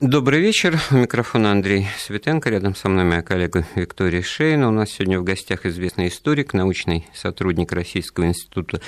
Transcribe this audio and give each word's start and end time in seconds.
Добрый 0.00 0.40
вечер. 0.40 0.80
Микрофон 0.90 1.44
Андрей 1.44 1.86
Светенко. 1.98 2.48
Рядом 2.48 2.74
со 2.74 2.88
мной 2.88 3.04
моя 3.04 3.20
коллега 3.20 3.66
Виктория 3.74 4.22
Шейна. 4.22 4.68
У 4.68 4.70
нас 4.70 4.92
сегодня 4.92 5.20
в 5.20 5.24
гостях 5.24 5.66
известный 5.66 6.08
историк, 6.08 6.54
научный 6.54 7.06
сотрудник 7.12 7.70
Российского 7.70 8.24
института, 8.24 8.80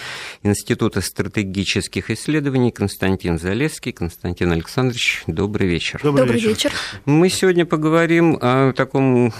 института 0.42 1.02
стратегических 1.02 2.08
исследований 2.08 2.70
Константин 2.70 3.38
Залесский. 3.38 3.92
Константин 3.92 4.52
Александрович, 4.52 5.22
добрый 5.26 5.68
вечер. 5.68 6.00
Добрый, 6.02 6.24
добрый 6.24 6.40
вечер. 6.40 6.70
вечер. 6.70 6.72
Мы 7.04 7.28
сегодня 7.28 7.66
поговорим 7.66 8.38
о 8.40 8.72
таком 8.72 9.34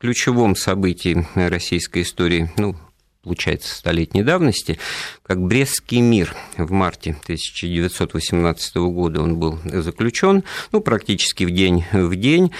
ключевом 0.00 0.56
событии 0.56 1.26
российской 1.34 2.04
истории, 2.04 2.50
ну, 2.56 2.74
получается, 3.22 3.74
столетней 3.74 4.22
давности, 4.22 4.78
как 5.22 5.40
Брестский 5.40 6.00
мир. 6.00 6.34
В 6.56 6.70
марте 6.72 7.16
1918 7.22 8.76
года 8.76 9.22
он 9.22 9.36
был 9.36 9.58
заключен, 9.64 10.44
ну, 10.72 10.80
практически 10.80 11.44
в 11.44 11.50
день 11.50 11.84
в 11.92 12.14
день. 12.16 12.52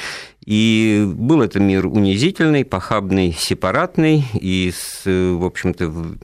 И 0.45 1.05
был 1.07 1.43
это 1.43 1.61
мир 1.61 1.87
унизительный, 1.87 2.65
похабный, 2.65 3.33
сепаратный, 3.33 4.25
и, 4.35 4.73
с, 4.75 5.03
в 5.05 5.45
общем-то, 5.45 6.17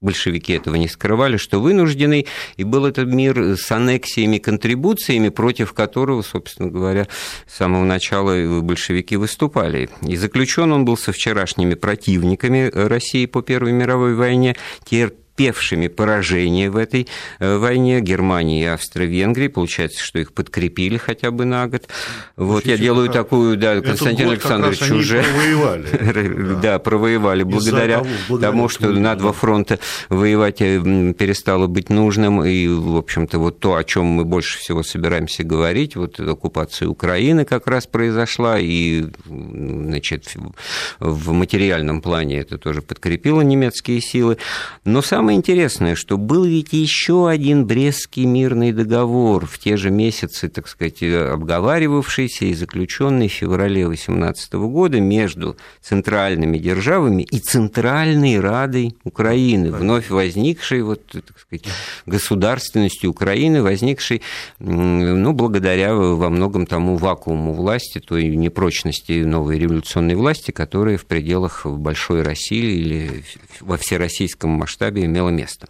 большевики 0.00 0.54
этого 0.54 0.76
не 0.76 0.88
скрывали, 0.88 1.36
что 1.36 1.60
вынуждены, 1.60 2.24
и 2.56 2.64
был 2.64 2.86
этот 2.86 3.08
мир 3.08 3.56
с 3.56 3.70
аннексиями, 3.70 4.38
контрибуциями, 4.38 5.28
против 5.28 5.74
которого, 5.74 6.22
собственно 6.22 6.70
говоря, 6.70 7.06
с 7.46 7.56
самого 7.56 7.84
начала 7.84 8.60
большевики 8.62 9.16
выступали. 9.16 9.90
И 10.02 10.16
заключен 10.16 10.72
он 10.72 10.86
был 10.86 10.96
со 10.96 11.12
вчерашними 11.12 11.74
противниками 11.74 12.70
России 12.72 13.26
по 13.26 13.42
Первой 13.42 13.72
мировой 13.72 14.14
войне, 14.14 14.56
потерпевшими 15.40 15.88
поражение 15.88 16.70
в 16.70 16.76
этой 16.76 17.08
э, 17.38 17.56
войне, 17.56 18.00
Германии 18.00 18.62
и 18.62 18.66
Австро-Венгрии. 18.66 19.48
Получается, 19.48 20.02
что 20.02 20.18
их 20.18 20.32
подкрепили 20.32 20.96
хотя 20.98 21.30
бы 21.30 21.44
на 21.44 21.66
год. 21.66 21.88
Вот 22.36 22.66
я 22.66 22.76
делаю 22.76 23.06
как... 23.06 23.16
такую, 23.16 23.56
да, 23.56 23.80
Константин 23.80 24.28
Александрович 24.30 24.82
уже... 24.90 25.22
провоевали. 25.22 26.60
Да, 26.60 26.78
провоевали. 26.78 27.42
Благодаря 27.42 28.04
тому, 28.40 28.68
что 28.68 28.88
на 28.90 29.14
два 29.14 29.32
фронта 29.32 29.78
воевать 30.08 30.60
э, 30.60 30.78
перестало 31.18 31.66
быть 31.66 31.90
нужным. 31.90 32.44
И, 32.44 32.68
в 32.68 32.96
общем-то, 32.96 33.38
вот 33.38 33.60
то, 33.60 33.76
о 33.76 33.84
чем 33.84 34.04
мы 34.04 34.24
больше 34.24 34.58
всего 34.58 34.82
собираемся 34.82 35.42
говорить, 35.42 35.96
вот 35.96 36.20
оккупация 36.20 36.88
Украины 36.88 37.44
как 37.44 37.66
раз 37.66 37.86
произошла, 37.86 38.58
и, 38.58 39.06
значит, 39.26 40.34
в 40.98 41.32
материальном 41.32 42.02
плане 42.02 42.40
это 42.40 42.58
тоже 42.58 42.82
подкрепило 42.82 43.40
немецкие 43.40 44.00
силы. 44.00 44.36
Но 44.84 45.02
самое 45.02 45.29
самое 45.30 45.38
интересное, 45.38 45.94
что 45.94 46.18
был 46.18 46.44
ведь 46.44 46.72
еще 46.72 47.28
один 47.28 47.64
Брестский 47.64 48.24
мирный 48.24 48.72
договор 48.72 49.46
в 49.46 49.60
те 49.60 49.76
же 49.76 49.90
месяцы, 49.90 50.48
так 50.48 50.66
сказать, 50.66 51.04
обговаривавшийся 51.04 52.46
и 52.46 52.54
заключенный 52.54 53.28
в 53.28 53.32
феврале 53.32 53.86
18 53.86 54.54
года 54.54 55.00
между 55.00 55.56
центральными 55.80 56.58
державами 56.58 57.22
и 57.22 57.38
Центральной 57.38 58.40
Радой 58.40 58.96
Украины, 59.04 59.70
вновь 59.70 60.10
возникшей, 60.10 60.82
вот, 60.82 61.06
так 61.06 61.38
сказать, 61.38 61.64
государственностью 62.06 63.10
Украины, 63.10 63.62
возникшей, 63.62 64.22
ну, 64.58 65.32
благодаря 65.32 65.94
во 65.94 66.28
многом 66.28 66.66
тому 66.66 66.96
вакууму 66.96 67.52
власти, 67.52 68.00
той 68.00 68.34
непрочности 68.34 69.22
новой 69.22 69.60
революционной 69.60 70.16
власти, 70.16 70.50
которая 70.50 70.96
в 70.98 71.04
пределах 71.04 71.66
большой 71.66 72.22
России 72.22 72.80
или 72.80 73.22
во 73.60 73.76
всероссийском 73.76 74.50
масштабе 74.50 75.04
имела 75.04 75.19
имело 75.20 75.28
место. 75.28 75.68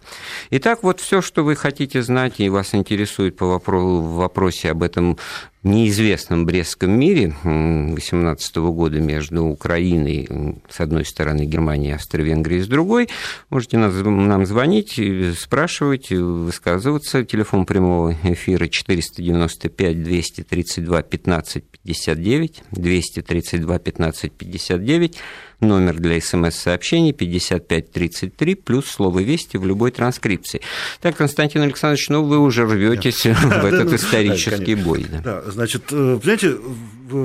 Итак, 0.49 0.79
вот 0.83 0.99
все, 0.99 1.21
что 1.21 1.43
вы 1.43 1.55
хотите 1.55 2.01
знать 2.01 2.39
и 2.39 2.49
вас 2.49 2.73
интересует 2.73 3.35
по 3.35 3.59
вопросе 3.59 4.71
об 4.71 4.83
этом 4.83 5.17
неизвестном 5.63 6.47
Брестском 6.47 6.91
мире 6.91 7.35
18 7.43 8.55
года 8.57 8.99
между 8.99 9.45
Украиной, 9.45 10.57
с 10.67 10.79
одной 10.79 11.05
стороны, 11.05 11.43
Германией 11.45 11.91
и 11.91 11.95
Австро-Венгрией 11.95 12.63
с 12.63 12.67
другой, 12.67 13.09
можете 13.51 13.77
нам 13.77 14.45
звонить, 14.47 14.99
спрашивать, 15.37 16.09
высказываться. 16.09 17.23
Телефон 17.23 17.67
прямого 17.67 18.15
эфира 18.23 18.67
495 18.67 20.03
232 20.03 21.01
15 21.03 21.63
59, 21.83 22.63
232 22.71 23.79
15 23.79 24.31
59, 24.31 25.17
номер 25.61 25.99
для 25.99 26.21
смс-сообщений 26.21 27.13
5533, 27.13 28.55
плюс 28.55 28.87
слово 28.87 29.19
«Вести» 29.19 29.57
в 29.57 29.65
любой 29.65 29.91
транскрипции. 29.91 30.61
Так, 31.01 31.17
Константин 31.17 31.61
Александрович, 31.61 32.09
ну 32.09 32.23
вы 32.23 32.39
уже 32.39 32.67
рветесь 32.67 33.25
в 33.25 33.65
этот 33.65 33.93
исторический 33.93 34.75
бой. 34.75 35.05
Да, 35.23 35.41
значит, 35.49 35.83
э, 35.91 36.19
знаете, 36.23 36.57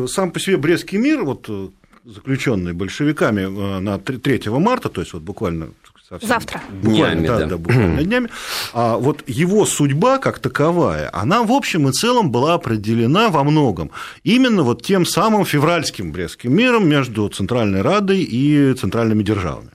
сам 0.09 0.31
по 0.31 0.41
себе 0.41 0.56
Брестский 0.56 0.99
мир, 0.99 1.25
вот 1.25 1.47
э, 1.49 1.69
заключенный 2.05 2.73
большевиками 2.73 3.43
э, 3.43 3.81
на 3.81 3.99
3 3.99 4.43
марта, 4.47 4.88
то 4.88 5.00
есть 5.00 5.12
вот 5.12 5.23
буквально 5.23 5.69
совсем, 6.09 6.28
завтра 6.28 6.61
буквально, 6.71 7.22
днями, 7.22 7.27
да, 7.27 7.39
да. 7.39 7.47
Да, 7.47 7.56
буквально 7.56 8.03
днями. 8.03 8.28
А 8.72 8.97
вот 8.97 9.22
его 9.27 9.67
судьба 9.67 10.19
как 10.19 10.39
таковая, 10.39 11.11
она 11.12 11.43
в 11.43 11.53
общем 11.53 11.89
и 11.89 11.93
целом 11.93 12.31
была 12.31 12.55
определена 12.55 13.28
во 13.28 13.44
многом 13.44 13.91
именно 14.22 14.62
вот 14.62 14.83
тем 14.83 15.05
самым 15.05 15.44
февральским 15.44 16.12
Брестским 16.12 16.55
миром 16.55 16.89
между 16.89 17.28
Центральной 17.28 17.83
Радой 17.83 18.22
и 18.22 18.75
центральными 18.75 19.22
державами. 19.22 19.71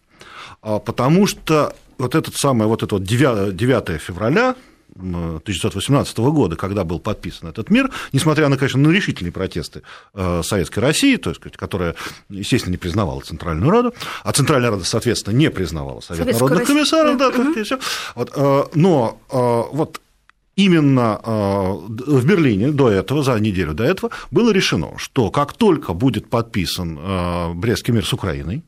А 0.61 0.79
потому 0.79 1.27
что 1.27 1.75
вот 1.97 2.15
этот 2.15 2.35
самый, 2.35 2.67
вот 2.67 2.83
это 2.83 2.95
вот 2.95 3.03
9 3.03 4.01
февраля 4.01 4.55
1918 4.95 6.17
года, 6.17 6.55
когда 6.55 6.83
был 6.83 6.99
подписан 6.99 7.49
этот 7.49 7.69
мир, 7.69 7.89
несмотря 8.13 8.47
на, 8.49 8.57
конечно, 8.57 8.79
на 8.79 8.91
решительные 8.91 9.31
протесты 9.31 9.83
э, 10.13 10.41
Советской 10.43 10.79
России, 10.79 11.15
то 11.17 11.29
есть, 11.29 11.41
которая, 11.55 11.95
естественно, 12.29 12.71
не 12.71 12.77
признавала 12.77 13.21
Центральную 13.21 13.71
Раду, 13.71 13.93
а 14.23 14.31
Центральная 14.31 14.71
Рада, 14.71 14.83
соответственно, 14.83 15.35
не 15.35 15.49
признавала 15.49 16.01
Совет 16.01 16.23
Советскую 16.23 16.49
народных 16.49 16.69
Россию. 16.69 16.77
комиссаров, 16.77 17.17
да, 17.17 17.31
так 17.31 17.57
и 17.57 17.63
все. 17.63 17.79
Вот, 18.15 18.31
э, 18.35 18.63
но 18.75 19.19
э, 19.31 19.75
вот 19.75 20.01
именно 20.57 21.19
в 21.23 22.25
Берлине 22.25 22.71
до 22.71 22.89
этого, 22.89 23.23
за 23.23 23.39
неделю 23.39 23.73
до 23.73 23.83
этого, 23.85 24.11
было 24.31 24.51
решено, 24.51 24.97
что 24.97 25.31
как 25.31 25.53
только 25.53 25.93
будет 25.93 26.29
подписан 26.29 26.99
Брестский 27.55 27.93
мир 27.93 28.05
с 28.05 28.13
Украиной, 28.13 28.61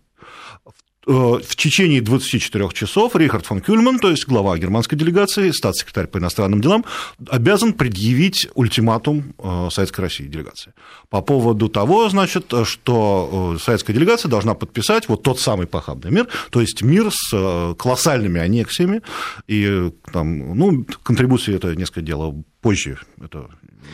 в 1.06 1.56
течение 1.56 2.02
24 2.02 2.70
часов 2.70 3.16
Рихард 3.16 3.46
фон 3.46 3.60
Кюльман, 3.60 4.00
то 4.00 4.10
есть 4.10 4.28
глава 4.28 4.58
германской 4.58 4.98
делегации, 4.98 5.52
статс-секретарь 5.52 6.08
по 6.08 6.18
иностранным 6.18 6.62
делам, 6.62 6.86
обязан 7.28 7.74
предъявить 7.74 8.50
ультиматум 8.56 9.34
э, 9.38 9.70
Советской 9.72 10.02
России 10.02 10.26
делегации. 10.26 10.74
По 11.10 11.22
поводу 11.22 11.70
того, 11.70 12.10
значит, 12.10 12.54
что 12.64 13.56
э, 13.56 13.60
советская 13.62 13.96
делегация 13.96 14.30
должна 14.30 14.54
подписать 14.54 15.10
вот 15.10 15.24
тот 15.24 15.40
самый 15.40 15.68
похабный 15.68 16.12
мир, 16.12 16.28
то 16.52 16.62
есть 16.62 16.82
мир 16.82 17.10
с 17.12 17.76
колоссальными 17.78 18.40
аннексиями, 18.40 19.02
и 19.48 19.92
там, 20.12 20.58
ну, 20.58 20.86
контрибуции 21.04 21.56
это 21.56 21.76
несколько 21.76 22.02
дело 22.02 22.34
позже, 22.62 23.00
это 23.22 23.50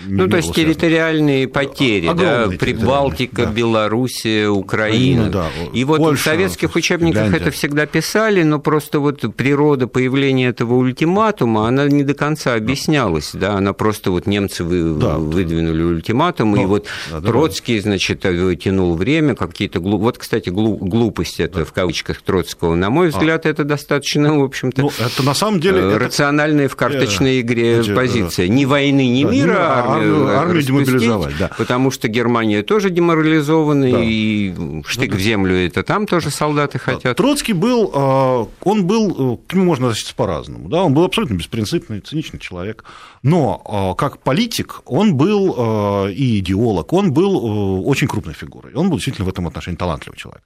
ну, 0.07 0.27
то 0.27 0.37
есть 0.37 0.53
территориальные 0.53 1.47
потери, 1.47 2.07
Огромные 2.07 2.57
да, 2.57 2.57
Прибалтика, 2.57 3.45
да. 3.45 3.51
Белоруссия, 3.51 4.47
Украина. 4.47 5.25
Ну, 5.25 5.31
да. 5.31 5.47
И 5.73 5.83
вот 5.83 5.97
Польша, 5.97 6.21
в 6.21 6.23
советских 6.23 6.75
учебниках 6.75 7.23
Финляндия. 7.23 7.47
это 7.47 7.51
всегда 7.51 7.85
писали, 7.85 8.43
но 8.43 8.59
просто 8.59 8.99
вот 8.99 9.23
природа 9.35 9.87
появления 9.87 10.47
этого 10.47 10.75
ультиматума, 10.75 11.67
она 11.67 11.87
не 11.87 12.03
до 12.03 12.13
конца 12.13 12.55
объяснялась, 12.55 13.31
да, 13.33 13.55
она 13.55 13.73
просто 13.73 14.11
вот 14.11 14.27
немцы 14.27 14.63
вы, 14.63 14.99
да, 14.99 15.17
выдвинули 15.17 15.83
ультиматум, 15.83 16.51
но, 16.51 16.63
и 16.63 16.65
вот 16.65 16.87
да, 17.11 17.21
Троцкий, 17.21 17.79
значит, 17.79 18.21
тянул 18.21 18.95
время, 18.95 19.35
какие-то 19.35 19.79
глуп... 19.79 20.01
вот, 20.01 20.17
кстати, 20.17 20.49
глупости 20.49 21.41
это 21.41 21.59
да. 21.59 21.65
в 21.65 21.73
кавычках 21.73 22.21
Троцкого, 22.21 22.75
на 22.75 22.89
мой 22.89 23.07
а. 23.07 23.11
взгляд, 23.11 23.45
а. 23.45 23.49
это 23.49 23.63
достаточно, 23.63 24.37
в 24.39 24.43
общем-то, 24.43 24.81
ну, 24.81 24.91
это 24.99 25.23
на 25.23 25.33
самом 25.33 25.59
деле 25.59 25.79
э, 25.79 25.97
рациональная 25.97 26.67
в 26.67 26.75
карточной 26.75 27.41
игре 27.41 27.79
эти, 27.79 27.93
позиция. 27.93 28.47
Ни 28.47 28.65
войны, 28.65 29.07
ни 29.07 29.23
да, 29.23 29.31
мира, 29.31 29.79
армию, 29.79 29.88
армию, 29.89 30.37
армию 30.37 30.63
демобилизовать, 30.63 31.37
да. 31.37 31.51
Потому 31.57 31.91
что 31.91 32.07
Германия 32.07 32.63
тоже 32.63 32.89
деморализована, 32.89 33.91
да. 33.91 33.99
и 34.01 34.53
штык 34.85 35.15
в 35.15 35.19
землю 35.19 35.55
это 35.55 35.83
там 35.83 36.07
тоже 36.07 36.29
солдаты 36.29 36.79
хотят. 36.79 37.17
Троцкий 37.17 37.53
был, 37.53 37.91
а, 37.93 38.47
он 38.61 38.85
был, 38.85 39.33
э, 39.33 39.37
к 39.47 39.53
нему 39.53 39.65
можно 39.65 39.87
относиться 39.87 40.15
по-разному, 40.15 40.69
да, 40.69 40.83
он 40.83 40.93
был 40.93 41.03
абсолютно 41.03 41.35
беспринципный, 41.35 41.99
циничный 41.99 42.39
человек, 42.39 42.83
но 43.23 43.61
а, 43.65 43.95
как 43.95 44.19
политик 44.19 44.81
он 44.85 45.15
был 45.15 45.55
а, 45.57 46.07
и 46.07 46.39
идеолог, 46.39 46.93
он 46.93 47.11
был 47.11 47.79
э, 47.79 47.81
очень 47.81 48.07
крупной 48.07 48.33
фигурой, 48.33 48.73
он 48.73 48.89
был 48.89 48.97
действительно 48.97 49.25
в 49.25 49.29
этом 49.29 49.47
отношении 49.47 49.77
талантливый 49.77 50.17
человек. 50.17 50.41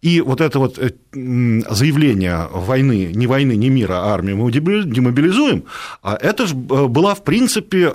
И 0.00 0.20
вот 0.20 0.40
это 0.40 0.58
вот 0.58 0.78
э, 0.78 0.92
заявление 1.12 2.48
войны, 2.52 3.12
не 3.14 3.26
войны, 3.26 3.56
не 3.56 3.70
мира, 3.70 3.94
а 3.94 4.14
армию 4.14 4.36
мы 4.36 4.52
демобилизуем, 4.52 5.64
это 6.02 6.46
же 6.46 6.54
была, 6.54 7.14
в 7.14 7.24
принципе, 7.24 7.92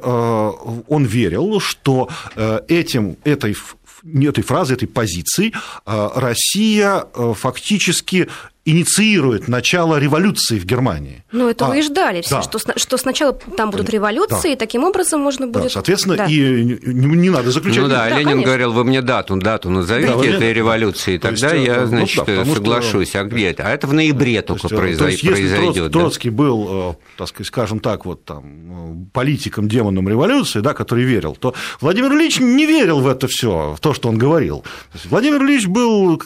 он 0.88 1.06
верил, 1.06 1.60
что 1.60 2.10
э, 2.36 2.60
этим, 2.68 3.18
этой 3.24 3.56
этой 4.04 4.44
фразы, 4.44 4.76
этой 4.76 4.88
позиции 4.88 5.54
Россия 5.86 7.08
фактически 7.34 8.30
инициирует 8.68 9.48
начало 9.48 9.98
революции 9.98 10.60
в 10.60 10.66
Германии. 10.66 11.24
Ну, 11.32 11.48
этого 11.50 11.74
а, 11.74 11.78
и 11.78 11.82
ждали 11.82 12.22
все, 12.22 12.36
да. 12.36 12.42
что, 12.42 12.60
что 12.76 12.98
сначала 12.98 13.32
там 13.32 13.72
будут 13.72 13.90
революции, 13.90 14.50
да. 14.50 14.54
и 14.54 14.56
таким 14.58 14.84
образом 14.84 15.22
можно 15.22 15.48
будет... 15.48 15.64
Да, 15.64 15.70
соответственно, 15.70 16.18
да. 16.18 16.26
и 16.26 16.64
не, 16.64 16.76
не 16.84 17.30
надо 17.30 17.52
заключать... 17.52 17.84
Ну 17.84 17.88
да, 17.88 18.10
да 18.10 18.10
Ленин 18.10 18.26
конечно. 18.26 18.46
говорил, 18.46 18.74
вы 18.74 18.84
мне 18.84 19.02
дату, 19.02 19.38
дату 19.38 19.70
назовите 19.70 20.14
да, 20.14 20.26
этой 20.26 20.52
революции, 20.52 21.18
тогда 21.18 21.54
есть, 21.54 21.66
я, 21.66 21.86
значит, 21.86 22.28
ну, 22.28 22.44
да, 22.44 22.54
соглашусь. 22.54 23.10
Что... 23.10 23.22
А 23.22 23.24
где 23.24 23.52
это? 23.52 23.64
А 23.64 23.70
это 23.70 23.88
в 23.88 23.94
ноябре 23.94 24.42
то 24.42 24.56
только 24.56 24.68
есть, 24.68 24.76
произойдет. 24.76 25.00
То 25.00 25.08
есть, 25.08 25.24
если 25.24 25.56
произойдет, 25.56 25.92
Троцкий 25.94 26.30
был, 26.30 26.68
э, 26.70 26.94
так 27.18 27.30
сказать, 27.30 27.48
скажем 27.48 27.80
так, 27.80 28.06
вот 28.06 28.26
там, 28.26 29.08
политиком, 29.14 29.70
демоном 29.70 30.10
революции, 30.10 30.60
да, 30.60 30.74
который 30.74 31.06
верил, 31.06 31.38
то 31.38 31.56
Владимир 31.80 32.12
Ильич 32.12 32.42
не 32.42 32.66
верил 32.66 33.00
в 33.00 33.08
это 33.08 33.30
все, 33.30 33.76
в 33.78 33.80
то, 33.80 33.94
что 33.94 34.10
он 34.10 34.18
говорил. 34.18 34.66
Владимир 35.06 35.42
Ильич 35.42 35.68
был, 35.68 36.22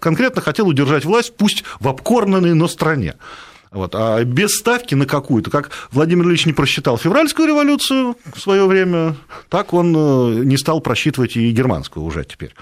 конкретно 0.00 0.40
хотел 0.40 0.66
удержать 0.66 1.04
власть, 1.04 1.34
пусть 1.36 1.57
в 1.80 1.88
обкорнанной, 1.88 2.54
но 2.54 2.68
стране. 2.68 3.14
Вот. 3.70 3.94
А 3.94 4.22
без 4.24 4.56
ставки 4.56 4.94
на 4.94 5.06
какую-то, 5.06 5.50
как 5.50 5.70
Владимир 5.92 6.26
Ильич 6.26 6.46
не 6.46 6.52
просчитал 6.52 6.96
февральскую 6.96 7.48
революцию 7.48 8.16
в 8.34 8.40
свое 8.40 8.66
время, 8.66 9.16
так 9.48 9.74
он 9.74 9.94
э, 9.94 10.44
не 10.44 10.56
стал 10.56 10.80
просчитывать 10.80 11.36
и 11.36 11.50
германскую 11.50 12.04
уже 12.04 12.24
теперь. 12.24 12.54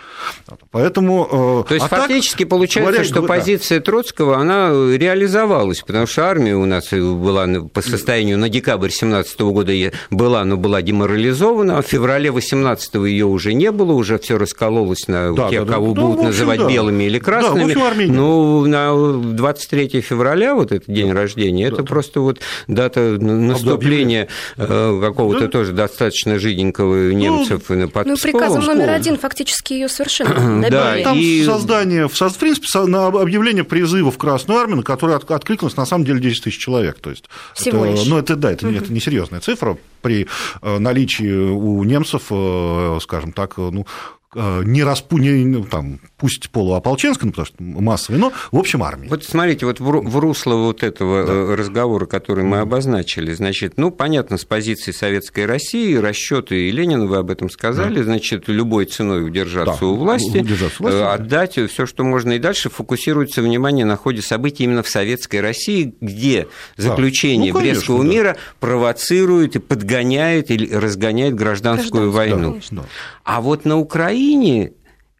Поэтому... 0.71 1.63
Э, 1.65 1.69
То 1.69 1.75
есть 1.75 1.87
а 1.87 1.89
фактически 1.89 2.45
так, 2.45 2.51
получается, 2.51 2.91
говоря, 2.93 3.05
что 3.05 3.23
говоря, 3.23 3.41
позиция 3.41 3.81
Троцкого, 3.81 4.39
она 4.39 4.71
реализовалась, 4.71 5.81
потому 5.81 6.07
что 6.07 6.27
армия 6.27 6.57
у 6.57 6.67
нас 6.67 6.91
была 6.91 7.47
по 7.73 7.83
состоянию 7.83 8.39
на 8.39 8.49
декабрь 8.49 8.91
17 8.91 9.41
года 9.41 9.73
была, 10.11 10.45
но 10.45 10.57
была 10.57 10.83
деморализована, 10.83 11.79
а 11.79 11.83
в 11.83 11.87
феврале 11.87 12.31
18 12.31 12.95
ее 12.95 13.27
уже 13.27 13.55
не 13.55 13.71
было, 13.71 13.93
уже 13.93 14.19
все 14.19 14.39
раскололось 14.39 15.09
на 15.09 15.33
да, 15.35 15.51
тех, 15.51 15.67
да, 15.67 15.75
кого 15.75 15.93
да, 15.93 16.01
будут 16.01 16.17
общем, 16.19 16.27
называть 16.29 16.61
да. 16.61 16.69
белыми 16.69 17.05
или 17.05 17.19
красными. 17.19 17.75
Да, 17.75 17.89
общем, 17.89 18.15
ну, 18.15 18.67
на 18.67 18.93
23 19.35 20.01
февраля 20.01 20.55
вот 20.55 20.73
это 20.73 20.91
день 20.97 21.13
рождения. 21.13 21.67
Это 21.67 21.83
просто 21.85 22.21
вот 22.21 22.41
дата 22.67 23.19
наступления 23.21 24.29
э, 24.57 25.01
какого-то 25.01 25.41
да. 25.41 25.49
тоже 25.49 25.73
достаточно 25.73 26.39
жиденького 26.39 27.13
немцев 27.13 27.63
ну, 27.69 27.89
под 27.89 28.07
Ну, 28.07 28.17
приказом 28.17 28.65
номер 28.65 28.91
один 28.91 29.19
фактически 29.19 29.73
ее 29.73 29.89
совершенно 29.89 30.63
добили. 30.63 30.71
Да, 30.71 30.97
там 31.03 31.19
и... 31.19 31.45
создание, 31.45 32.09
в 32.09 32.39
принципе, 32.39 32.67
на 32.87 33.07
объявление 33.07 33.65
призыва 33.65 34.11
в 34.11 34.19
Красную 34.19 34.61
Армию, 34.61 34.79
на 34.79 34.83
которое 34.83 35.17
откликнулось 35.17 35.77
на 35.77 35.87
самом 35.87 36.05
деле 36.05 36.21
10 36.21 36.45
тысяч 36.45 36.59
человек. 36.59 36.99
То 37.01 37.11
есть, 37.11 37.25
Всего 37.55 37.85
это, 37.85 37.97
лишь. 37.97 38.07
Ну, 38.07 38.19
это, 38.19 38.37
да, 38.37 38.53
это, 38.53 38.67
угу. 38.69 38.77
это 38.77 38.93
несерьезная 38.93 39.41
цифра 39.41 39.77
при 40.03 40.27
э, 40.63 40.79
наличии 40.79 41.51
у 41.51 41.83
немцев, 41.85 42.23
э, 42.31 42.99
скажем 43.03 43.33
так, 43.33 43.57
ну, 43.57 43.87
не 44.37 44.83
распу... 44.83 45.19
не, 45.19 45.31
ну, 45.45 45.65
там, 45.65 45.99
пусть 46.19 46.51
полуополченская, 46.51 47.27
ну, 47.27 47.33
потому 47.33 47.47
что 47.47 47.57
массовая, 47.59 48.21
но, 48.21 48.33
в 48.53 48.59
общем, 48.59 48.83
армии. 48.83 49.09
Вот 49.09 49.25
смотрите, 49.25 49.67
вот 49.67 49.81
в 49.81 50.19
русло 50.19 50.55
вот 50.55 50.83
этого 50.83 51.27
да. 51.27 51.33
Э, 51.33 51.55
разговора, 51.55 52.07
который 52.07 52.45
мы 52.45 52.59
обозначили, 52.59 53.33
значит, 53.33 53.75
ну, 53.77 53.91
понятно, 53.91 54.39
с 54.39 54.45
позиции 54.45 54.93
Советской 54.93 55.47
России, 55.47 55.95
расчеты 55.95 56.69
и 56.69 56.71
Ленина, 56.71 57.07
вы 57.07 57.17
об 57.17 57.31
этом 57.31 57.51
сказали, 57.51 57.99
да. 57.99 58.05
значит, 58.05 58.49
любой 58.49 58.87
ценой 58.87 59.25
удержаться 59.25 59.81
да. 59.81 59.87
у 59.87 59.97
власти, 59.97 60.39
удержаться 60.39 60.83
у 60.83 60.87
власти 60.87 60.99
э, 60.99 61.07
отдать 61.07 61.71
все, 61.71 61.87
что 61.87 62.05
можно, 62.05 62.33
и 62.33 62.39
дальше 62.39 62.69
фокусируется 62.69 63.43
внимание 63.43 63.85
на 63.85 63.97
ходе 63.97 64.23
событий 64.23 64.65
именно 64.65 64.83
в 64.83 64.89
Советской 64.89 65.41
России, 65.41 65.95
где 66.01 66.49
заключение 66.77 67.53
да. 67.53 67.59
ну, 67.59 67.61
конечно, 67.61 67.81
Брестского 67.81 68.05
да. 68.05 68.11
мира 68.11 68.37
провоцирует 68.61 69.57
и 69.57 69.59
подгоняет 69.59 70.51
или 70.51 70.73
разгоняет 70.73 71.35
гражданскую, 71.35 72.11
гражданскую 72.11 72.11
войну. 72.11 72.61
Да, 72.71 72.85
а 73.25 73.41
вот 73.41 73.65
на 73.65 73.79
Украине 73.79 74.26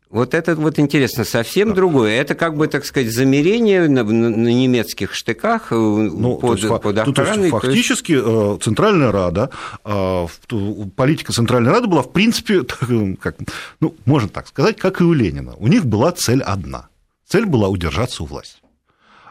вот 0.09 0.35
это 0.35 0.55
вот 0.55 0.79
интересно, 0.79 1.25
совсем 1.25 1.71
да. 1.71 1.75
другое. 1.75 2.13
Это 2.21 2.35
как 2.35 2.57
бы, 2.57 2.69
так 2.69 2.85
сказать, 2.85 3.13
замерение 3.13 3.89
на, 3.89 4.05
на 4.05 4.49
немецких 4.49 5.13
штыках 5.13 5.73
э, 5.73 5.75
ну, 5.75 6.37
под, 6.37 6.59
есть, 6.59 6.69
под 6.69 6.99
охраной. 6.99 7.13
То 7.15 7.33
есть, 7.33 7.51
фактически 7.51 8.13
есть... 8.13 8.63
Центральная 8.63 9.11
Рада, 9.11 9.51
э, 9.85 10.27
политика 10.95 11.33
Центральной 11.33 11.73
Рады 11.73 11.89
была, 11.89 12.03
в 12.03 12.13
принципе, 12.13 12.63
как, 13.21 13.37
ну, 13.81 13.97
можно 14.05 14.29
так 14.29 14.47
сказать, 14.47 14.79
как 14.79 15.01
и 15.01 15.05
у 15.05 15.13
Ленина. 15.13 15.55
У 15.57 15.67
них 15.67 15.85
была 15.85 16.13
цель 16.13 16.41
одна. 16.41 16.89
Цель 17.27 17.45
была 17.45 17.69
удержаться 17.69 18.23
у 18.23 18.27
власти. 18.27 18.61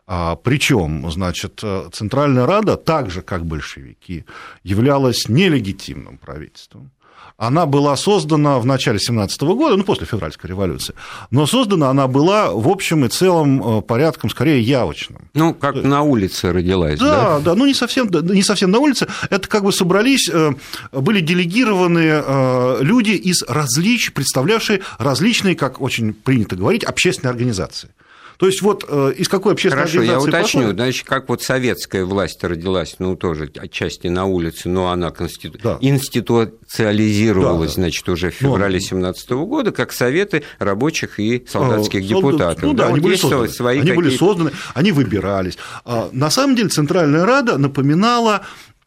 А, 0.08 0.36
причем, 0.36 1.10
значит, 1.10 1.62
э, 1.64 1.90
Центральная 1.94 2.46
Рада, 2.46 2.76
так 2.76 3.10
же 3.10 3.22
как 3.22 3.46
большевики, 3.46 4.26
являлась 4.64 5.30
нелегитимным 5.30 6.18
правительством 6.18 6.92
она 7.38 7.66
была 7.66 7.96
создана 7.98 8.60
в 8.60 8.66
начале 8.66 9.00
17 9.00 9.42
года, 9.42 9.76
ну, 9.76 9.84
после 9.84 10.06
февральской 10.06 10.50
революции, 10.50 10.96
но 11.32 11.46
создана 11.46 11.90
она 11.90 12.08
была 12.08 12.52
в 12.52 12.68
общем 12.68 13.06
и 13.06 13.10
целом 13.10 13.80
э, 13.80 13.82
порядком 13.82 14.30
скорее 14.30 14.62
явочным. 14.62 15.30
Ну, 15.34 15.54
как 15.54 15.76
на 15.76 16.02
улице 16.02 16.52
родилась, 16.52 17.00
да? 17.00 17.06
Да, 17.06 17.40
да, 17.40 17.56
ну, 17.56 17.66
не 17.66 17.74
совсем, 17.74 18.10
не 18.10 18.44
совсем 18.44 18.72
на 18.72 18.80
улице, 18.80 19.08
это 19.30 19.48
как 19.48 19.64
бы 19.64 19.72
собрались, 19.72 20.30
э, 20.32 20.52
были 20.92 21.20
делегированные 21.20 22.24
э, 22.26 22.78
люди 22.82 23.12
из 23.12 23.44
различий, 23.44 24.12
представлявшие 24.14 24.82
различные, 24.98 25.56
как 25.56 25.82
очень 25.82 26.14
принято 26.14 26.56
говорить, 26.56 26.84
общественные 26.84 27.32
организации. 27.32 27.90
То 28.38 28.48
есть 28.48 28.62
вот 28.62 28.86
э, 28.88 29.14
из 29.18 29.28
какой 29.28 29.54
общественной 29.54 29.84
Хорошо, 29.84 30.00
организации... 30.00 30.32
я 30.32 30.40
уточню, 30.40 30.62
пошло? 30.62 30.74
значит, 30.74 31.08
как 31.08 31.30
вот 31.30 31.42
советская 31.42 32.06
власть 32.06 32.44
родилась, 32.44 32.96
ну, 33.00 33.16
тоже 33.16 33.50
отчасти 33.58 34.08
на 34.08 34.26
улице, 34.26 34.70
но 34.70 34.90
она 34.90 35.12
конститу... 35.12 35.58
да. 35.62 35.78
институциализировалась, 35.82 37.76
да, 37.76 37.82
значит, 37.82 38.08
уже 38.10 38.32
в 38.32 38.36
феврале 38.36 38.80
17 38.80 39.32
-го 39.32 39.46
года, 39.46 39.72
как 39.72 39.92
советы 39.94 40.44
рабочих 40.60 41.20
и 41.20 41.46
солдатских 41.48 42.00
а, 42.02 42.04
депутатов. 42.04 42.64
Ну, 42.64 42.74
да, 42.74 42.88
да, 42.88 42.94
они, 42.94 43.00
были 43.00 43.16
созданы, 43.16 43.48
свои 43.50 43.80
они 43.80 43.94
были 43.94 44.16
созданы, 44.16 44.52
они 44.74 44.92
выбирались. 44.92 45.58
А, 45.86 46.10
на 46.12 46.30
самом 46.30 46.56
деле 46.56 46.70
Центральная 46.70 47.26
Рада 47.26 47.58
напоминала 47.58 48.46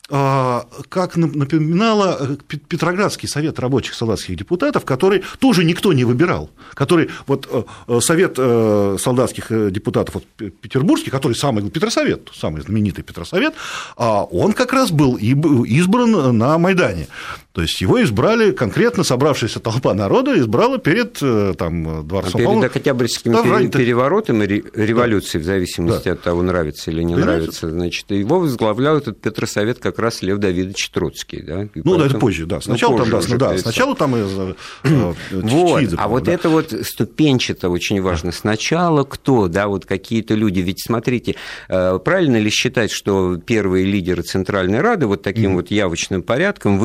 как 0.08 1.16
напоминала 1.16 2.16
э, 2.18 2.36
Петроградский 2.68 3.28
совет 3.28 3.58
рабочих 3.58 3.92
солдатских 3.92 4.36
депутатов, 4.36 4.86
который 4.86 5.22
тоже 5.38 5.64
никто 5.64 5.92
не 5.92 6.04
выбирал, 6.04 6.48
который 6.72 7.10
вот 7.26 7.46
э, 7.50 7.62
э, 7.88 8.00
совет 8.00 8.36
солдатских 8.36 9.70
депутатов 9.70 10.14
вот, 10.14 10.24
петербургский, 10.62 11.10
который 11.10 11.34
самый 11.34 11.68
Петросовет, 11.68 12.30
самый 12.34 12.62
знаменитый 12.62 13.04
Петросовет, 13.04 13.52
а 13.98 14.24
он 14.24 14.54
как 14.54 14.72
раз 14.72 14.90
был 14.92 15.16
избран 15.16 16.38
на 16.38 16.56
Майдане. 16.56 17.08
То 17.58 17.62
есть 17.62 17.80
его 17.80 18.00
избрали 18.00 18.52
конкретно 18.52 19.02
собравшаяся 19.02 19.58
толпа 19.58 19.92
народа 19.92 20.38
избрала 20.38 20.78
перед 20.78 21.14
там, 21.56 22.06
дворцом. 22.06 22.40
А 22.40 22.60
перед 22.60 22.76
Октябрьским 22.76 23.32
да, 23.32 23.42
переворотом 23.42 24.44
и 24.44 24.46
революцией, 24.46 25.42
да. 25.42 25.42
в 25.42 25.46
зависимости 25.46 26.04
да. 26.04 26.12
от 26.12 26.22
того, 26.22 26.42
нравится 26.42 26.92
или 26.92 27.02
не 27.02 27.16
нравится, 27.16 27.68
значит, 27.68 28.12
его 28.12 28.38
возглавлял 28.38 28.98
этот 28.98 29.20
Петросовет 29.20 29.80
как 29.80 29.98
раз 29.98 30.22
Лев 30.22 30.38
Давидович 30.38 30.90
Троцкий. 30.90 31.42
Да? 31.42 31.64
И 31.64 31.68
ну, 31.74 31.82
поэтому... 31.82 32.04
это 32.04 32.18
позже, 32.20 32.46
да. 32.46 32.60
Сначала 32.60 32.92
ну, 32.92 32.98
там, 32.98 33.10
да, 33.10 33.50
да, 33.50 33.58
сначала 33.58 33.96
там 33.96 34.14
из 34.14 34.38
э, 34.38 34.54
э, 34.84 35.12
вот. 35.32 35.94
А 35.96 36.06
вот 36.06 36.22
да. 36.22 36.32
это 36.32 36.50
вот 36.50 36.72
ступенчато 36.82 37.70
очень 37.70 38.00
важно. 38.00 38.30
Сначала 38.30 39.02
кто, 39.02 39.48
да, 39.48 39.66
вот 39.66 39.84
какие-то 39.84 40.34
люди. 40.34 40.60
Ведь 40.60 40.80
смотрите, 40.80 41.34
э, 41.68 41.98
правильно 42.04 42.36
ли 42.36 42.50
считать, 42.50 42.92
что 42.92 43.36
первые 43.36 43.84
лидеры 43.84 44.22
Центральной 44.22 44.80
Рады 44.80 45.08
вот 45.08 45.22
таким 45.22 45.54
mm-hmm. 45.54 45.56
вот 45.56 45.70
явочным 45.72 46.22
порядком, 46.22 46.78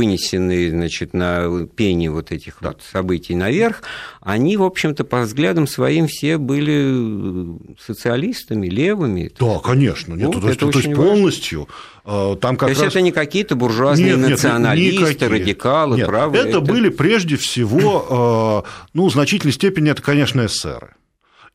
значит, 0.70 1.13
на 1.13 1.65
пене 1.67 2.12
вот 2.12 2.32
этих 2.32 2.58
да. 2.62 2.70
вот 2.70 2.82
событий 2.91 3.36
наверх, 3.36 3.84
они, 4.22 4.58
в 4.58 4.63
общем-то, 4.63 5.03
по 5.03 5.22
взглядам 5.22 5.67
своим 5.67 6.08
все 6.08 6.38
были 6.38 7.58
социалистами, 7.79 8.67
левыми. 8.67 9.32
Да, 9.39 9.60
конечно. 9.60 10.13
Нет, 10.13 10.27
вот, 10.27 10.41
то, 10.41 10.48
есть, 10.48 10.60
то 10.60 10.70
есть 10.70 10.93
полностью 10.93 11.67
Э, 12.05 12.36
там 12.39 12.58
как 12.58 12.70
То 12.70 12.75
раз... 12.75 12.84
есть 12.84 12.96
это 12.96 13.01
не 13.01 13.12
какие-то 13.12 13.55
буржуазные 13.55 14.17
нет, 14.17 14.29
националисты, 14.32 15.01
никакие. 15.01 15.29
радикалы, 15.29 15.98
нет, 15.98 16.08
правые? 16.08 16.41
Это, 16.41 16.50
это 16.50 16.62
были 16.62 16.89
прежде 16.89 17.38
всего, 17.38 18.63
э, 18.65 18.70
ну, 18.93 19.08
в 19.08 19.12
значительной 19.12 19.53
степени 19.53 19.91
это, 19.91 20.01
конечно, 20.01 20.46
эсеры. 20.46 20.96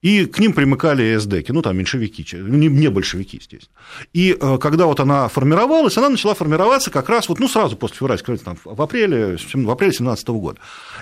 И 0.00 0.26
к 0.26 0.38
ним 0.38 0.52
примыкали 0.52 1.16
эсдеки, 1.16 1.50
ну, 1.50 1.60
там, 1.60 1.76
меньшевики, 1.76 2.24
не 2.36 2.88
большевики, 2.88 3.38
естественно. 3.38 3.74
И 4.12 4.36
э, 4.40 4.58
когда 4.60 4.86
вот 4.86 5.00
она 5.00 5.28
формировалась, 5.28 5.98
она 5.98 6.08
начала 6.08 6.34
формироваться 6.34 6.90
как 6.90 7.08
раз 7.08 7.28
вот, 7.28 7.40
ну, 7.40 7.48
сразу 7.48 7.76
после 7.76 7.96
февраля, 7.96 8.20
там, 8.44 8.56
в 8.64 8.80
апреле, 8.80 9.36
в 9.52 9.70
апреле 9.70 9.92
17 9.92 10.28
года. 10.28 10.60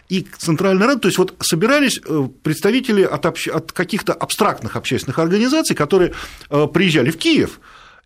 И 0.09 0.27
Центральная 0.39 0.87
Рада, 0.87 1.01
то 1.01 1.09
есть 1.09 1.19
вот 1.19 1.35
собирались 1.41 2.01
представители 2.43 3.03
от, 3.03 3.27
общ... 3.27 3.49
от 3.49 3.73
каких-то 3.73 4.15
абстрактных 4.15 4.77
общественных 4.77 5.19
организаций, 5.19 5.77
которые 5.77 6.13
приезжали 6.49 7.11
в 7.11 7.19
Киев, 7.19 7.61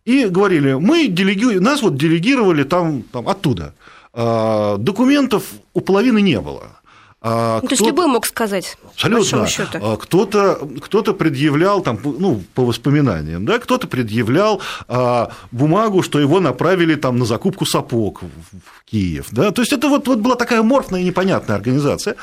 и 0.04 0.26
говорили, 0.26 0.72
мы 0.72 1.06
делеги... 1.06 1.58
нас 1.58 1.82
вот 1.82 1.96
делегировали 1.96 2.64
там, 2.64 3.02
там 3.02 3.28
оттуда. 3.28 3.74
А, 4.12 4.76
документов 4.78 5.44
у 5.72 5.80
половины 5.80 6.20
не 6.20 6.40
было. 6.40 6.79
А, 7.22 7.60
ну, 7.60 7.68
то 7.68 7.74
есть 7.74 7.86
любой 7.86 8.06
мог 8.06 8.24
сказать. 8.24 8.78
Абсолютно. 8.92 9.46
А, 9.74 9.96
кто-то, 9.96 10.68
кто-то 10.80 11.12
предъявлял, 11.12 11.82
там, 11.82 11.98
ну, 12.02 12.42
по 12.54 12.64
воспоминаниям, 12.64 13.44
да, 13.44 13.58
кто-то 13.58 13.86
предъявлял 13.86 14.62
а, 14.88 15.30
бумагу, 15.50 16.02
что 16.02 16.18
его 16.18 16.40
направили 16.40 16.94
там, 16.94 17.18
на 17.18 17.26
закупку 17.26 17.66
сапог 17.66 18.22
в 18.22 18.84
Киев. 18.90 19.26
Да? 19.32 19.50
То 19.50 19.60
есть 19.60 19.72
это 19.72 19.88
вот, 19.88 20.08
вот 20.08 20.20
была 20.20 20.34
такая 20.34 20.62
морфная 20.62 21.02
и 21.02 21.04
непонятная 21.04 21.56
организация. 21.56 22.16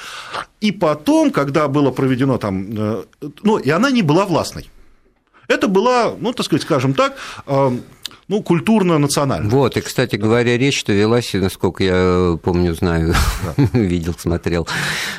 И 0.61 0.71
потом, 0.71 1.29
когда 1.29 1.67
было 1.67 1.91
проведено 1.91 2.39
там. 2.39 2.67
Э, 2.75 3.03
ну, 3.43 3.59
и 3.59 3.69
она 3.69 3.91
не 3.91 4.01
была 4.01 4.25
властной. 4.25 4.67
Это 5.47 5.67
была, 5.67 6.13
ну, 6.19 6.33
так 6.33 6.45
сказать, 6.45 6.63
скажем 6.63 6.93
так, 6.93 7.15
ну, 8.27 8.43
культурно-национально. 8.43 9.49
Вот, 9.49 9.77
и, 9.77 9.81
кстати 9.81 10.17
говоря, 10.17 10.57
речь-то 10.57 10.91
велась, 10.91 11.31
насколько 11.33 11.81
я 11.81 12.37
помню, 12.43 12.73
знаю, 12.75 13.13
да. 13.55 13.63
видел, 13.79 14.15
смотрел, 14.17 14.67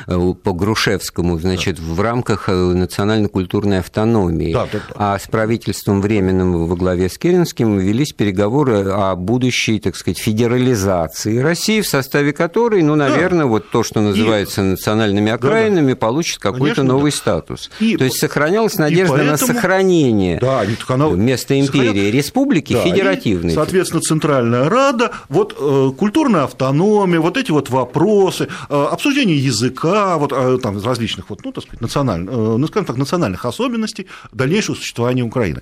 э, 0.05 0.33
по 0.43 0.53
Грушевскому, 0.53 1.39
значит, 1.39 1.77
да. 1.77 1.93
в 1.93 1.99
рамках 2.01 2.49
э, 2.49 2.53
национально-культурной 2.53 3.79
автономии. 3.79 4.53
Да, 4.53 4.67
да, 4.71 4.79
да. 4.79 4.95
А 4.95 5.17
с 5.17 5.27
правительством 5.27 6.01
временным 6.01 6.67
во 6.67 6.75
главе 6.75 7.09
с 7.09 7.17
Керенским 7.17 7.79
велись 7.79 8.13
переговоры 8.13 8.87
о 8.91 9.15
будущей, 9.15 9.79
так 9.79 9.95
сказать, 9.95 10.19
федерализации 10.19 11.39
России, 11.39 11.81
в 11.81 11.87
составе 11.87 12.31
которой, 12.31 12.83
ну, 12.83 12.93
наверное, 12.93 13.45
да. 13.45 13.47
вот 13.47 13.71
то, 13.71 13.81
что 13.81 14.01
называется 14.01 14.61
и... 14.61 14.65
национальными 14.65 15.31
окраинами, 15.31 15.87
да, 15.87 15.93
да. 15.93 15.95
получит 15.95 16.37
какой-то 16.37 16.83
новый 16.83 17.09
да. 17.09 17.17
статус. 17.17 17.71
И... 17.79 17.97
То 17.97 18.03
есть 18.03 18.19
сохранялась 18.19 18.77
надежда 18.77 19.15
поэтому... 19.15 19.31
на 19.31 19.37
сохранение 19.37 20.37
да, 20.39 20.63
она... 20.87 21.09
места 21.09 21.59
империи, 21.59 21.87
Сохранял... 21.87 22.13
республики, 22.13 22.73
да, 22.73 22.98
федеративный. 22.99 23.53
соответственно, 23.53 24.01
Центральная 24.01 24.69
Рада, 24.69 25.11
вот 25.29 25.55
э, 25.59 25.91
культурная 25.97 26.43
автономия, 26.43 27.19
вот 27.19 27.37
эти 27.37 27.51
вот 27.51 27.69
вопросы, 27.69 28.47
э, 28.69 28.87
обсуждение 28.91 29.37
языка, 29.37 30.17
вот 30.17 30.31
э, 30.33 30.59
там 30.61 30.81
различных 30.81 31.29
вот, 31.29 31.43
ну, 31.43 31.51
так 31.51 31.63
сказать, 31.63 31.81
национальных, 31.81 32.31
ну, 32.31 32.67
скажем 32.67 32.85
так, 32.85 32.97
национальных 32.97 33.45
особенностей 33.45 34.07
дальнейшего 34.31 34.75
существования 34.75 35.23
Украины. 35.23 35.61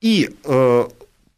И 0.00 0.30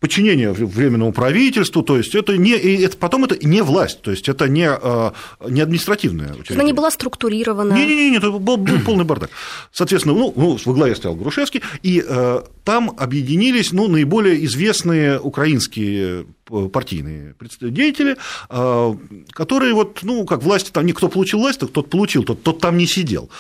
подчинение 0.04 0.52
временному 0.52 1.12
правительству, 1.12 1.82
то 1.82 1.96
есть 1.96 2.14
это 2.14 2.37
не, 2.37 2.52
это, 2.52 2.94
потом 2.99 3.25
это 3.25 3.38
не 3.46 3.62
власть, 3.62 4.02
то 4.02 4.11
есть 4.11 4.28
это 4.28 4.49
не, 4.49 4.68
э, 4.70 5.11
не 5.49 5.62
административная 5.62 6.32
учреждение. 6.32 6.61
Она 6.61 6.64
не 6.64 6.75
была 6.75 6.90
структурирована. 6.90 7.73
Не-не-не, 7.73 8.18
это 8.18 8.30
был, 8.30 8.58
был 8.58 8.80
полный 8.84 9.06
бардак. 9.06 9.30
Соответственно, 9.73 10.14
ну, 10.14 10.34
ну, 10.37 10.58
во 10.62 10.75
главе 10.75 10.94
стоял 10.94 11.16
Грушевский, 11.16 11.62
и 11.82 12.04
э, 12.06 12.42
там 12.64 12.94
объединились 12.99 13.73
ну, 13.73 13.88
наиболее 13.88 14.44
известные 14.44 15.18
украинские 15.18 16.26
партийные 16.72 17.34
деятели, 17.60 18.16
э, 18.50 18.94
которые 19.30 19.74
вот, 19.74 20.00
ну, 20.02 20.24
как 20.24 20.42
власти, 20.42 20.70
там 20.70 20.86
никто 20.86 21.08
получил 21.08 21.40
власть, 21.40 21.60
тот 21.60 21.90
получил, 21.90 22.24
тот, 22.24 22.42
тот 22.42 22.60
там 22.60 22.76
не 22.76 22.86
сидел. 22.86 23.30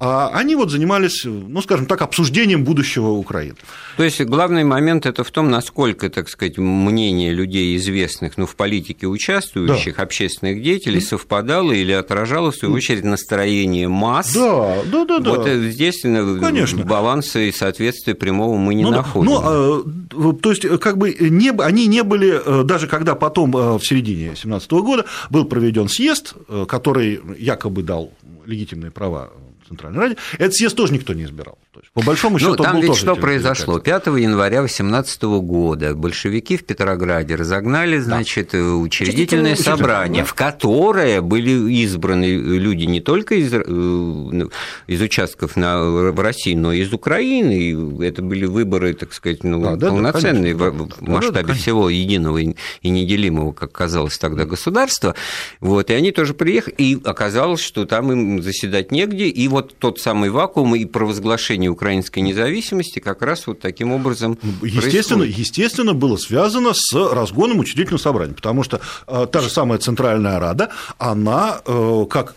А 0.00 0.28
они 0.34 0.56
вот 0.56 0.70
занимались, 0.70 1.24
ну, 1.24 1.62
скажем 1.62 1.86
так, 1.86 2.02
обсуждением 2.02 2.64
будущего 2.64 3.10
Украины. 3.10 3.54
То 3.96 4.02
есть 4.02 4.20
главный 4.22 4.64
момент 4.64 5.06
это 5.06 5.22
в 5.22 5.30
том, 5.30 5.50
насколько, 5.50 6.10
так 6.10 6.28
сказать, 6.28 6.58
мнение 6.58 7.32
людей 7.32 7.76
известных, 7.76 8.36
ну, 8.36 8.44
в 8.44 8.56
политике 8.56 9.06
участвующих, 9.06 9.96
да. 9.96 10.02
общественных 10.02 10.62
деятелей 10.62 11.00
совпадало 11.00 11.70
или 11.72 11.92
отражало, 11.92 12.50
в 12.50 12.56
свою 12.56 12.74
очередь, 12.74 13.04
настроение 13.04 13.86
масс. 13.88 14.34
Да, 14.34 14.82
да, 14.84 15.04
да. 15.04 15.30
Вот 15.30 15.44
да. 15.44 15.56
здесь 15.70 16.02
Конечно. 16.02 16.84
баланса 16.84 17.38
и 17.38 17.52
соответствия 17.52 18.14
прямого 18.14 18.58
мы 18.58 18.74
не 18.74 18.82
ну, 18.82 18.90
находим. 18.90 19.30
Ну, 19.30 19.40
а, 19.42 20.32
то 20.34 20.50
есть, 20.50 20.68
как 20.80 20.98
бы 20.98 21.16
не, 21.18 21.50
они 21.50 21.86
не 21.86 22.02
были, 22.02 22.42
э, 22.44 22.53
даже 22.62 22.86
когда 22.86 23.14
потом, 23.14 23.56
э, 23.56 23.78
в 23.78 23.82
середине 23.82 24.26
2017 24.26 24.82
года, 24.82 25.04
был 25.30 25.44
проведен 25.46 25.88
съезд, 25.88 26.34
э, 26.48 26.66
который 26.68 27.20
якобы 27.38 27.82
дал 27.82 28.12
легитимные 28.46 28.90
права 28.90 29.30
Центральной 29.68 30.00
Раде, 30.00 30.16
этот 30.38 30.54
съезд 30.54 30.76
тоже 30.76 30.92
никто 30.92 31.14
не 31.14 31.24
избирал. 31.24 31.58
То 31.74 31.80
есть, 31.80 31.90
по 31.92 32.02
большому 32.02 32.38
счету, 32.38 32.54
ну, 32.56 32.62
там 32.62 32.80
ведь 32.80 32.94
что 32.94 33.16
произошло? 33.16 33.80
5 33.80 34.06
января 34.06 34.60
2018 34.60 35.22
года 35.22 35.96
большевики 35.96 36.56
в 36.56 36.64
Петрограде 36.64 37.34
разогнали, 37.34 37.98
значит, 37.98 38.50
да. 38.52 38.74
учредительное 38.74 39.56
собрание, 39.56 40.22
да. 40.22 40.28
в 40.28 40.34
которое 40.34 41.20
были 41.20 41.50
избраны 41.72 42.26
люди 42.26 42.84
не 42.84 43.00
только 43.00 43.34
из, 43.34 43.52
э, 43.52 44.48
из 44.86 45.02
участков 45.02 45.56
на, 45.56 45.82
в 45.82 46.20
России, 46.20 46.54
но 46.54 46.72
и 46.72 46.82
из 46.82 46.92
Украины. 46.92 47.58
И 47.58 48.04
это 48.04 48.22
были 48.22 48.46
выборы, 48.46 48.94
так 48.94 49.12
сказать, 49.12 49.42
ну, 49.42 49.60
да, 49.60 49.74
да, 49.74 49.88
полноценные 49.88 50.54
да, 50.54 50.70
в, 50.70 50.88
в 50.88 51.08
масштабе 51.08 51.42
да, 51.42 51.48
да, 51.48 51.54
всего 51.54 51.90
единого 51.90 52.38
и 52.38 52.88
неделимого, 52.88 53.50
как 53.52 53.72
казалось 53.72 54.16
тогда, 54.16 54.44
государства. 54.44 55.16
Вот, 55.58 55.90
и 55.90 55.94
они 55.94 56.12
тоже 56.12 56.34
приехали, 56.34 56.74
и 56.78 56.98
оказалось, 57.02 57.60
что 57.60 57.84
там 57.84 58.12
им 58.12 58.42
заседать 58.44 58.92
негде, 58.92 59.26
и 59.26 59.48
вот 59.48 59.74
тот 59.76 59.98
самый 59.98 60.30
вакуум 60.30 60.76
и 60.76 60.84
провозглашение 60.84 61.63
украинской 61.68 62.20
независимости 62.20 62.98
как 62.98 63.22
раз 63.22 63.46
вот 63.46 63.60
таким 63.60 63.92
образом 63.92 64.38
естественно, 64.62 65.20
происходит. 65.20 65.38
естественно, 65.38 65.94
было 65.94 66.16
связано 66.16 66.72
с 66.74 66.92
разгоном 66.94 67.60
учредительного 67.60 68.00
собрания, 68.00 68.34
потому 68.34 68.62
что 68.62 68.80
э, 69.06 69.26
та 69.30 69.40
же 69.40 69.50
самая 69.50 69.78
Центральная 69.78 70.38
Рада, 70.38 70.70
она 70.98 71.60
э, 71.66 72.06
как 72.10 72.34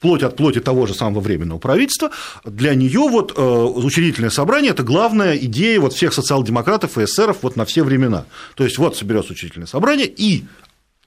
плоть 0.00 0.22
от 0.22 0.36
плоти 0.36 0.60
того 0.60 0.86
же 0.86 0.94
самого 0.94 1.20
временного 1.20 1.58
правительства, 1.58 2.10
для 2.44 2.74
нее 2.74 3.00
вот 3.00 3.32
э, 3.36 3.40
учредительное 3.40 4.30
собрание– 4.30 4.70
это 4.72 4.82
главная 4.82 5.36
идея 5.36 5.80
вот 5.80 5.92
всех 5.92 6.12
социал-демократов 6.12 6.98
и 6.98 7.04
эсеров 7.04 7.38
вот 7.42 7.56
на 7.56 7.64
все 7.64 7.84
времена. 7.84 8.26
То 8.56 8.64
есть 8.64 8.78
вот 8.78 8.96
соберется 8.96 9.32
учредительное 9.32 9.68
собрание, 9.68 10.06
и 10.06 10.44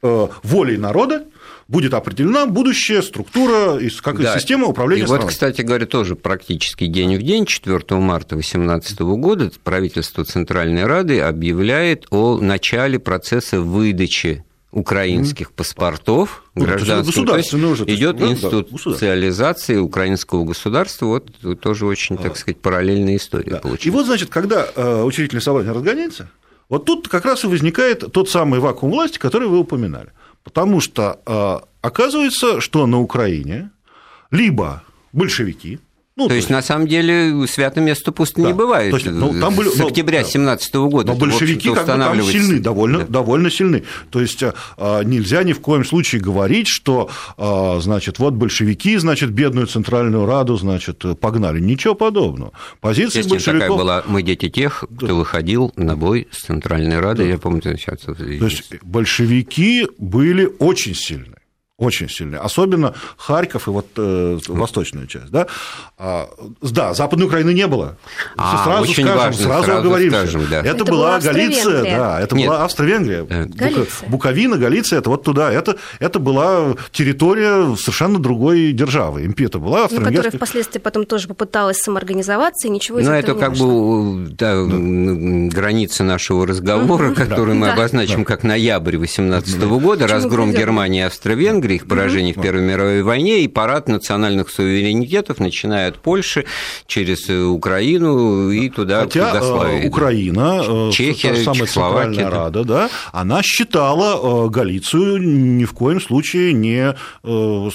волей 0.02 0.78
народа 0.78 1.26
будет 1.68 1.94
определена 1.94 2.46
будущая 2.46 3.02
структура, 3.02 3.80
как 4.02 4.22
да. 4.22 4.38
система 4.38 4.68
управления 4.68 5.04
и 5.04 5.06
страной. 5.06 5.24
вот, 5.24 5.32
кстати 5.32 5.62
говоря, 5.62 5.86
тоже 5.86 6.16
практически 6.16 6.88
день 6.88 7.18
в 7.18 7.24
день, 7.24 7.46
4 7.46 7.80
марта 8.00 8.36
2018 8.36 9.00
года, 9.00 9.52
правительство 9.64 10.24
Центральной 10.24 10.86
Рады 10.86 11.20
объявляет 11.20 12.08
о 12.10 12.40
начале 12.40 13.00
процесса 13.00 13.62
выдачи 13.62 14.44
украинских 14.72 15.54
паспортов 15.54 16.44
ну, 16.54 16.66
гражданских. 16.66 17.26
То 17.26 17.38
есть 17.38 17.54
уже, 17.54 17.84
идет 17.86 18.18
да, 18.18 18.28
институциализация 18.28 19.78
да, 19.78 19.82
украинского 19.82 20.44
государства. 20.44 21.06
Вот 21.06 21.60
тоже 21.62 21.86
очень, 21.86 22.18
так 22.18 22.38
сказать, 22.38 22.60
параллельная 22.60 23.16
история 23.16 23.52
да. 23.52 23.58
получилась. 23.58 23.86
И 23.86 23.90
вот, 23.90 24.06
значит, 24.06 24.30
когда 24.30 24.68
э, 24.76 25.04
учредительное 25.04 25.42
собрание 25.42 25.72
разгоняется, 25.72 26.30
вот 26.70 26.86
тут 26.86 27.08
как 27.08 27.26
раз 27.26 27.44
и 27.44 27.48
возникает 27.48 28.12
тот 28.12 28.30
самый 28.30 28.60
вакуум 28.60 28.92
власти, 28.92 29.18
который 29.18 29.48
вы 29.48 29.60
упоминали. 29.60 30.12
Потому 30.44 30.80
что 30.80 31.20
э, 31.26 31.60
оказывается, 31.82 32.62
что 32.62 32.88
на 32.88 33.00
Украине 33.00 33.72
либо 34.32 34.84
большевики, 35.14 35.80
ну, 36.18 36.24
то, 36.24 36.30
то 36.30 36.36
есть, 36.36 36.46
есть, 36.46 36.50
на 36.50 36.64
самом 36.64 36.88
деле, 36.88 37.46
святое 37.46 37.84
место 37.84 38.12
пусто 38.12 38.42
да. 38.42 38.48
не 38.48 38.54
бывает. 38.54 38.90
То 38.90 38.98
есть, 38.98 39.08
ну, 39.12 39.40
там 39.40 39.54
были, 39.54 39.70
С 39.70 39.80
октября 39.80 40.22
2017 40.22 40.74
ну, 40.74 40.90
года. 40.90 41.12
Но 41.14 41.16
большевики 41.16 41.70
как 41.70 41.86
бы 41.86 41.94
там 41.94 42.24
сильны, 42.24 42.60
довольно, 42.60 43.00
да. 43.00 43.06
довольно 43.06 43.52
сильны. 43.52 43.84
То 44.10 44.20
есть, 44.20 44.44
а, 44.78 45.04
нельзя 45.04 45.44
ни 45.44 45.54
в 45.54 45.60
коем 45.60 45.86
случае 45.86 46.20
говорить, 46.20 46.68
что, 46.68 47.12
а, 47.38 47.80
значит, 47.82 48.18
вот 48.18 48.34
большевики, 48.34 48.98
значит, 48.98 49.30
бедную 49.30 49.68
Центральную 49.68 50.26
Раду, 50.26 50.58
значит, 50.58 51.04
погнали. 51.20 51.60
Ничего 51.60 51.94
подобного. 51.94 52.52
Позиция 52.82 53.24
большевиков... 53.24 53.62
такая 53.62 53.78
была, 53.78 54.04
мы 54.08 54.24
дети 54.24 54.50
тех, 54.50 54.86
кто 54.98 55.06
да. 55.06 55.14
выходил 55.14 55.72
на 55.76 55.96
бой 55.96 56.28
с 56.32 56.46
Центральной 56.46 57.00
Радой, 57.00 57.26
да. 57.26 57.34
я 57.34 57.38
помню, 57.38 57.62
сейчас... 57.62 58.00
То 58.00 58.16
есть, 58.24 58.74
большевики 58.82 59.88
были 60.00 60.50
очень 60.58 60.96
сильны 60.96 61.37
очень 61.78 62.10
сильные, 62.10 62.40
особенно 62.40 62.96
Харьков 63.18 63.68
и 63.68 63.72
вот 63.72 63.86
э, 63.98 64.40
восточная 64.48 65.06
часть, 65.06 65.30
да. 65.30 65.46
А, 66.00 66.28
да, 66.62 66.96
Западной 66.96 67.28
Украины 67.28 67.54
не 67.54 67.68
было. 67.68 67.98
А, 68.36 68.64
сразу 68.64 68.82
очень 68.84 69.04
скажем, 69.04 69.16
важно, 69.16 69.44
сразу, 69.44 69.64
сразу 69.64 69.80
оговоримся. 69.82 70.20
Скажем, 70.22 70.48
да. 70.50 70.60
Это, 70.62 70.70
это 70.70 70.86
была 70.86 71.20
Галиция, 71.20 71.84
да, 71.84 72.20
это 72.20 72.36
Нет. 72.36 72.48
была 72.48 72.64
Австро-Венгрия. 72.64 73.28
Э, 73.30 73.46
Галиция. 73.46 74.10
Буковина, 74.10 74.58
Галиция, 74.58 74.98
это 74.98 75.12
вот 75.12 75.24
туда. 75.24 75.52
Это, 75.52 75.78
это 76.00 76.18
была 76.18 76.76
территория 76.92 77.76
совершенно 77.76 78.18
другой 78.18 78.72
державы. 78.72 79.32
Это 79.38 79.60
была 79.60 79.86
австро 79.86 80.00
ну, 80.00 80.08
которая 80.08 80.32
впоследствии 80.32 80.80
потом 80.80 81.06
тоже 81.06 81.28
попыталась 81.28 81.78
самоорганизоваться, 81.78 82.68
и 82.68 82.72
ничего 82.72 83.00
из 83.00 83.06
Но 83.06 83.14
этого 83.14 83.38
это 83.38 83.46
как 83.46 83.56
бы 83.56 84.30
да, 84.32 84.56
да. 84.56 85.56
граница 85.56 86.04
нашего 86.04 86.48
разговора, 86.48 87.14
который 87.14 87.54
мы 87.54 87.70
обозначим 87.70 88.26
как 88.26 88.42
ноябрь 88.42 88.98
2018 88.98 89.62
года, 89.62 90.08
разгром 90.08 90.52
Германии 90.54 91.02
и 91.02 91.04
Австро-Венгрии 91.04 91.67
Венгрии, 91.68 91.76
их 91.76 91.88
поражение 91.88 92.34
в 92.34 92.42
Первой 92.42 92.62
мировой 92.62 93.02
войне, 93.04 93.44
и 93.44 93.48
парад 93.48 93.88
национальных 93.88 94.50
суверенитетов, 94.50 95.40
начиная 95.40 95.90
от 95.90 96.00
Польши, 96.00 96.46
через 96.88 97.30
э, 97.30 97.44
Украину 97.44 98.50
и 98.50 98.70
туда, 98.70 99.02
Хотя 99.02 99.32
к 99.32 99.36
Югославии. 99.36 99.84
Э, 99.84 99.88
Украина, 99.88 100.62
э, 100.68 100.92
Чехия, 100.92 101.34
та 101.34 101.44
самая 101.44 101.66
Центральная 101.66 102.30
Рада, 102.30 102.64
да, 102.64 102.90
она 103.12 103.42
считала 103.44 104.50
Галицию 104.50 105.22
ни 105.22 105.66
в 105.66 105.74
коем 105.74 106.02
случае 106.02 106.54
не 106.54 106.96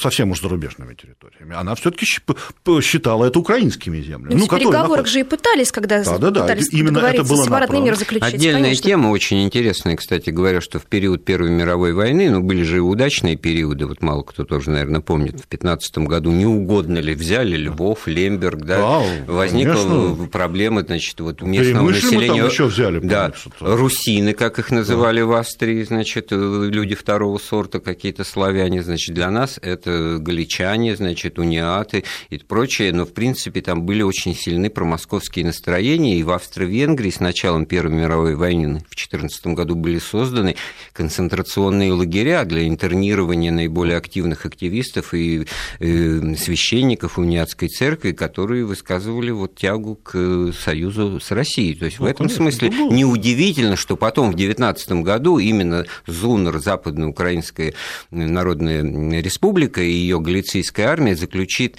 совсем 0.00 0.30
уж 0.30 0.40
зарубежными 0.40 0.94
территориями. 0.94 1.54
Она 1.54 1.74
все 1.74 1.90
таки 1.90 2.06
считала 2.80 3.26
это 3.26 3.38
украинскими 3.38 4.00
землями. 4.00 4.38
Ну, 4.38 4.46
в 4.46 4.48
переговорах 4.48 5.06
же 5.06 5.20
и 5.20 5.24
пытались, 5.24 5.70
когда 5.70 6.02
да, 6.02 6.18
да, 6.18 6.30
да, 6.30 6.42
пытались 6.42 6.72
именно 6.72 6.98
это 6.98 7.24
было 7.24 7.44
свободный 7.44 7.80
мир 7.80 7.96
заключить. 7.96 8.34
Отдельная 8.34 8.62
конечно. 8.62 8.84
тема, 8.84 9.08
очень 9.08 9.44
интересная, 9.44 9.96
кстати 9.96 10.30
говоря, 10.30 10.60
что 10.60 10.78
в 10.78 10.84
период 10.84 11.24
Первой 11.24 11.50
мировой 11.50 11.92
войны, 11.92 12.30
ну, 12.30 12.40
были 12.40 12.62
же 12.62 12.80
удачные 12.80 13.36
периоды, 13.36 13.81
годы, 13.82 13.86
вот 13.86 14.02
мало 14.02 14.22
кто 14.22 14.44
тоже, 14.44 14.70
наверное, 14.70 15.00
помнит, 15.00 15.40
в 15.40 15.46
15 15.46 15.98
году 15.98 16.30
не 16.30 16.46
угодно 16.46 16.98
ли 16.98 17.14
взяли 17.14 17.56
Львов, 17.56 18.06
Лемберг, 18.06 18.64
да, 18.64 19.02
да 19.26 19.32
возникла 19.32 19.74
конечно. 19.74 20.28
проблема, 20.28 20.82
значит, 20.82 21.20
вот 21.20 21.42
у 21.42 21.46
местного 21.46 21.90
населения... 21.90 22.44
еще 22.44 22.66
взяли, 22.66 23.00
да, 23.00 23.32
русины, 23.60 24.32
как 24.32 24.58
их 24.58 24.70
называли 24.70 25.20
да. 25.20 25.26
в 25.26 25.32
Австрии, 25.32 25.82
значит, 25.82 26.28
люди 26.30 26.94
второго 26.94 27.38
сорта, 27.38 27.80
какие-то 27.80 28.24
славяне, 28.24 28.82
значит, 28.82 29.14
для 29.14 29.30
нас 29.30 29.58
это 29.62 30.18
галичане, 30.18 30.96
значит, 30.96 31.38
униаты 31.38 32.04
и 32.30 32.38
прочее, 32.38 32.92
но, 32.92 33.04
в 33.04 33.12
принципе, 33.12 33.60
там 33.60 33.82
были 33.82 34.02
очень 34.02 34.34
сильны 34.34 34.70
промосковские 34.70 35.46
настроения, 35.46 36.18
и 36.18 36.22
в 36.22 36.30
Австро-Венгрии 36.30 37.10
с 37.10 37.20
началом 37.20 37.66
Первой 37.66 37.92
мировой 37.92 38.34
войны 38.34 38.78
в 38.80 38.94
2014 38.94 39.46
году 39.48 39.74
были 39.74 39.98
созданы 39.98 40.56
концентрационные 40.92 41.92
лагеря 41.92 42.44
для 42.44 42.66
интернирования 42.66 43.50
наиболее 43.50 43.71
активных 43.96 44.46
активистов 44.46 45.14
и 45.14 45.46
э, 45.80 46.34
священников 46.36 47.18
униатской 47.18 47.68
церкви, 47.68 48.12
которые 48.12 48.64
высказывали 48.64 49.30
вот 49.30 49.54
тягу 49.54 49.96
к 49.96 50.52
союзу 50.52 51.20
с 51.20 51.30
Россией. 51.30 51.74
То 51.74 51.86
есть 51.86 51.98
ну, 51.98 52.06
в 52.06 52.08
этом 52.08 52.26
конечно, 52.28 52.50
смысле 52.50 52.70
ну, 52.70 52.92
неудивительно, 52.92 53.76
что 53.76 53.96
потом 53.96 54.30
в 54.32 54.34
19 54.34 54.92
году 55.02 55.38
именно 55.38 55.86
ЗУНР, 56.06 56.58
Западноукраинская 56.60 57.74
Народная 58.10 59.22
Республика 59.22 59.82
и 59.82 59.90
ее 59.90 60.20
галицийская 60.20 60.88
армия 60.88 61.16
заключит 61.16 61.76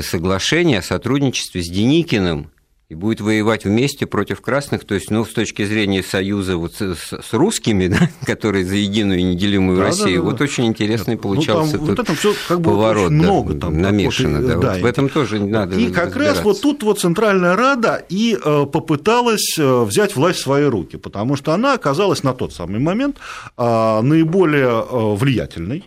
соглашение 0.00 0.80
о 0.80 0.82
сотрудничестве 0.82 1.62
с 1.62 1.68
Деникиным 1.68 2.50
и 2.88 2.94
будет 2.94 3.20
воевать 3.20 3.64
вместе 3.64 4.06
против 4.06 4.40
красных, 4.40 4.84
то 4.84 4.94
есть, 4.94 5.10
ну, 5.10 5.24
с 5.24 5.30
точки 5.30 5.64
зрения 5.64 6.04
союза 6.04 6.56
вот 6.56 6.74
с, 6.74 6.80
с 6.80 7.32
русскими, 7.32 7.88
да, 7.88 8.10
которые 8.24 8.64
за 8.64 8.76
единую 8.76 9.18
и 9.18 9.22
неделимую 9.24 9.78
да, 9.78 9.84
Россию, 9.86 10.06
да, 10.08 10.14
да, 10.16 10.22
вот 10.22 10.36
да. 10.36 10.44
очень 10.44 10.66
интересный 10.66 11.14
Нет, 11.14 11.20
получался 11.20 11.78
ну, 11.78 11.96
там, 11.96 12.06
вот 12.08 12.18
все 12.18 12.34
как 12.46 12.60
бы 12.60 12.70
поворот, 12.70 13.06
очень 13.06 13.16
много 13.16 13.54
да, 13.54 13.60
там 13.60 13.80
намешано, 13.80 14.40
да, 14.40 14.56
да, 14.56 14.72
вот 14.74 14.82
в 14.82 14.84
этом 14.84 15.08
тоже 15.08 15.40
не 15.40 15.50
надо 15.50 15.76
И 15.76 15.90
как 15.90 16.14
раз 16.14 16.42
вот 16.44 16.60
тут 16.60 16.84
вот 16.84 17.00
Центральная 17.00 17.56
Рада 17.56 18.04
и 18.08 18.38
э, 18.40 18.66
попыталась 18.66 19.58
э, 19.58 19.82
взять 19.82 20.14
власть 20.14 20.38
в 20.38 20.42
свои 20.42 20.64
руки, 20.64 20.96
потому 20.96 21.34
что 21.34 21.52
она 21.52 21.74
оказалась 21.74 22.22
на 22.22 22.34
тот 22.34 22.52
самый 22.52 22.78
момент 22.78 23.16
э, 23.58 24.00
наиболее 24.00 24.84
э, 24.88 25.14
влиятельной, 25.16 25.84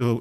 Э, 0.00 0.16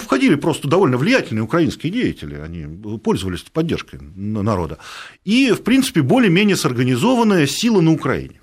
входили 0.00 0.34
просто 0.34 0.68
довольно 0.68 0.98
влиятельные 0.98 1.42
украинские 1.42 1.90
деятели, 1.90 2.34
они 2.34 2.66
пользовались 2.98 3.40
поддержкой 3.40 3.98
народа, 4.14 4.78
и, 5.24 5.52
в 5.52 5.62
принципе, 5.62 6.02
более-менее 6.02 6.56
сорганизованная 6.56 7.46
сила 7.46 7.80
на 7.80 7.92
Украине. 7.92 8.40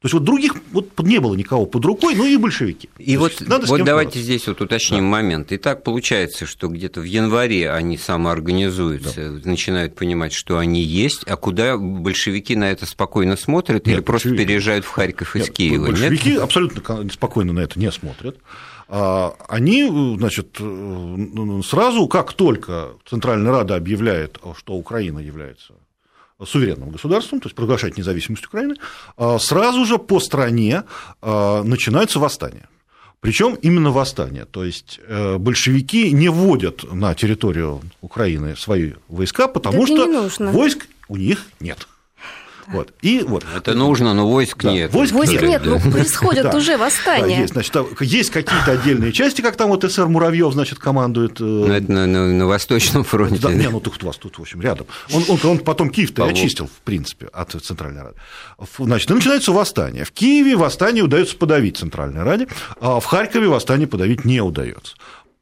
То 0.00 0.06
есть 0.06 0.14
вот 0.14 0.24
других 0.24 0.54
вот 0.72 0.98
не 1.00 1.18
было 1.20 1.34
никого 1.34 1.66
под 1.66 1.84
рукой, 1.84 2.14
ну 2.14 2.24
и 2.24 2.38
большевики. 2.38 2.88
И 2.98 3.14
То 3.14 3.20
вот, 3.20 3.40
надо 3.40 3.66
вот 3.66 3.84
давайте 3.84 4.18
здесь 4.18 4.46
вот 4.46 4.62
уточним 4.62 5.00
да. 5.00 5.04
момент. 5.04 5.48
Итак, 5.50 5.84
получается, 5.84 6.46
что 6.46 6.68
где-то 6.68 7.02
в 7.02 7.04
январе 7.04 7.70
они 7.70 7.98
самоорганизуются, 7.98 9.32
да. 9.32 9.50
начинают 9.50 9.94
понимать, 9.94 10.32
что 10.32 10.56
они 10.56 10.82
есть, 10.82 11.24
а 11.26 11.36
куда 11.36 11.76
большевики 11.76 12.56
на 12.56 12.70
это 12.70 12.86
спокойно 12.86 13.36
смотрят 13.36 13.86
Нет, 13.86 13.96
или 13.96 14.02
просто 14.02 14.30
переезжают 14.34 14.86
в 14.86 14.88
Харьков 14.88 15.36
из 15.36 15.48
Нет, 15.48 15.52
Киева? 15.52 15.86
Большевики 15.88 16.30
Нет? 16.30 16.42
абсолютно 16.42 17.10
спокойно 17.10 17.52
на 17.52 17.60
это 17.60 17.78
не 17.78 17.92
смотрят. 17.92 18.38
А, 18.92 19.36
они, 19.48 20.16
значит, 20.18 20.58
сразу, 21.64 22.08
как 22.08 22.32
только 22.32 22.88
Центральная 23.08 23.52
Рада 23.52 23.76
объявляет, 23.76 24.40
что 24.58 24.74
Украина 24.74 25.20
является 25.20 25.74
суверенным 26.44 26.90
государством, 26.90 27.40
то 27.40 27.46
есть 27.46 27.54
провозглашает 27.54 27.96
независимость 27.98 28.46
Украины, 28.46 28.74
а, 29.16 29.38
сразу 29.38 29.84
же 29.84 29.98
по 29.98 30.18
стране 30.18 30.82
а, 31.22 31.62
начинаются 31.62 32.18
восстания. 32.18 32.68
Причем 33.20 33.54
именно 33.54 33.90
восстания. 33.90 34.46
То 34.46 34.64
есть 34.64 34.98
э, 35.06 35.36
большевики 35.36 36.10
не 36.10 36.30
вводят 36.30 36.90
на 36.90 37.14
территорию 37.14 37.82
Украины 38.00 38.56
свои 38.56 38.94
войска, 39.08 39.46
потому 39.46 39.84
Это 39.84 40.30
что 40.30 40.46
войск 40.46 40.88
у 41.06 41.18
них 41.18 41.44
нет. 41.60 41.86
Вот. 42.68 42.92
И 43.02 43.24
вот. 43.26 43.44
Это 43.56 43.74
нужно, 43.74 44.14
но 44.14 44.28
войск 44.28 44.62
да, 44.62 44.72
нет. 44.72 44.92
Войск, 44.92 45.12
войск 45.12 45.32
нет, 45.32 45.42
нет 45.42 45.62
да. 45.62 45.70
ну 45.70 45.90
происходят 45.90 46.54
уже 46.54 46.76
восстания. 46.76 47.36
Да, 47.36 47.40
есть, 47.42 47.52
значит, 47.52 47.76
есть 48.00 48.30
какие-то 48.30 48.72
отдельные 48.72 49.12
части, 49.12 49.40
как 49.40 49.56
там 49.56 49.70
вот 49.70 49.90
СР 49.90 50.06
Муравьев, 50.06 50.52
значит, 50.52 50.78
командует. 50.78 51.40
Э, 51.40 51.44
ну, 51.44 51.72
это 51.72 51.90
на, 51.90 52.06
на, 52.06 52.26
на 52.26 52.46
Восточном 52.46 53.04
фронте. 53.04 53.40
Да, 53.40 53.52
не, 53.52 53.68
ну 53.68 53.80
тут 53.80 54.02
у 54.02 54.06
вас 54.06 54.16
тут, 54.16 54.38
в 54.38 54.42
общем, 54.42 54.60
рядом. 54.60 54.86
Он, 55.12 55.24
он, 55.28 55.38
он 55.44 55.58
потом 55.58 55.90
Киев-то 55.90 56.24
очистил, 56.24 56.66
в 56.66 56.84
принципе, 56.84 57.26
от 57.32 57.52
Центральной 57.52 58.02
Рады. 58.02 58.16
Значит, 58.78 59.10
и 59.10 59.14
начинается 59.14 59.52
восстание. 59.52 60.04
В 60.04 60.12
Киеве 60.12 60.56
восстание 60.56 61.02
удается 61.02 61.36
подавить 61.36 61.78
Центральной 61.78 62.22
Раде, 62.22 62.48
а 62.80 63.00
в 63.00 63.04
Харькове 63.04 63.48
восстание 63.48 63.86
подавить 63.86 64.24
не 64.24 64.40
удается. 64.40 64.94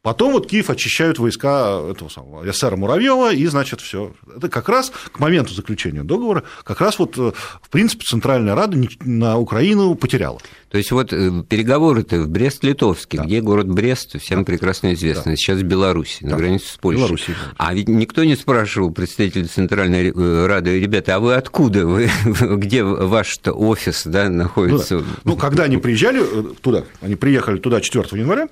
Потом 0.09 0.33
вот 0.33 0.47
Киев 0.47 0.71
очищают 0.71 1.19
войска 1.19 1.83
этого 1.87 2.09
самого 2.09 2.51
эсера 2.51 2.77
Муравьева, 2.77 3.31
и, 3.35 3.45
значит, 3.45 3.83
все. 3.83 4.15
Это 4.35 4.49
как 4.49 4.71
раз 4.71 4.91
к 5.13 5.19
моменту 5.19 5.53
заключения 5.53 6.03
договора, 6.03 6.45
как 6.65 6.81
раз 6.81 6.99
вот, 6.99 7.19
э, 7.19 7.33
в 7.61 7.69
принципе, 7.69 8.05
Центральная 8.07 8.55
Рада 8.55 8.83
на 9.01 9.37
Украину 9.37 9.95
потеряла. 9.97 10.41
То 10.71 10.79
есть 10.79 10.93
вот 10.93 11.13
э, 11.13 11.43
переговоры-то 11.47 12.23
в 12.23 12.29
Брест-Литовске, 12.31 13.19
да. 13.19 13.25
где 13.25 13.43
город 13.43 13.69
Брест, 13.69 14.19
всем 14.19 14.39
да. 14.39 14.45
прекрасно 14.47 14.95
известно, 14.95 15.33
да. 15.33 15.37
сейчас 15.37 15.59
в 15.59 15.65
Беларуси, 15.65 16.21
да. 16.23 16.31
на 16.31 16.37
границе 16.39 16.73
с 16.73 16.77
Польшей. 16.79 17.01
Беларуси. 17.01 17.35
А 17.59 17.75
ведь 17.75 17.89
никто 17.89 18.25
не 18.25 18.35
спрашивал 18.35 18.91
представителей 18.91 19.45
Центральной 19.45 20.11
э, 20.11 20.47
Рады, 20.47 20.81
ребята, 20.81 21.17
а 21.17 21.21
вы 21.21 21.35
откуда? 21.35 21.87
Вы, 21.87 22.09
где 22.25 22.83
ваш-то 22.83 23.53
офис 23.53 24.05
да, 24.07 24.31
находится? 24.31 24.95
Ну, 24.95 25.01
да. 25.01 25.07
ну, 25.25 25.37
когда 25.37 25.65
они 25.65 25.77
приезжали 25.77 26.25
туда, 26.63 26.85
они 27.03 27.15
приехали 27.15 27.59
туда 27.59 27.83
4 27.83 28.07
января, 28.19 28.49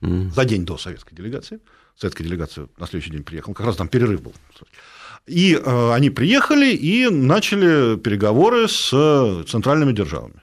mm. 0.00 0.32
за 0.32 0.44
день 0.44 0.64
до 0.64 0.78
советской 0.78 1.14
делегации. 1.14 1.60
Советская 1.96 2.26
делегация 2.26 2.68
на 2.78 2.86
следующий 2.86 3.10
день 3.10 3.24
приехала, 3.24 3.54
как 3.54 3.66
раз 3.66 3.76
там 3.76 3.88
перерыв 3.88 4.20
был. 4.22 4.34
И 5.26 5.54
э, 5.54 5.92
они 5.92 6.10
приехали 6.10 6.72
и 6.72 7.08
начали 7.08 7.96
переговоры 7.96 8.68
с 8.68 8.90
центральными 9.48 9.92
державами. 9.92 10.40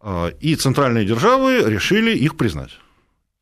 Э, 0.00 0.32
и 0.40 0.56
центральные 0.56 1.04
державы 1.04 1.62
решили 1.66 2.16
их 2.16 2.36
признать. 2.36 2.70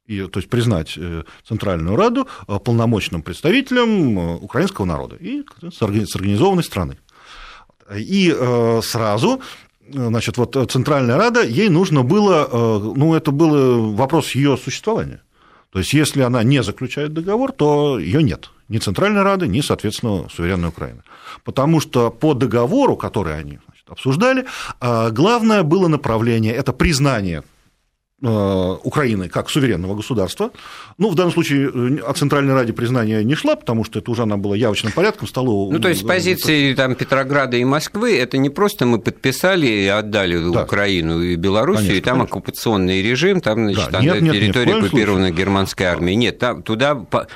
И, 0.07 0.21
то 0.27 0.39
есть 0.39 0.51
признать 0.51 0.95
э, 0.99 1.23
Центральную 1.49 1.97
Раду 1.97 2.29
полномочным 2.47 3.23
представителем 3.23 4.19
украинского 4.43 4.85
народа 4.85 5.17
и 5.17 5.45
с 5.63 5.81
организованной 5.81 6.65
страны. 6.65 6.99
И 7.95 8.35
сразу 8.83 9.43
значит, 9.93 10.39
вот 10.39 10.57
Центральная 10.71 11.17
Рада, 11.17 11.43
ей 11.43 11.69
нужно 11.69 12.03
было, 12.03 12.49
ну, 12.97 13.15
это 13.15 13.31
был 13.31 13.93
вопрос 13.93 14.35
ее 14.35 14.57
существования. 14.57 15.21
То 15.75 15.81
есть, 15.81 15.93
если 15.93 16.23
она 16.23 16.45
не 16.45 16.63
заключает 16.63 17.13
договор, 17.15 17.51
то 17.51 17.99
ее 17.99 18.23
нет. 18.23 18.51
Ни 18.69 18.79
Центральной 18.79 19.23
Рады, 19.23 19.49
ни, 19.49 19.61
соответственно, 19.61 20.29
суверенной 20.33 20.69
Украины. 20.69 21.03
Потому 21.43 21.81
что 21.81 22.13
по 22.13 22.33
договору, 22.33 22.97
который 22.97 23.37
они 23.37 23.59
обсуждали, 23.89 24.47
а, 24.79 25.11
главное 25.11 25.65
было 25.65 25.89
направление– 25.89 26.55
это 26.55 26.73
признание 26.73 27.43
Украины 28.25 29.29
как 29.29 29.51
суверенного 29.51 29.95
государства. 29.95 30.51
Ну, 30.97 31.11
в 31.11 31.15
данном 31.15 31.33
случае 31.33 31.71
э, 31.75 31.99
о 32.01 32.13
Центральной 32.15 32.55
Раде 32.55 32.73
признания 32.73 33.23
не 33.23 33.35
шла, 33.35 33.55
потому 33.55 33.85
что 33.85 33.99
это 33.99 34.11
уже 34.11 34.23
она 34.23 34.37
была 34.37 34.57
явочным 34.57 34.93
порядком, 34.93 35.29
стало... 35.29 35.71
Ну, 35.71 35.79
то 35.79 35.89
есть, 35.89 36.03
с 36.03 36.07
позиции 36.07 36.75
там, 36.75 36.95
Петрограда 36.95 37.57
и 37.57 37.65
Москвы 37.65 38.17
это 38.17 38.39
не 38.39 38.49
просто 38.49 38.87
мы 38.87 38.99
подписали 38.99 39.67
и 39.67 39.87
отдали 39.87 40.39
да. 40.53 40.63
Украину 40.63 41.21
и 41.23 41.37
Белоруссию, 41.37 41.89
конечно, 41.89 41.99
и 41.99 42.01
там 42.01 42.15
конечно. 42.19 42.37
оккупационный 42.37 43.03
режим, 43.03 43.41
там, 43.41 43.73
значит, 43.73 43.91
да. 43.91 44.01
нет, 44.01 44.23
нет, 44.23 44.33
территория 44.33 44.75
оккупирована 44.77 45.31
германской 45.31 45.87
армией. 45.87 46.17
Нет, 46.17 46.39
там, 46.39 46.63
туда 46.63 46.95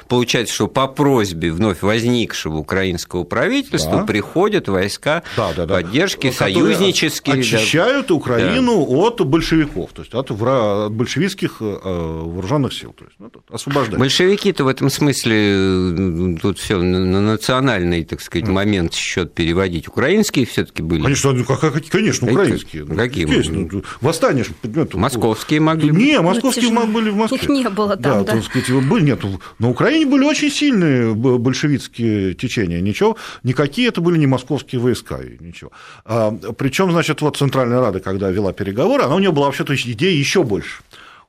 получается, 0.09 0.55
что 0.55 0.69
по 0.69 0.87
просьбе 0.87 1.53
вновь 1.53 1.83
возникшего 1.83 2.57
украинского 2.57 3.25
правительства 3.25 3.99
да. 3.99 4.05
приходят 4.05 4.69
войска 4.69 5.23
да, 5.37 5.53
да, 5.55 5.67
да. 5.67 5.75
поддержки, 5.75 6.31
союзнические. 6.31 7.41
Очищают 7.41 8.09
да. 8.09 8.15
Украину 8.15 8.87
да. 8.87 8.95
от 8.95 9.27
большевиков, 9.27 9.91
то 9.93 10.03
есть 10.03 10.15
от 10.15 10.31
врага 10.31 10.78
от 10.87 10.93
большевистских 10.93 11.57
э, 11.61 11.65
вооруженных 11.65 12.73
сил, 12.73 12.93
то 12.93 13.05
есть 13.05 13.17
ну, 13.19 13.31
освобождать. 13.51 13.99
Большевики-то 13.99 14.65
в 14.65 14.69
этом 14.69 14.91
смысле 14.91 16.39
тут 16.41 16.59
все 16.59 16.81
на 16.81 17.21
национальный, 17.21 18.05
так 18.05 18.21
сказать, 18.21 18.49
момент 18.49 18.95
счет 18.95 19.35
переводить. 19.35 19.89
Украинские 19.89 20.47
все-таки 20.47 20.83
были. 20.83 21.03
Конечно, 21.03 21.33
ну, 21.33 21.45
конечно, 21.91 22.31
украинские. 22.31 22.85
Ну, 22.85 22.97
какие? 22.97 23.25
Ну, 23.25 23.83
восстание. 24.01 24.45
Московские 24.93 25.61
могли. 25.61 25.91
Не, 25.91 26.21
московские 26.21 26.71
ну, 26.71 26.87
были 26.87 27.11
в 27.11 27.17
Москве. 27.17 27.39
Их 27.39 27.49
не 27.49 27.69
было 27.69 27.97
там, 27.97 28.25
да. 28.25 28.33
да. 28.33 28.33
Так 28.35 28.45
сказать, 28.45 28.71
были, 28.85 29.05
нет, 29.05 29.21
на 29.59 29.71
Украине 29.71 30.07
были 30.07 30.25
очень 30.25 30.51
сильные 30.51 31.15
большевистские 31.15 32.35
течения. 32.35 32.81
Ничего, 32.81 33.17
никакие 33.43 33.89
это 33.89 34.01
были 34.01 34.19
не 34.19 34.27
московские 34.27 34.81
войска. 34.81 35.19
Ничего. 35.41 35.73
А, 36.05 36.31
причем, 36.57 36.91
значит, 36.93 37.21
вот 37.21 37.37
Центральная 37.37 37.81
Рада, 37.81 38.01
когда 38.01 38.31
вела 38.31 38.53
переговоры, 38.53 39.03
она 39.03 39.15
у 39.15 39.19
нее 39.19 39.33
была 39.33 39.47
вообще-то 39.47 39.75
идея 39.75 40.17
еще 40.17 40.43
больше. 40.43 40.68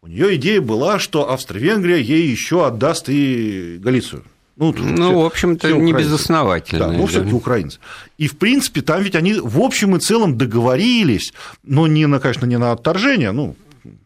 У 0.01 0.07
нее 0.07 0.35
идея 0.35 0.61
была, 0.61 0.97
что 0.97 1.29
Австро-Венгрия 1.29 1.97
ей 1.97 2.27
еще 2.29 2.65
отдаст 2.65 3.09
и 3.09 3.77
Галицию. 3.81 4.23
Ну, 4.55 4.73
ну 4.77 4.95
все, 4.95 5.19
в 5.21 5.25
общем-то, 5.25 5.71
не 5.73 5.93
безосновательно. 5.93 6.87
Да, 6.87 6.91
ну, 6.91 7.05
все-таки 7.05 7.33
украинцы. 7.33 7.79
И, 8.17 8.27
в 8.27 8.37
принципе, 8.37 8.81
там 8.81 9.01
ведь 9.01 9.15
они 9.15 9.33
в 9.33 9.59
общем 9.59 9.95
и 9.95 9.99
целом 9.99 10.37
договорились, 10.37 11.33
но 11.63 11.87
не 11.87 12.05
на, 12.07 12.19
конечно, 12.19 12.45
не 12.45 12.57
на 12.57 12.71
отторжение, 12.71 13.31
ну, 13.31 13.55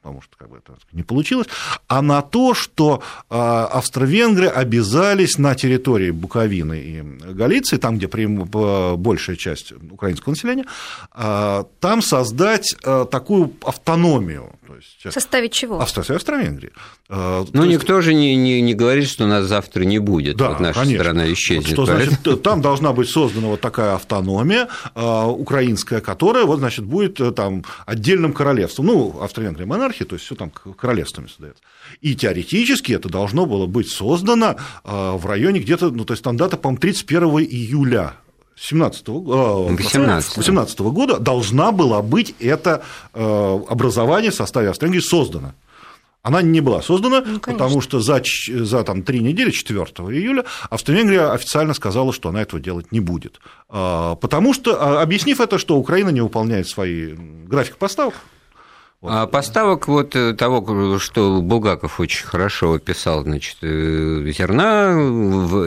потому 0.04 0.22
что 0.22 0.36
как 0.38 0.50
бы, 0.50 0.58
это 0.58 0.74
не 0.92 1.04
получилось, 1.04 1.48
а 1.88 2.02
на 2.02 2.22
то, 2.22 2.54
что 2.54 3.02
австро-венгры 3.30 4.48
обязались 4.48 5.38
на 5.38 5.56
территории 5.56 6.12
Буковины 6.12 6.78
и 6.80 7.02
Галиции, 7.02 7.78
там, 7.78 7.98
где 7.98 8.08
большая 8.98 9.38
часть 9.38 9.72
украинского 9.72 10.34
населения, 10.34 10.66
там 11.80 12.02
создать 12.02 12.76
такую 12.82 13.54
автономию. 13.64 14.50
То 14.68 14.76
есть, 14.76 15.06
в 15.06 15.12
составе 15.12 15.50
чего? 15.50 15.80
А 15.80 15.86
в 15.86 15.90
составе 15.90 16.18
Австро-Венгрии. 16.18 16.72
Ну, 17.10 17.66
никто 17.66 17.98
есть... 17.98 18.06
же 18.06 18.14
не, 18.14 18.36
не, 18.36 18.60
не 18.62 18.74
говорит, 18.74 19.08
что 19.08 19.28
нас 19.28 19.46
завтра 19.46 19.84
не 19.84 20.00
будет, 20.00 20.36
да, 20.38 20.50
вот 20.50 20.60
наша 20.62 20.80
конечно. 20.80 21.04
страна 21.04 21.32
исчезнет. 21.32 21.74
Что, 21.74 21.86
значит, 21.86 22.42
там 22.42 22.62
должна 22.62 22.92
быть 22.92 23.10
создана 23.10 23.48
вот 23.48 23.62
такая 23.62 23.94
автономия 23.96 24.68
украинская, 24.96 26.02
которая, 26.02 26.46
вот, 26.46 26.60
значит, 26.60 26.86
будет 26.86 27.20
э, 27.22 27.32
там 27.32 27.64
отдельным 27.86 28.34
королевством. 28.34 28.88
Ну, 28.88 29.22
Австро-Венгрия 29.22 29.68
монархия, 29.68 29.93
то 30.02 30.16
есть 30.16 30.26
все 30.26 30.36
там 30.36 30.50
королевствами 30.50 31.28
создается. 31.28 31.62
И 32.02 32.16
теоретически 32.16 32.94
это 32.94 33.10
должно 33.10 33.46
было 33.46 33.68
быть 33.68 33.90
создано 33.90 34.56
в 34.84 35.26
районе 35.26 35.60
где-то, 35.60 35.92
ну, 35.92 36.06
то 36.06 36.14
есть 36.14 36.24
там 36.24 36.38
дата, 36.38 36.58
по-моему, 36.58 36.80
31 36.80 37.24
июля 37.40 38.16
17 38.56 39.08
-го, 39.08 39.76
18 39.76 40.38
18 40.38 40.80
-го 40.80 40.92
года 40.92 41.20
должна 41.20 41.72
была 41.72 42.02
быть 42.02 42.36
это 42.40 42.84
э, 43.14 43.60
образование 43.70 44.32
в 44.32 44.36
составе 44.36 44.70
Австро-Венгрии 44.70 45.02
создано. 45.02 45.54
Она 46.22 46.42
не 46.42 46.62
была 46.62 46.82
создана, 46.82 47.22
ну, 47.26 47.40
потому 47.40 47.82
что 47.82 48.00
за, 48.00 48.24
за 48.48 48.84
там, 48.84 49.04
три 49.04 49.20
недели, 49.20 49.52
4 49.52 49.80
июля, 49.80 50.46
Австро-Венгрия 50.70 51.34
официально 51.34 51.74
сказала, 51.74 52.14
что 52.14 52.30
она 52.30 52.42
этого 52.42 52.62
делать 52.62 52.94
не 52.94 53.02
будет. 53.02 53.42
А, 53.68 54.16
потому 54.16 54.54
что, 54.54 54.82
а, 54.82 55.02
объяснив 55.02 55.42
это, 55.42 55.58
что 55.58 55.76
Украина 55.76 56.10
не 56.10 56.22
выполняет 56.22 56.70
свои 56.70 57.14
график 57.14 57.76
поставок. 57.76 58.14
А 59.06 59.28
поставок 59.28 59.90
вот 59.90 60.16
э, 60.16 60.34
того, 60.34 60.98
что 60.98 61.42
Булгаков 61.42 62.00
очень 62.00 62.26
хорошо 62.26 62.74
описал, 62.74 63.24
значит, 63.24 63.58
э, 63.62 64.32
зерна, 64.38 64.92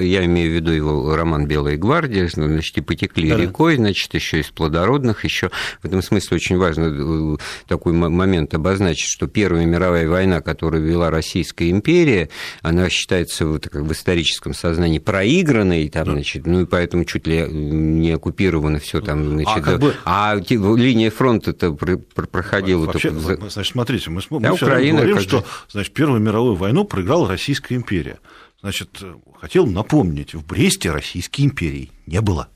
я 0.00 0.24
имею 0.24 0.52
в 0.52 0.54
виду 0.54 0.72
его 0.72 1.14
роман 1.14 1.46
«Белая 1.46 1.76
гвардия», 1.76 2.28
значит, 2.28 2.78
и 2.78 2.80
потекли 2.80 3.30
да. 3.30 3.36
рекой, 3.36 3.76
значит, 3.76 4.14
еще 4.14 4.40
из 4.40 4.46
плодородных, 4.46 5.24
еще 5.24 5.50
в 5.82 5.84
этом 5.84 6.02
смысле 6.02 6.36
очень 6.36 6.56
важно 6.56 7.36
э, 7.36 7.36
такой 7.68 7.92
момент 7.92 8.54
обозначить, 8.54 9.08
что 9.08 9.26
Первая 9.26 9.66
мировая 9.66 10.08
война, 10.08 10.40
которую 10.40 10.84
вела 10.84 11.10
Российская 11.10 11.70
империя, 11.70 12.30
она 12.62 12.88
считается 12.88 13.46
вот, 13.46 13.68
как 13.68 13.82
в 13.82 13.92
историческом 13.92 14.54
сознании 14.54 14.98
проигранной, 14.98 15.90
там, 15.90 16.06
да. 16.06 16.12
значит, 16.12 16.46
ну 16.46 16.62
и 16.62 16.64
поэтому 16.64 17.04
чуть 17.04 17.26
ли 17.26 17.46
не 17.46 18.12
оккупировано 18.12 18.78
все 18.78 19.02
там, 19.02 19.20
а 19.20 19.24
значит, 19.24 19.56
а, 19.56 19.60
как 19.60 19.80
бы... 19.80 19.94
а 20.06 20.36
линия 20.48 21.10
фронта-то 21.10 21.72
проходила 21.72 22.86
Вообще, 22.86 23.10
Значит, 23.34 23.72
смотрите, 23.72 24.10
мы, 24.10 24.22
мы 24.30 24.52
Украина, 24.52 25.02
говорим, 25.02 25.20
что 25.20 25.44
значит, 25.68 25.92
Первую 25.92 26.20
мировую 26.20 26.54
войну 26.54 26.84
проиграла 26.84 27.28
Российская 27.28 27.74
империя. 27.74 28.18
Значит, 28.60 29.02
хотел 29.40 29.66
напомнить, 29.66 30.34
в 30.34 30.44
Бресте 30.46 30.90
Российской 30.90 31.42
империи 31.42 31.90
не 32.06 32.20
было. 32.20 32.48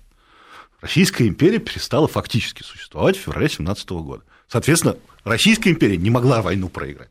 Российская 0.81 1.29
империя 1.29 1.59
перестала 1.59 2.09
фактически 2.09 2.63
существовать 2.63 3.17
в 3.17 3.21
феврале 3.21 3.49
17 3.49 3.91
года. 3.91 4.23
Соответственно, 4.49 4.97
Российская 5.25 5.71
империя 5.71 5.97
не 5.97 6.11
могла 6.11 6.43
войну 6.43 6.69
проиграть. 6.69 7.11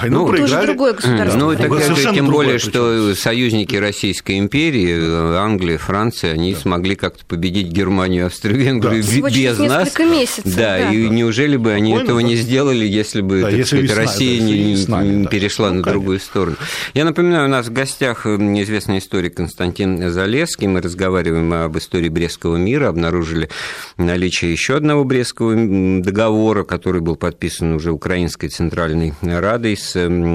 Войну 0.00 0.20
ну, 0.20 0.28
проиграли. 0.28 0.52
Тоже 0.52 0.66
другое 0.66 0.92
государство. 0.94 1.38
Ну, 1.38 1.50
это, 1.50 1.64
это, 1.64 2.14
тем 2.14 2.30
более, 2.30 2.58
что 2.58 3.14
союзники 3.14 3.76
Российской 3.76 4.38
империи, 4.38 5.36
Англия, 5.36 5.78
Франция, 5.78 6.32
они 6.32 6.54
да. 6.54 6.60
смогли 6.60 6.96
как-то 6.96 7.24
победить 7.24 7.68
Германию, 7.68 8.26
Австро-Венгрию 8.26 9.02
да. 9.02 9.30
без 9.30 9.58
нас. 9.58 9.96
Месяцев, 9.98 10.44
да, 10.44 10.78
да, 10.78 10.92
и 10.92 11.08
неужели 11.08 11.56
бы 11.56 11.72
они 11.72 11.92
этого 11.92 12.20
не 12.20 12.36
сделали, 12.36 12.84
если 12.84 13.20
бы 13.20 13.42
да, 13.42 13.50
если 13.50 13.86
сказать, 13.86 14.06
Россия 14.06 14.40
да, 14.40 14.46
не, 14.46 14.86
нами, 14.86 15.14
не 15.14 15.24
да. 15.24 15.30
перешла 15.30 15.70
ну, 15.70 15.76
на 15.76 15.82
другую 15.82 16.20
сторону? 16.20 16.56
Я 16.94 17.04
напоминаю, 17.04 17.46
у 17.46 17.50
нас 17.50 17.66
в 17.66 17.72
гостях 17.72 18.26
известный 18.26 18.98
историк 18.98 19.36
Константин 19.36 20.10
Залеский. 20.10 20.66
Мы 20.66 20.80
разговариваем 20.80 21.52
об 21.52 21.76
истории 21.78 22.08
Брестского 22.08 22.56
мира, 22.56 22.88
обнаружили 22.88 23.48
наличие 23.96 24.52
еще 24.52 24.76
одного 24.76 25.04
Брестского 25.04 25.54
договора, 26.02 26.64
который 26.64 27.00
был 27.00 27.16
подписан 27.16 27.74
уже 27.74 27.92
Украинской 27.92 28.48
Центральной 28.48 29.14
Радой 29.22 29.65
с 29.74 29.92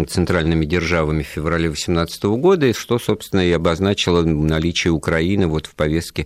центральными 0.10 0.66
державами 0.66 1.24
в 1.24 1.28
феврале 1.28 1.68
2018 1.70 2.24
года, 2.24 2.66
и 2.68 2.74
что, 2.74 3.00
собственно, 3.00 3.48
и 3.48 3.52
обозначило 3.52 4.24
наличие 4.24 4.92
Украины 4.92 5.48
вот 5.48 5.68
в 5.68 5.76
повестке 5.76 6.26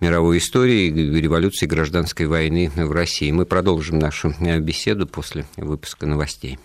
мировой 0.00 0.38
истории, 0.38 0.90
революции, 0.90 1.66
гражданской 1.66 2.26
войны 2.26 2.70
в 2.74 2.92
России. 2.92 3.30
Мы 3.30 3.44
продолжим 3.44 3.98
нашу 3.98 4.34
э, 4.40 4.58
беседу 4.60 5.06
после 5.06 5.44
выпуска 5.56 6.06
новостей. 6.06 6.58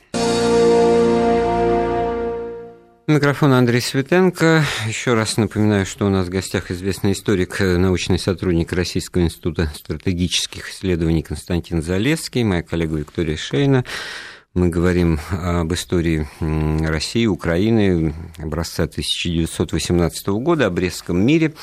Микрофон 3.07 3.51
Андрей 3.51 3.81
Светенко. 3.81 4.63
Еще 4.87 5.15
раз 5.15 5.35
напоминаю, 5.35 5.85
что 5.85 6.05
у 6.05 6.09
нас 6.09 6.27
в 6.27 6.29
гостях 6.29 6.71
известный 6.71 7.11
историк, 7.11 7.59
э, 7.59 7.77
научный 7.77 8.17
сотрудник 8.17 8.71
Российского 8.71 9.23
института 9.23 9.69
стратегических 9.75 10.69
исследований 10.69 11.21
Константин 11.21 11.81
Залесский, 11.81 12.43
моя 12.43 12.61
коллега 12.61 12.97
Виктория 12.97 13.35
Шейна. 13.35 13.83
Мы 14.53 14.67
говорим 14.67 15.17
об 15.31 15.73
истории 15.73 16.27
России, 16.85 17.25
Украины, 17.25 18.13
образца 18.37 18.83
1918 18.83 20.27
года, 20.27 20.65
о 20.65 20.69
Брестском 20.69 21.25
мире. 21.25 21.53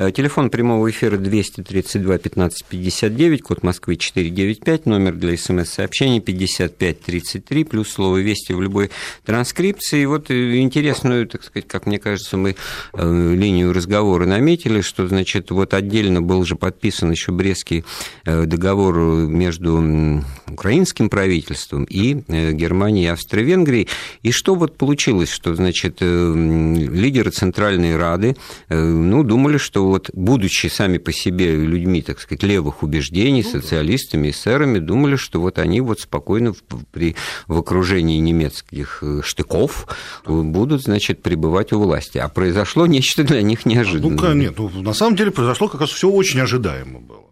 Э, 0.00 0.12
телефон 0.12 0.48
прямого 0.48 0.88
эфира 0.88 1.16
232 1.16 2.18
15 2.18 2.64
59, 2.66 3.42
код 3.42 3.64
Москвы 3.64 3.96
495, 3.96 4.86
номер 4.86 5.14
для 5.14 5.36
смс-сообщений 5.36 6.20
5533, 6.20 7.64
плюс 7.64 7.90
слово 7.90 8.18
«Вести» 8.18 8.52
в 8.52 8.62
любой 8.62 8.92
транскрипции. 9.24 10.04
Вот 10.04 10.30
э, 10.30 10.60
интересную, 10.60 11.26
так 11.26 11.42
сказать, 11.42 11.66
как 11.66 11.86
мне 11.86 11.98
кажется, 11.98 12.36
мы 12.36 12.54
э, 12.94 13.34
линию 13.34 13.72
разговора 13.72 14.24
наметили, 14.24 14.82
что, 14.82 15.08
значит, 15.08 15.50
вот 15.50 15.74
отдельно 15.74 16.22
был 16.22 16.44
же 16.44 16.54
подписан 16.54 17.10
еще 17.10 17.32
Брестский 17.32 17.84
договор 18.24 18.96
между 19.26 20.22
украинским 20.46 21.10
правительством 21.10 21.84
и 21.84 22.14
Германией 22.28 23.06
и 23.06 23.08
Австро-Венгрией. 23.08 23.88
И 24.22 24.30
что 24.30 24.54
вот 24.54 24.76
получилось, 24.76 25.30
что, 25.30 25.54
значит, 25.54 26.00
лидеры 26.00 27.30
Центральной 27.30 27.96
Рады, 27.96 28.36
ну, 28.68 29.22
думали, 29.24 29.56
что 29.56 29.87
вот, 29.88 30.10
будучи 30.12 30.66
сами 30.66 30.98
по 30.98 31.12
себе 31.12 31.54
людьми, 31.56 32.02
так 32.02 32.20
сказать, 32.20 32.42
левых 32.42 32.82
убеждений, 32.82 33.44
ну 33.44 33.50
социалистами, 33.50 34.30
эсерами, 34.30 34.78
думали, 34.78 35.16
что 35.16 35.40
вот 35.40 35.58
они 35.58 35.80
вот 35.80 36.00
спокойно 36.00 36.52
в, 36.52 36.62
при, 36.90 37.16
в 37.46 37.58
окружении 37.58 38.18
немецких 38.18 38.98
э, 39.02 39.20
штыков 39.22 39.86
будут, 40.26 40.82
значит, 40.82 41.22
пребывать 41.22 41.72
у 41.72 41.80
власти. 41.80 42.18
А 42.18 42.28
произошло 42.28 42.86
нечто 42.86 43.24
для 43.24 43.42
них 43.42 43.66
неожиданное. 43.66 44.34
Ну, 44.34 44.34
нет, 44.34 44.54
ну, 44.58 44.70
на 44.82 44.92
самом 44.92 45.16
деле 45.16 45.30
произошло 45.30 45.68
как 45.68 45.80
раз 45.80 45.90
все 45.90 46.08
очень 46.08 46.40
ожидаемо 46.40 47.00
было. 47.00 47.27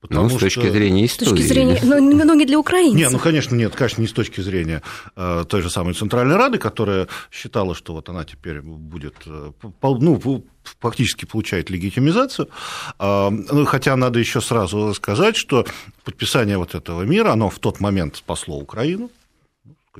Потому 0.00 0.28
ну, 0.28 0.30
с 0.30 0.40
точки 0.40 0.60
что... 0.60 0.70
зрения 0.70 1.04
истории. 1.04 1.28
С 1.28 1.32
точки 1.32 1.46
зрения, 1.46 1.78
но, 1.82 2.24
но 2.24 2.34
не 2.34 2.46
для 2.46 2.58
украинцев. 2.58 2.98
Нет, 2.98 3.12
ну, 3.12 3.18
конечно, 3.18 3.54
нет, 3.54 3.74
конечно, 3.74 4.00
не 4.00 4.08
с 4.08 4.12
точки 4.12 4.40
зрения 4.40 4.82
э, 5.14 5.44
той 5.46 5.60
же 5.60 5.68
самой 5.68 5.92
Центральной 5.92 6.36
Рады, 6.36 6.56
которая 6.56 7.06
считала, 7.30 7.74
что 7.74 7.92
вот 7.92 8.08
она 8.08 8.24
теперь 8.24 8.62
будет, 8.62 9.14
э, 9.26 9.52
ну, 9.82 10.44
фактически 10.80 11.26
получает 11.26 11.68
легитимизацию. 11.68 12.48
Э, 12.98 13.28
ну, 13.28 13.66
хотя 13.66 13.94
надо 13.94 14.18
еще 14.18 14.40
сразу 14.40 14.94
сказать, 14.94 15.36
что 15.36 15.66
подписание 16.02 16.56
вот 16.56 16.74
этого 16.74 17.02
мира, 17.02 17.32
оно 17.32 17.50
в 17.50 17.58
тот 17.58 17.78
момент 17.80 18.16
спасло 18.16 18.56
Украину, 18.56 19.10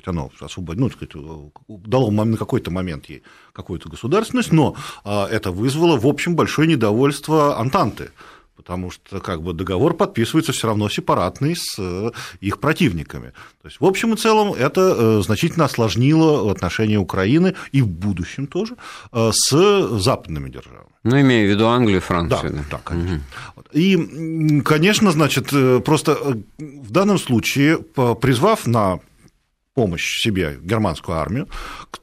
оно 0.06 0.30
освободило, 0.40 0.86
ну, 0.86 0.90
сказать, 0.90 1.12
дало 1.68 2.10
на 2.10 2.38
какой-то 2.38 2.70
момент 2.70 3.10
ей 3.10 3.22
какую-то 3.52 3.90
государственность, 3.90 4.50
но 4.50 4.76
э, 5.04 5.24
это 5.24 5.50
вызвало, 5.50 5.98
в 5.98 6.06
общем, 6.06 6.36
большое 6.36 6.68
недовольство 6.68 7.58
Антанты 7.58 8.12
потому 8.60 8.90
что 8.90 9.20
как 9.20 9.40
бы 9.40 9.54
договор 9.54 9.94
подписывается 9.94 10.52
все 10.52 10.66
равно 10.66 10.90
сепаратный 10.90 11.56
с 11.56 11.76
э, 11.78 12.10
их 12.40 12.60
противниками. 12.60 13.32
То 13.62 13.68
есть, 13.68 13.80
в 13.80 13.86
общем 13.86 14.12
и 14.12 14.16
целом, 14.18 14.52
это 14.52 14.80
э, 14.80 15.22
значительно 15.24 15.64
осложнило 15.64 16.52
отношения 16.52 16.98
Украины 16.98 17.54
и 17.72 17.80
в 17.80 17.88
будущем 17.88 18.46
тоже 18.46 18.76
э, 19.12 19.30
с 19.32 19.98
западными 19.98 20.50
державами. 20.50 20.90
Ну, 21.04 21.18
имею 21.22 21.48
в 21.48 21.50
виду 21.50 21.68
Англию, 21.68 22.02
Францию. 22.02 22.52
Да, 22.52 22.64
да 22.70 22.80
конечно. 22.84 23.22
Угу. 23.56 23.64
И, 23.72 24.60
конечно, 24.60 25.10
значит, 25.10 25.48
просто 25.84 26.18
в 26.58 26.90
данном 26.90 27.18
случае, 27.18 27.78
призвав 27.78 28.66
на 28.66 29.00
помощь 29.72 30.22
себе 30.22 30.58
германскую 30.60 31.16
армию, 31.16 31.48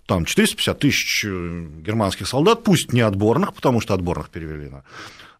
там 0.07 0.25
450 0.25 0.79
тысяч 0.79 1.23
германских 1.23 2.27
солдат, 2.27 2.63
пусть 2.63 2.93
не 2.93 3.01
отборных, 3.01 3.53
потому 3.53 3.79
что 3.79 3.93
отборных 3.93 4.29
перевели 4.29 4.69
на 4.69 4.83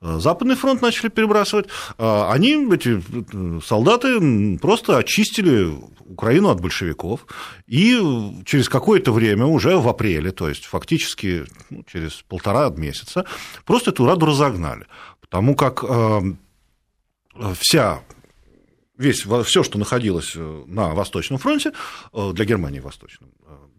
Западный 0.02 0.56
фронт 0.56 0.82
начали 0.82 1.10
перебрасывать, 1.10 1.68
э, 1.98 2.26
они, 2.30 2.72
эти 2.74 3.02
э, 3.02 3.60
солдаты, 3.66 4.58
просто 4.60 4.98
очистили 4.98 5.74
Украину 6.06 6.50
от 6.50 6.62
большевиков, 6.62 7.26
и 7.66 8.00
через 8.46 8.70
какое-то 8.70 9.12
время, 9.12 9.46
уже 9.46 9.78
в 9.78 9.88
апреле, 9.88 10.32
то 10.32 10.48
есть 10.48 10.66
фактически 10.66 11.46
ну, 11.70 11.84
через 11.92 12.24
полтора 12.28 12.70
месяца, 12.70 13.26
просто 13.66 13.92
эту 13.92 14.06
Раду 14.06 14.28
разогнали, 14.28 14.86
потому 15.20 15.56
как 15.56 15.84
вся 17.56 18.02
весь, 18.98 19.26
все, 19.46 19.64
что 19.64 19.78
находилось 19.78 20.34
на 20.36 20.94
Восточном 20.94 21.40
фронте, 21.40 21.74
для 22.14 22.46
Германии 22.46 22.80
Восточном, 22.80 23.32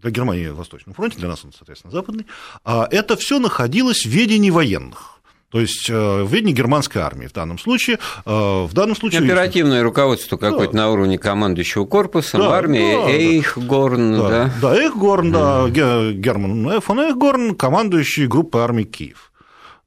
для 0.03 0.11
Германии 0.11 0.49
Восточном 0.49 0.95
фронте, 0.95 1.19
для 1.19 1.29
нас 1.29 1.45
он, 1.45 1.53
соответственно, 1.53 1.93
Западный, 1.93 2.27
это 2.65 3.17
все 3.17 3.39
находилось 3.39 4.05
в 4.05 4.11
ведении 4.11 4.51
военных. 4.51 5.18
То 5.51 5.61
есть 5.61 5.89
в 5.89 6.27
ведении 6.31 6.53
германской 6.53 7.01
армии 7.01 7.27
в 7.27 7.33
данном 7.33 7.59
случае. 7.59 7.99
В 8.27 8.71
данном 8.73 8.95
случае 8.95 9.23
Оперативное 9.23 9.83
руководство 9.83 10.37
какое-то 10.37 10.75
да. 10.75 10.79
на 10.79 10.91
уровне 10.91 11.19
командующего 11.19 11.87
корпусом, 11.87 12.41
да, 12.41 12.51
армии, 12.55 12.93
да, 12.93 13.11
Эйхгорн, 13.11 14.17
да. 14.17 14.29
Да, 14.29 14.53
да 14.61 14.77
Эйхгорн, 14.77 15.33
да, 15.33 15.69
Герман 15.69 16.81
фон 16.83 17.01
Эйхгорн, 17.01 17.55
командующий 17.55 18.27
группой 18.27 18.63
армии 18.63 18.85
Киев 18.85 19.29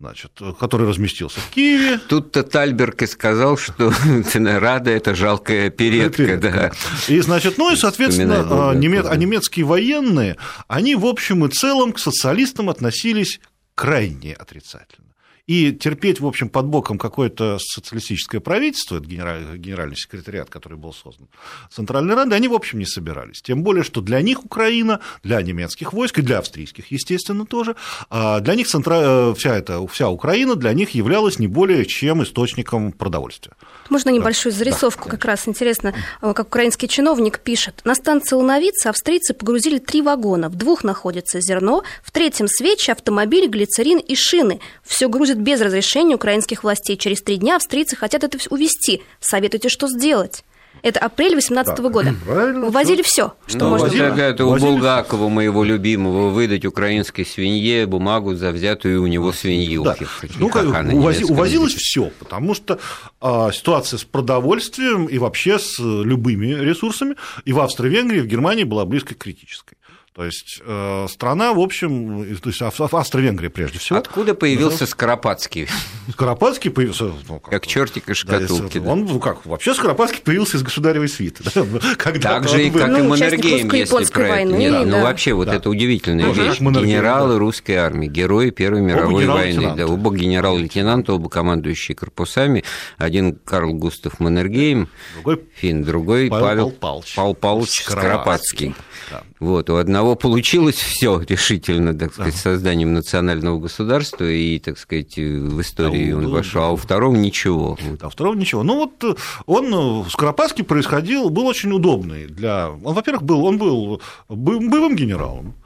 значит, 0.02 0.32
который 0.60 0.88
разместился 0.88 1.40
в 1.40 1.50
Киеве. 1.52 2.00
Тут-то 2.00 2.42
Тальберг 2.44 3.04
и 3.04 3.08
сказал, 3.08 3.56
что 3.56 3.94
Рада– 4.34 4.90
это 4.92 5.14
жалкая 5.14 5.70
передка. 5.70 6.38
Да. 6.38 6.72
И, 7.08 7.20
значит, 7.22 7.60
ну 7.60 7.72
и, 7.72 7.76
соответственно, 7.76 8.74
немец... 8.74 9.06
а 9.08 9.16
немецкие 9.16 9.66
военные, 9.66 10.38
они, 10.68 10.96
в 10.96 11.06
общем 11.06 11.46
и 11.46 11.50
целом, 11.50 11.94
к 11.94 12.00
социалистам 12.00 12.72
относились 12.72 13.40
крайне 13.76 14.34
отрицательно. 14.34 15.11
И 15.48 15.72
терпеть, 15.72 16.20
в 16.20 16.26
общем, 16.26 16.50
под 16.50 16.68
боком 16.68 16.98
какое-то 16.98 17.58
социалистическое 17.60 18.42
правительство, 18.42 18.98
это 18.98 19.06
генеральный 19.06 19.96
секретариат, 19.96 20.50
который 20.50 20.78
был 20.78 20.94
создан 20.94 21.28
Центральной 21.70 22.16
Рады, 22.16 22.36
они, 22.36 22.48
в 22.48 22.54
общем, 22.54 22.80
не 22.80 22.86
собирались. 22.86 23.42
Тем 23.42 23.64
более, 23.64 23.84
что 23.84 24.02
для 24.02 24.22
них 24.22 24.46
Украина, 24.46 25.00
для 25.24 25.42
немецких 25.42 25.94
войск 25.94 26.20
и 26.20 26.22
для 26.22 26.40
австрийских, 26.40 26.92
естественно, 26.92 27.46
тоже, 27.46 27.76
а 28.10 28.40
для 28.40 28.56
них 28.56 28.68
центра... 28.68 28.96
Э, 28.96 29.34
вся, 29.36 29.58
эта, 29.58 29.86
вся 29.88 30.10
Украина 30.10 30.56
для 30.56 30.74
них 30.74 30.92
являлась 30.92 31.40
не 31.40 31.48
более 31.48 31.86
чем 31.86 32.24
источником 32.24 32.92
продовольствия. 32.92 33.54
Можно 33.90 34.10
небольшую 34.10 34.54
зарисовку? 34.54 35.06
Да, 35.06 35.12
как 35.12 35.26
раз 35.26 35.48
интересно, 35.48 35.94
э, 36.22 36.34
как 36.34 36.48
украинский 36.48 36.88
чиновник 36.88 37.40
пишет. 37.40 37.82
На 37.84 37.96
станции 37.96 38.36
Луновица 38.36 38.90
австрийцы 38.90 39.34
погрузили 39.34 39.80
три 39.80 40.02
вагона. 40.02 40.50
В 40.50 40.56
двух 40.56 40.84
находится 40.84 41.42
зерно, 41.42 41.84
в 42.04 42.12
третьем 42.12 42.48
свечи, 42.48 42.92
автомобиль, 42.92 43.48
глицерин 43.48 44.00
и 44.00 44.16
шины. 44.16 44.60
Все 44.84 45.10
грузят 45.10 45.31
будет 45.32 45.44
без 45.44 45.62
разрешения 45.62 46.16
украинских 46.16 46.64
властей. 46.64 46.98
Через 46.98 47.22
три 47.22 47.38
дня 47.38 47.56
австрийцы 47.56 47.96
хотят 47.96 48.24
это 48.24 48.38
увести. 48.50 49.04
Советуйте, 49.20 49.70
что 49.70 49.88
сделать. 49.88 50.44
Это 50.84 51.02
апрель 51.02 51.32
2018 51.32 51.76
да, 51.76 51.90
года. 51.90 52.16
Правильно, 52.26 52.66
Увозили 52.68 53.02
все, 53.02 53.34
что 53.46 53.66
ну, 53.66 53.70
можно. 53.72 53.90
Предлагают 53.90 54.40
у 54.40 54.56
Булгакова, 54.56 55.28
моего 55.28 55.64
любимого, 55.64 56.30
выдать 56.30 56.66
украинской 56.66 57.26
свинье 57.26 57.86
бумагу 57.86 58.36
за 58.36 58.52
взятую 58.52 59.04
у 59.04 59.08
него 59.08 59.34
свинью. 59.34 59.84
Да. 59.84 59.98
Ну, 60.40 60.50
как, 60.50 60.66
увози, 60.92 61.26
увозилось 61.26 61.76
все, 61.76 62.10
потому 62.18 62.56
что 62.56 62.80
а, 63.20 63.52
ситуация 63.52 63.98
с 63.98 64.06
продовольствием 64.06 65.06
и 65.06 65.18
вообще 65.20 65.60
с 65.60 65.78
любыми 65.78 66.48
ресурсами 66.48 67.16
и 67.44 67.52
в 67.52 67.60
Австро-Венгрии, 67.60 68.20
и 68.20 68.22
в 68.22 68.28
Германии 68.28 68.64
была 68.64 68.86
близко 68.86 69.14
к 69.14 69.18
критической. 69.18 69.78
То 70.14 70.26
есть 70.26 70.62
э, 70.66 71.08
страна, 71.10 71.54
в 71.54 71.60
общем, 71.62 72.38
то 72.42 72.50
есть 72.50 72.62
Австро-Венгрия 72.62 73.50
прежде 73.50 73.80
всего. 73.80 73.98
Откуда 73.98 74.34
появился 74.34 74.86
Скоропадский? 74.86 75.70
Скоропадский 76.12 76.70
появился... 76.70 77.14
Ну, 77.30 77.40
как, 77.40 77.52
как 77.52 77.68
чертик 77.68 78.10
из 78.10 78.18
шкатулки. 78.18 78.80
Да, 78.80 78.90
он, 78.90 79.06
ну 79.06 79.20
как, 79.22 79.46
вообще 79.46 79.74
Скоропадский 79.74 80.20
появился 80.22 80.58
из 80.58 80.64
государевой 80.64 81.08
свиты. 81.08 81.44
Да, 81.54 81.96
когда 81.96 82.34
так 82.34 82.50
же, 82.50 82.68
и 82.68 82.70
как 82.70 82.90
ну, 82.90 83.00
и 83.00 83.02
Маннергейм, 83.04 83.72
если 83.72 84.06
правильно. 84.12 84.56
Нет, 84.56 84.72
да. 84.74 84.86
ну 84.86 85.02
вообще, 85.04 85.32
вот 85.32 85.46
да. 85.46 85.56
это 85.56 85.70
удивительная 85.70 86.26
ну, 86.26 86.34
вещь. 86.34 86.60
Генералы 86.60 87.34
да. 87.34 87.40
русской 87.40 87.74
армии, 87.74 88.08
герои 88.08 88.50
Первой 88.50 88.82
мировой 88.82 89.26
оба 89.26 89.34
войны. 89.34 89.74
Да, 89.78 89.88
оба 89.88 90.14
генерал-лейтенанта, 90.14 91.14
оба 91.14 91.30
командующие 91.30 91.96
корпусами. 91.96 92.66
Один 92.98 93.36
Карл 93.36 93.74
Густав 93.74 94.20
Маннергейм, 94.20 94.90
другой 95.14 95.42
фин, 95.56 95.84
другой 95.84 96.30
Павел, 96.30 96.44
Павел 96.44 96.72
Павлович, 96.72 97.16
Павел 97.16 97.36
Павлович 97.36 97.84
Скоропадский. 97.84 98.76
Да. 99.10 99.24
Вот, 99.40 99.70
у 99.70 99.78
одного 99.78 100.01
получилось 100.16 100.76
все 100.76 101.20
решительно, 101.22 101.98
так 101.98 102.14
сказать, 102.14 102.34
да. 102.34 102.40
созданием 102.40 102.94
национального 102.94 103.60
государства, 103.60 104.26
и, 104.26 104.60
так 104.60 104.78
сказать, 104.78 105.18
в 105.18 105.62
истории 105.62 106.12
да, 106.12 106.18
он 106.18 106.30
вошел, 106.30 106.64
а 106.64 106.72
у 106.72 106.76
второго 106.76 107.16
ничего. 107.16 107.78
А 108.00 108.08
у 108.08 108.10
второго 108.10 108.36
ничего. 108.36 108.64
Ну 108.64 108.76
вот 108.76 109.04
э, 109.04 109.16
он 109.46 110.04
в 110.04 110.08
э, 110.08 110.10
Скоропадске 110.10 110.64
происходил, 110.64 111.30
был 111.30 111.48
очень 111.48 111.72
удобный 111.72 112.28
для... 112.28 112.70
Он, 112.70 112.94
во-первых, 112.94 113.24
был, 113.24 113.46
он 113.46 113.58
был 113.58 114.02
боевым 114.30 114.96
генералом, 114.96 115.56
а, 115.56 115.61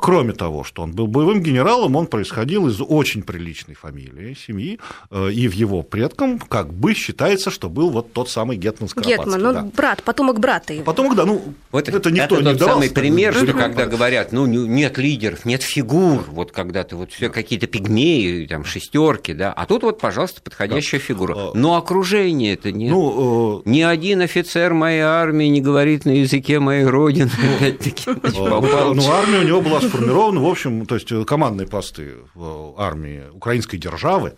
кроме 0.00 0.32
того, 0.32 0.64
что 0.64 0.82
он 0.82 0.92
был 0.92 1.06
боевым 1.06 1.42
генералом, 1.42 1.96
он 1.96 2.06
происходил 2.06 2.66
из 2.68 2.80
очень 2.80 3.22
приличной 3.22 3.74
фамилии, 3.74 4.34
семьи, 4.34 4.78
э, 5.10 5.30
и 5.30 5.48
в 5.48 5.52
его 5.52 5.82
предком 5.82 6.38
как 6.38 6.72
бы 6.72 6.94
считается, 6.94 7.50
что 7.50 7.68
был 7.68 7.90
вот 7.90 8.12
тот 8.12 8.30
самый 8.30 8.56
Гетман 8.56 8.88
Скоропадский. 8.88 9.24
Гетман, 9.24 9.42
ну, 9.42 9.52
да. 9.52 9.70
брат, 9.76 10.02
потомок 10.02 10.40
брата 10.40 10.72
его. 10.72 10.84
Потомок, 10.84 11.14
да, 11.14 11.26
ну, 11.26 11.54
вот 11.72 11.88
это 11.88 12.10
никто 12.10 12.36
это 12.36 12.52
не 12.52 12.58
тот 12.58 12.68
самый 12.68 12.90
пример, 12.90 13.34
что 13.34 13.52
когда 13.52 13.86
говорят, 13.86 14.32
ну, 14.32 14.46
нет 14.46 14.96
лидеров, 14.98 15.44
нет 15.44 15.62
фигур, 15.62 16.24
вот 16.28 16.52
когда-то 16.52 16.96
вот 16.96 17.12
все 17.12 17.28
какие-то 17.28 17.66
пигмеи, 17.66 18.46
там, 18.46 18.64
шестерки, 18.64 19.34
да, 19.34 19.52
а 19.52 19.66
тут 19.66 19.82
вот, 19.82 20.00
пожалуйста, 20.00 20.40
подходящая 20.40 21.00
да. 21.00 21.06
фигура. 21.06 21.34
А, 21.36 21.50
Но 21.54 21.76
окружение 21.76 22.54
это 22.54 22.72
не... 22.72 22.88
Ну, 22.88 23.58
э... 23.58 23.62
Ни 23.68 23.82
один 23.82 24.22
офицер 24.22 24.72
моей 24.72 25.00
армии 25.00 25.46
не 25.46 25.60
говорит 25.60 26.04
на 26.06 26.10
языке 26.10 26.60
моей 26.60 26.84
родины, 26.84 27.30
опять-таки. 27.56 28.04
Ну, 28.06 29.12
армия 29.12 29.40
у 29.40 29.42
него 29.42 29.60
была 29.68 29.80
сформирована, 29.80 30.40
в 30.40 30.46
общем, 30.46 30.86
то 30.86 30.94
есть 30.94 31.10
э, 31.12 31.24
командные 31.24 31.66
посты 31.66 32.14
в 32.34 32.74
армии 32.78 33.24
украинской 33.32 33.76
державы, 33.76 34.36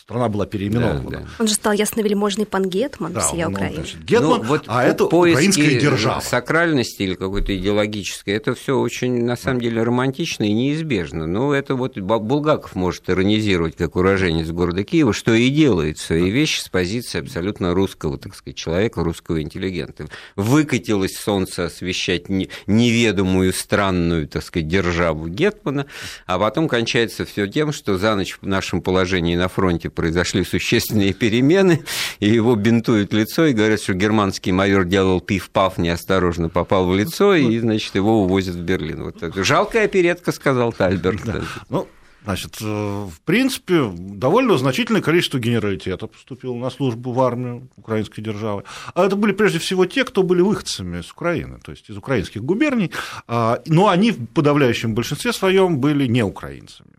страна 0.00 0.28
была 0.28 0.46
переименована. 0.46 1.10
Да, 1.10 1.18
да. 1.18 1.26
Он 1.38 1.48
же 1.48 1.54
стал 1.54 1.72
ясновельможный 1.72 2.46
пан 2.46 2.68
Гетман 2.68 3.12
да, 3.12 3.20
всей 3.20 3.44
Украины. 3.44 3.84
Гетман, 4.04 4.40
ну, 4.40 4.44
вот 4.44 4.64
а 4.66 4.84
это 4.84 5.04
украинская 5.04 5.78
держава. 5.78 6.20
сакральности 6.20 7.02
или 7.02 7.14
какой-то 7.14 7.56
идеологической, 7.56 8.34
это 8.34 8.54
все 8.54 8.78
очень, 8.78 9.24
на 9.24 9.36
самом 9.36 9.60
деле, 9.60 9.82
романтично 9.82 10.44
и 10.44 10.52
неизбежно. 10.52 11.26
Ну, 11.26 11.52
это 11.52 11.74
вот 11.74 11.98
Булгаков 11.98 12.74
может 12.74 13.08
иронизировать, 13.08 13.76
как 13.76 13.96
уроженец 13.96 14.48
города 14.48 14.84
Киева, 14.84 15.12
что 15.12 15.34
и 15.34 15.48
делает 15.50 15.98
свои 15.98 16.30
вещи 16.30 16.60
с 16.60 16.68
позиции 16.68 17.20
абсолютно 17.20 17.74
русского, 17.74 18.18
так 18.18 18.34
сказать, 18.34 18.56
человека, 18.56 19.04
русского 19.04 19.42
интеллигента. 19.42 20.06
Выкатилось 20.36 21.16
солнце 21.16 21.66
освещать 21.66 22.28
неведомую, 22.28 23.52
странную, 23.52 24.26
так 24.28 24.42
сказать, 24.42 24.68
державу 24.68 25.28
Гетмана, 25.28 25.86
а 26.26 26.38
потом 26.38 26.68
кончается 26.68 27.24
все 27.24 27.46
тем, 27.46 27.72
что 27.72 27.98
за 27.98 28.14
ночь 28.14 28.38
в 28.40 28.46
нашем 28.46 28.82
положении 28.82 29.36
на 29.36 29.48
фронте 29.48 29.57
произошли 29.90 30.44
существенные 30.44 31.12
перемены, 31.12 31.84
и 32.20 32.28
его 32.28 32.54
бинтуют 32.54 33.12
лицо, 33.12 33.46
и 33.46 33.52
говорят, 33.52 33.80
что 33.80 33.94
германский 33.94 34.52
майор 34.52 34.84
делал 34.84 35.20
пиф-паф, 35.20 35.78
неосторожно 35.78 36.48
попал 36.48 36.86
в 36.86 36.96
лицо, 36.96 37.34
и, 37.34 37.58
значит, 37.58 37.94
его 37.94 38.22
увозят 38.22 38.56
в 38.56 38.62
Берлин. 38.62 39.04
Вот 39.04 39.22
это. 39.22 39.44
Жалкая 39.44 39.88
передка, 39.88 40.32
сказал 40.32 40.72
Тальберг. 40.72 41.24
Да. 41.24 41.42
Ну, 41.68 41.88
Значит, 42.24 42.58
э, 42.60 42.64
в 42.64 43.20
принципе, 43.24 43.90
довольно 43.96 44.58
значительное 44.58 45.00
количество 45.00 45.38
генералитета 45.38 46.06
поступило 46.08 46.54
на 46.54 46.68
службу 46.68 47.12
в 47.12 47.20
армию 47.22 47.70
украинской 47.76 48.20
державы. 48.20 48.64
А 48.92 49.06
это 49.06 49.16
были 49.16 49.32
прежде 49.32 49.58
всего 49.58 49.86
те, 49.86 50.04
кто 50.04 50.22
были 50.22 50.42
выходцами 50.42 51.00
с 51.00 51.10
Украины, 51.10 51.58
то 51.64 51.70
есть 51.70 51.88
из 51.88 51.96
украинских 51.96 52.42
губерний, 52.42 52.92
а, 53.28 53.62
но 53.66 53.88
они 53.88 54.10
в 54.10 54.26
подавляющем 54.26 54.94
большинстве 54.94 55.32
своем 55.32 55.78
были 55.78 56.06
не 56.06 56.22
украинцами 56.22 56.97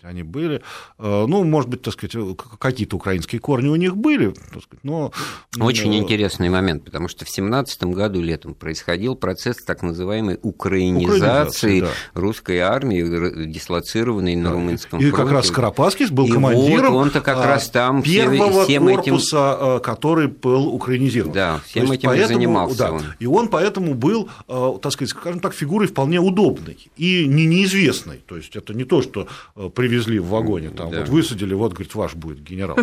сказать, 0.00 0.12
они 0.12 0.22
были, 0.22 0.62
э, 0.98 1.24
ну, 1.26 1.44
может 1.44 1.70
быть, 1.70 1.82
так 1.82 1.94
сказать, 1.94 2.16
какие-то 2.58 2.96
украинские 2.96 3.40
корни 3.40 3.68
у 3.68 3.76
них 3.76 3.96
были, 3.96 4.30
так 4.30 4.62
сказать, 4.62 4.82
но... 4.82 5.12
Очень 5.58 5.90
но... 5.90 5.98
интересный 5.98 6.48
момент, 6.48 6.84
потому 6.84 7.08
что 7.08 7.24
в 7.24 7.30
17 7.30 7.84
году 7.84 8.20
летом 8.20 8.54
происходил 8.54 9.14
процесс 9.14 9.56
так 9.64 9.82
называемой 9.82 10.38
украинизации, 10.42 11.80
да. 11.80 11.88
русской 12.14 12.58
армии, 12.58 13.46
дислоцированной 13.46 14.36
да. 14.36 14.42
на 14.42 14.52
румынском 14.52 15.00
И 15.00 15.10
фронте. 15.10 15.16
как 15.16 15.32
раз 15.32 15.46
Скоропадский 15.48 16.06
был 16.10 16.26
и 16.26 16.32
командиром 16.32 16.94
вот 16.94 17.00
он-то 17.00 17.20
как 17.20 17.38
а, 17.38 17.46
раз 17.46 17.68
там 17.70 18.02
первого 18.02 18.64
всем 18.64 18.86
корпуса, 18.86 19.56
этим... 19.58 19.76
Э, 19.76 19.80
который 19.80 20.28
был 20.28 20.68
украинизирован. 20.68 21.32
Да, 21.32 21.60
всем 21.66 21.90
этим 21.90 22.08
поэтому, 22.08 22.28
занимался 22.28 22.78
да, 22.78 22.92
он. 22.92 23.02
И 23.18 23.26
он 23.26 23.48
поэтому 23.48 23.94
был, 23.94 24.28
э, 24.48 24.72
так 24.80 24.92
сказать, 24.92 25.10
скажем 25.10 25.40
так, 25.40 25.54
фигурой 25.54 25.88
вполне 25.88 26.20
удобной 26.20 26.78
и 26.96 27.26
не 27.26 27.46
неизвестной. 27.46 28.22
То 28.26 28.36
есть 28.36 28.56
это 28.56 28.74
не 28.74 28.84
то, 28.84 29.02
что 29.02 29.26
при 29.74 29.89
привезли 29.90 30.20
в 30.20 30.26
вагоне, 30.26 30.70
там 30.70 30.90
да. 30.90 31.00
вот 31.00 31.08
высадили, 31.08 31.52
вот, 31.52 31.72
говорит, 31.72 31.94
ваш 31.96 32.14
будет 32.14 32.40
генерал. 32.42 32.76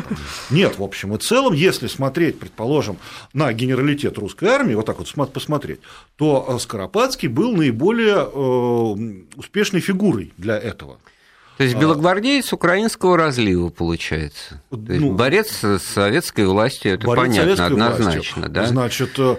Нет, 0.50 0.78
в 0.78 0.84
общем 0.84 1.16
и 1.16 1.18
целом, 1.18 1.54
если 1.54 1.88
смотреть, 1.88 2.38
предположим, 2.38 2.98
на 3.34 3.54
генералитет 3.54 4.18
русской 4.18 4.50
армии, 4.50 4.76
вот 4.76 4.86
так 4.86 4.98
вот 4.98 5.08
посмотреть, 5.32 5.80
то 6.18 6.46
э, 6.50 6.60
Скоропадский 6.60 7.30
был 7.30 7.56
наиболее 7.56 8.18
э, 8.18 9.38
успешной 9.38 9.80
фигурой 9.80 10.34
для 10.38 10.58
этого. 10.58 10.98
То 11.58 11.64
есть 11.64 11.76
белогвардеец 11.76 12.54
украинского 12.54 13.18
разлива, 13.18 13.70
получается. 13.70 14.62
То 14.70 14.78
есть 14.78 15.02
ну, 15.02 15.14
борец 15.14 15.64
с 15.64 15.80
советской 15.80 16.46
властью, 16.46 16.94
это 16.94 17.08
понятно, 17.08 17.66
однозначно. 17.66 18.42
Властью. 18.42 18.50
Да? 18.50 18.66
Значит, 18.68 19.18
э, 19.18 19.36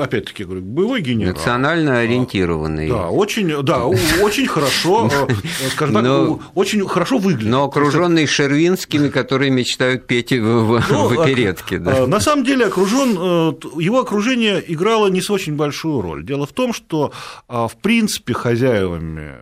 опять-таки, 0.00 0.44
говорю, 0.44 0.62
боевой 0.62 1.00
генерал. 1.00 1.34
Национально 1.34 2.00
ориентированный. 2.00 2.88
Да, 2.88 3.08
очень, 3.10 3.62
да, 3.62 3.86
очень 3.86 4.48
хорошо, 4.48 5.08
э, 5.28 5.32
скажем 5.70 5.94
так, 5.94 6.56
очень 6.56 6.86
хорошо 6.88 7.18
выглядит. 7.18 7.48
Но 7.48 7.64
окруженный 7.64 8.26
Шервинскими, 8.26 9.08
которые 9.08 9.50
мечтают 9.50 10.08
петь 10.08 10.32
в, 10.32 10.82
ну, 10.90 11.08
в 11.08 11.20
оперетке. 11.20 11.78
На 11.78 12.20
самом 12.20 12.44
деле, 12.44 12.66
окружен, 12.66 13.16
э, 13.16 13.52
его 13.80 14.00
окружение 14.00 14.62
играло 14.66 15.06
не 15.06 15.20
с 15.20 15.30
очень 15.30 15.54
большую 15.54 16.00
роль. 16.00 16.24
Дело 16.24 16.46
в 16.46 16.52
том, 16.52 16.72
что, 16.72 17.12
в 17.48 17.72
принципе, 17.80 18.34
хозяевами 18.34 19.36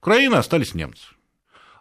Украины 0.00 0.36
остались 0.36 0.74
немцы. 0.74 1.04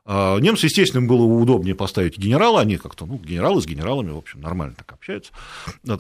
А, 0.04 0.40
немцы, 0.40 0.66
естественно, 0.66 1.02
им 1.02 1.08
было 1.08 1.24
удобнее 1.24 1.76
поставить 1.76 2.18
генерала, 2.18 2.62
они 2.62 2.78
как-то, 2.78 3.06
ну, 3.06 3.18
генералы 3.18 3.62
с 3.62 3.66
генералами, 3.66 4.12
в 4.12 4.18
общем, 4.18 4.42
нормально 4.42 4.76
так 4.76 4.92
общаются. 4.92 5.32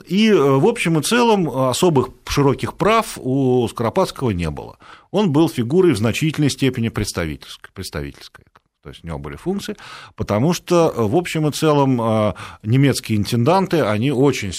И, 0.08 0.30
э, 0.30 0.36
в 0.36 0.66
общем 0.66 1.00
и 1.00 1.04
целом, 1.04 1.48
особых 1.50 2.10
широких 2.28 2.76
прав 2.76 3.18
у 3.18 3.68
Скоропадского 3.68 4.32
не 4.32 4.50
было. 4.50 4.78
Он 5.12 5.32
был 5.32 5.50
фигурой 5.50 5.94
в 5.94 5.98
значительной 5.98 6.50
степени 6.50 6.90
представительской. 6.90 7.70
представительской. 7.74 8.46
То 8.82 8.90
есть 8.90 9.04
у 9.04 9.08
него 9.08 9.20
были 9.20 9.36
функции, 9.36 9.76
потому 10.16 10.54
что, 10.54 10.92
в 10.96 11.16
общем 11.16 11.48
и 11.48 11.52
целом, 11.52 12.02
э, 12.02 12.34
немецкие 12.64 13.20
интенданты, 13.20 13.82
они 13.82 14.12
очень 14.12 14.52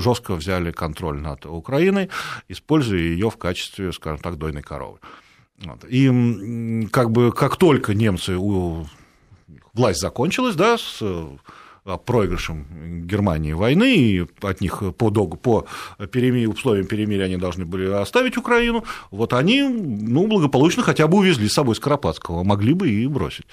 жестко 0.00 0.34
взяли 0.36 0.72
контроль 0.72 1.20
над 1.20 1.44
Украиной, 1.44 2.08
используя 2.48 2.98
ее 2.98 3.28
в 3.28 3.36
качестве, 3.36 3.92
скажем 3.92 4.20
так, 4.20 4.38
дойной 4.38 4.62
коровы. 4.62 4.98
И 5.88 6.88
как 6.92 7.10
бы 7.10 7.32
как 7.32 7.56
только 7.56 7.94
немцы, 7.94 8.36
власть 9.74 10.00
закончилась, 10.00 10.54
да, 10.54 10.78
с 10.78 10.98
а, 11.00 11.96
проигрышем 11.96 13.06
Германии 13.06 13.54
войны, 13.54 13.96
и 13.96 14.26
от 14.42 14.60
них 14.60 14.82
по, 14.96 15.10
догу, 15.10 15.36
по 15.36 15.66
перемир, 16.12 16.50
условиям 16.50 16.86
перемирия 16.86 17.24
они 17.24 17.36
должны 17.36 17.64
были 17.64 17.90
оставить 17.90 18.36
Украину, 18.36 18.84
вот 19.10 19.32
они 19.32 19.62
ну, 19.62 20.26
благополучно 20.26 20.82
хотя 20.82 21.06
бы 21.06 21.18
увезли 21.18 21.48
с 21.48 21.54
собой 21.54 21.74
Скоропадского, 21.74 22.44
могли 22.44 22.74
бы 22.74 22.90
и 22.90 23.06
бросить. 23.06 23.46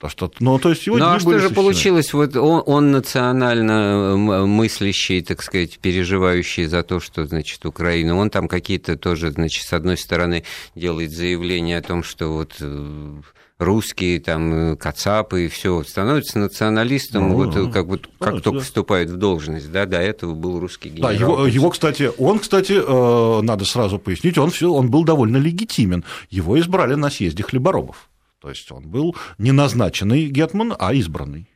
А 0.00 0.08
что, 0.08 0.30
ну, 0.40 0.58
то 0.58 0.70
есть 0.70 0.86
его 0.86 0.96
ну, 0.96 1.06
а 1.06 1.18
что 1.18 1.38
же 1.38 1.50
получилось? 1.50 2.12
Вот 2.12 2.36
он, 2.36 2.62
он 2.66 2.92
национально 2.92 4.16
мыслящий, 4.46 5.22
так 5.22 5.42
сказать, 5.42 5.78
переживающий 5.78 6.66
за 6.66 6.82
то, 6.82 7.00
что, 7.00 7.26
значит, 7.26 7.66
Украина, 7.66 8.16
он 8.16 8.30
там 8.30 8.48
какие-то 8.48 8.96
тоже, 8.96 9.30
значит, 9.32 9.64
с 9.66 9.72
одной 9.72 9.96
стороны 9.96 10.44
делает 10.74 11.10
заявление 11.10 11.78
о 11.78 11.82
том, 11.82 12.02
что 12.04 12.28
вот 12.28 12.56
э, 12.60 13.20
русские, 13.58 14.20
там, 14.20 14.76
кацапы 14.76 15.46
и 15.46 15.48
все, 15.48 15.82
становится 15.82 16.38
националистом, 16.38 17.30
ну, 17.30 17.34
вот 17.34 17.54
да. 17.54 17.70
как, 17.70 17.86
вот, 17.86 18.08
как 18.18 18.36
да, 18.36 18.40
только 18.40 18.58
да. 18.58 18.64
вступает 18.64 19.10
в 19.10 19.16
должность, 19.16 19.70
да, 19.72 19.84
до 19.86 19.98
этого 19.98 20.34
был 20.34 20.60
русский 20.60 20.90
генерал. 20.90 21.10
Да, 21.10 21.18
его, 21.18 21.46
его 21.46 21.70
кстати, 21.70 22.10
он, 22.18 22.38
кстати, 22.38 22.74
э, 22.74 23.42
надо 23.42 23.64
сразу 23.64 23.98
пояснить, 23.98 24.38
он, 24.38 24.50
все, 24.50 24.72
он 24.72 24.90
был 24.90 25.04
довольно 25.04 25.38
легитимен, 25.38 26.04
его 26.30 26.58
избрали 26.58 26.94
на 26.94 27.10
съезде 27.10 27.42
хлеборобов. 27.42 28.08
То 28.40 28.50
есть 28.50 28.70
он 28.70 28.88
был 28.88 29.16
не 29.38 29.52
назначенный 29.52 30.26
гетман, 30.26 30.74
а 30.78 30.94
избранный. 30.94 31.48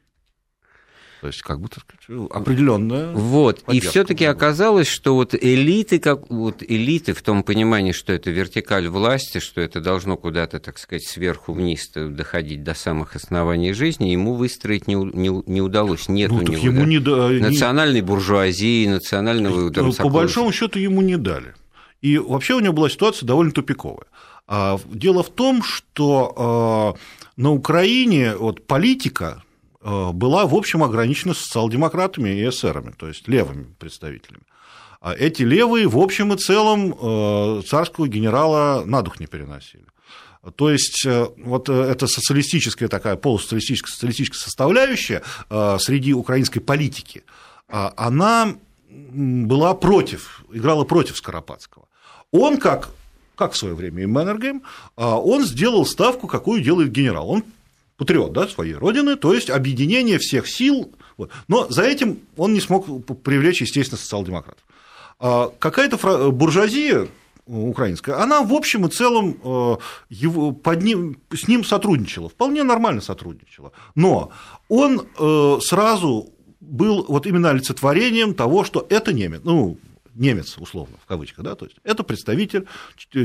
То 1.22 1.28
есть, 1.28 1.40
как 1.42 1.58
сказать, 1.58 2.28
определенная. 2.32 3.12
Вот. 3.12 3.62
И 3.70 3.78
все-таки 3.78 4.24
оказалось, 4.24 4.88
что 4.88 5.14
вот 5.14 5.36
элиты, 5.36 6.00
как 6.00 6.28
вот 6.28 6.64
элиты 6.64 7.14
в 7.14 7.22
том 7.22 7.44
понимании, 7.44 7.92
что 7.92 8.12
это 8.12 8.32
вертикаль 8.32 8.88
власти, 8.88 9.38
что 9.38 9.60
это 9.60 9.80
должно 9.80 10.16
куда-то, 10.16 10.58
так 10.58 10.78
сказать, 10.78 11.06
сверху 11.06 11.52
вниз 11.52 11.92
доходить 11.94 12.64
до 12.64 12.74
самых 12.74 13.14
оснований 13.14 13.72
жизни, 13.72 14.08
ему 14.08 14.34
выстроить 14.34 14.88
не, 14.88 14.96
не, 14.96 15.42
не 15.46 15.62
удалось. 15.62 16.08
Нет 16.08 16.32
ну, 16.32 16.38
у 16.38 16.42
него 16.42 16.56
ему 16.56 16.80
да, 16.80 16.86
не 16.86 16.98
да, 16.98 17.28
национальной 17.28 18.00
не... 18.00 18.06
буржуазии, 18.06 18.88
национального. 18.88 19.70
Там, 19.70 19.92
По 19.92 20.08
большому 20.08 20.50
счету 20.50 20.80
ему 20.80 21.02
не 21.02 21.16
дали. 21.16 21.54
И 22.00 22.18
вообще 22.18 22.54
у 22.54 22.60
него 22.60 22.72
была 22.72 22.90
ситуация 22.90 23.28
довольно 23.28 23.52
тупиковая. 23.52 24.08
А, 24.46 24.78
дело 24.86 25.22
в 25.22 25.30
том, 25.30 25.62
что 25.62 26.34
а, 26.36 26.94
на 27.36 27.52
Украине 27.52 28.36
вот, 28.36 28.66
политика 28.66 29.42
а, 29.80 30.12
была, 30.12 30.46
в 30.46 30.54
общем, 30.54 30.82
ограничена 30.82 31.34
социал-демократами 31.34 32.30
и 32.30 32.48
эсерами, 32.48 32.92
то 32.92 33.08
есть 33.08 33.28
левыми 33.28 33.74
представителями. 33.78 34.42
А 35.00 35.14
эти 35.14 35.42
левые, 35.42 35.88
в 35.88 35.98
общем 35.98 36.32
и 36.32 36.36
целом, 36.36 37.64
царского 37.64 38.06
генерала 38.06 38.84
на 38.84 39.02
дух 39.02 39.18
не 39.18 39.26
переносили. 39.26 39.84
То 40.54 40.70
есть 40.70 41.04
вот 41.38 41.68
э, 41.68 41.72
эта 41.72 42.06
социалистическая 42.06 42.88
такая 42.88 43.16
полусоциалистическая 43.16 43.92
социалистическая 43.92 44.38
составляющая 44.38 45.22
среди 45.78 46.14
украинской 46.14 46.60
политики, 46.60 47.24
она 47.68 48.54
была 48.88 49.74
против, 49.74 50.44
играла 50.52 50.84
против 50.84 51.16
Скоропадского. 51.16 51.86
Он, 52.30 52.58
как 52.58 52.90
как 53.36 53.52
в 53.52 53.56
свое 53.56 53.74
время 53.74 54.02
и 54.02 54.06
Меннергейм, 54.06 54.62
а 54.96 55.18
он 55.18 55.44
сделал 55.44 55.86
ставку, 55.86 56.26
какую 56.26 56.62
делает 56.62 56.92
генерал. 56.92 57.30
Он 57.30 57.44
патриот 57.96 58.32
да, 58.32 58.48
своей 58.48 58.74
родины, 58.74 59.16
то 59.16 59.32
есть 59.32 59.50
объединение 59.50 60.18
всех 60.18 60.48
сил. 60.48 60.92
Вот. 61.16 61.30
Но 61.48 61.68
за 61.68 61.82
этим 61.82 62.20
он 62.36 62.52
не 62.52 62.60
смог 62.60 62.86
привлечь, 63.22 63.60
естественно, 63.60 63.98
социал-демократов. 63.98 64.64
А 65.18 65.52
какая-то 65.58 66.30
буржуазия 66.32 67.08
украинская, 67.46 68.20
она 68.20 68.42
в 68.42 68.52
общем 68.52 68.86
и 68.86 68.90
целом 68.90 69.36
э, 69.42 69.76
его, 70.10 70.52
под 70.52 70.82
ним, 70.82 71.16
с 71.32 71.48
ним 71.48 71.64
сотрудничала, 71.64 72.28
вполне 72.28 72.62
нормально 72.62 73.00
сотрудничала. 73.00 73.72
Но 73.94 74.30
он 74.68 75.06
э, 75.18 75.58
сразу 75.60 76.30
был 76.60 77.04
вот 77.08 77.26
именно 77.26 77.50
олицетворением 77.50 78.34
того, 78.34 78.64
что 78.64 78.86
это 78.88 79.12
немец, 79.12 79.42
ну, 79.44 79.76
немец, 80.14 80.56
условно, 80.58 80.96
в 81.02 81.06
кавычках, 81.06 81.44
да, 81.44 81.54
то 81.54 81.64
есть 81.64 81.76
это 81.84 82.02
представитель, 82.02 82.66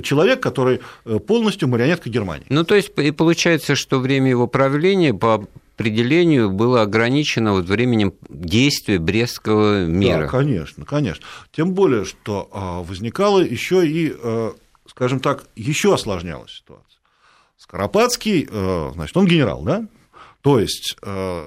человек, 0.02 0.40
который 0.40 0.82
э, 1.06 1.20
полностью 1.20 1.68
марионетка 1.68 2.10
Германии. 2.10 2.46
Ну, 2.50 2.64
то 2.64 2.76
есть, 2.76 2.92
и 2.98 3.12
получается, 3.12 3.76
что 3.76 4.00
время 4.00 4.30
его 4.30 4.48
правления 4.48 5.14
по 5.14 5.48
определению 5.76 6.52
было 6.52 6.82
ограничено 6.82 7.54
вот 7.54 7.66
временем 7.66 8.14
действия 8.30 8.98
Брестского 9.00 9.86
мира. 9.86 10.22
Да, 10.22 10.28
конечно, 10.28 10.86
конечно. 10.86 11.24
Тем 11.52 11.74
более, 11.74 12.04
что 12.06 12.50
а, 12.52 12.82
возникала 12.82 13.42
еще 13.42 13.88
и, 13.88 14.12
э, 14.18 14.52
скажем 14.88 15.20
так, 15.20 15.46
еще 15.56 15.94
осложнялась 15.94 16.52
ситуация. 16.52 16.86
Скоропадский, 17.58 18.48
э, 18.50 18.92
значит, 18.96 19.16
он 19.18 19.28
генерал, 19.28 19.62
да? 19.62 19.88
То 20.42 20.60
есть, 20.60 20.96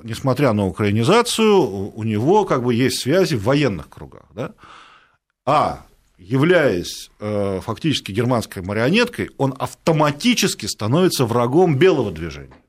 несмотря 0.03 0.53
на 0.53 0.67
украинизацию, 0.67 1.57
у 1.57 2.03
него 2.03 2.45
как 2.45 2.63
бы 2.63 2.75
есть 2.75 3.01
связи 3.01 3.35
в 3.35 3.45
военных 3.45 3.89
кругах, 3.89 4.25
да? 4.35 4.53
А 5.47 5.85
являясь 6.19 7.11
э, 7.19 7.61
фактически 7.63 8.13
германской 8.13 8.63
марионеткой, 8.63 9.31
он 9.39 9.55
автоматически 9.59 10.67
становится 10.67 11.25
врагом 11.25 11.77
белого 11.77 12.13
движения. 12.13 12.60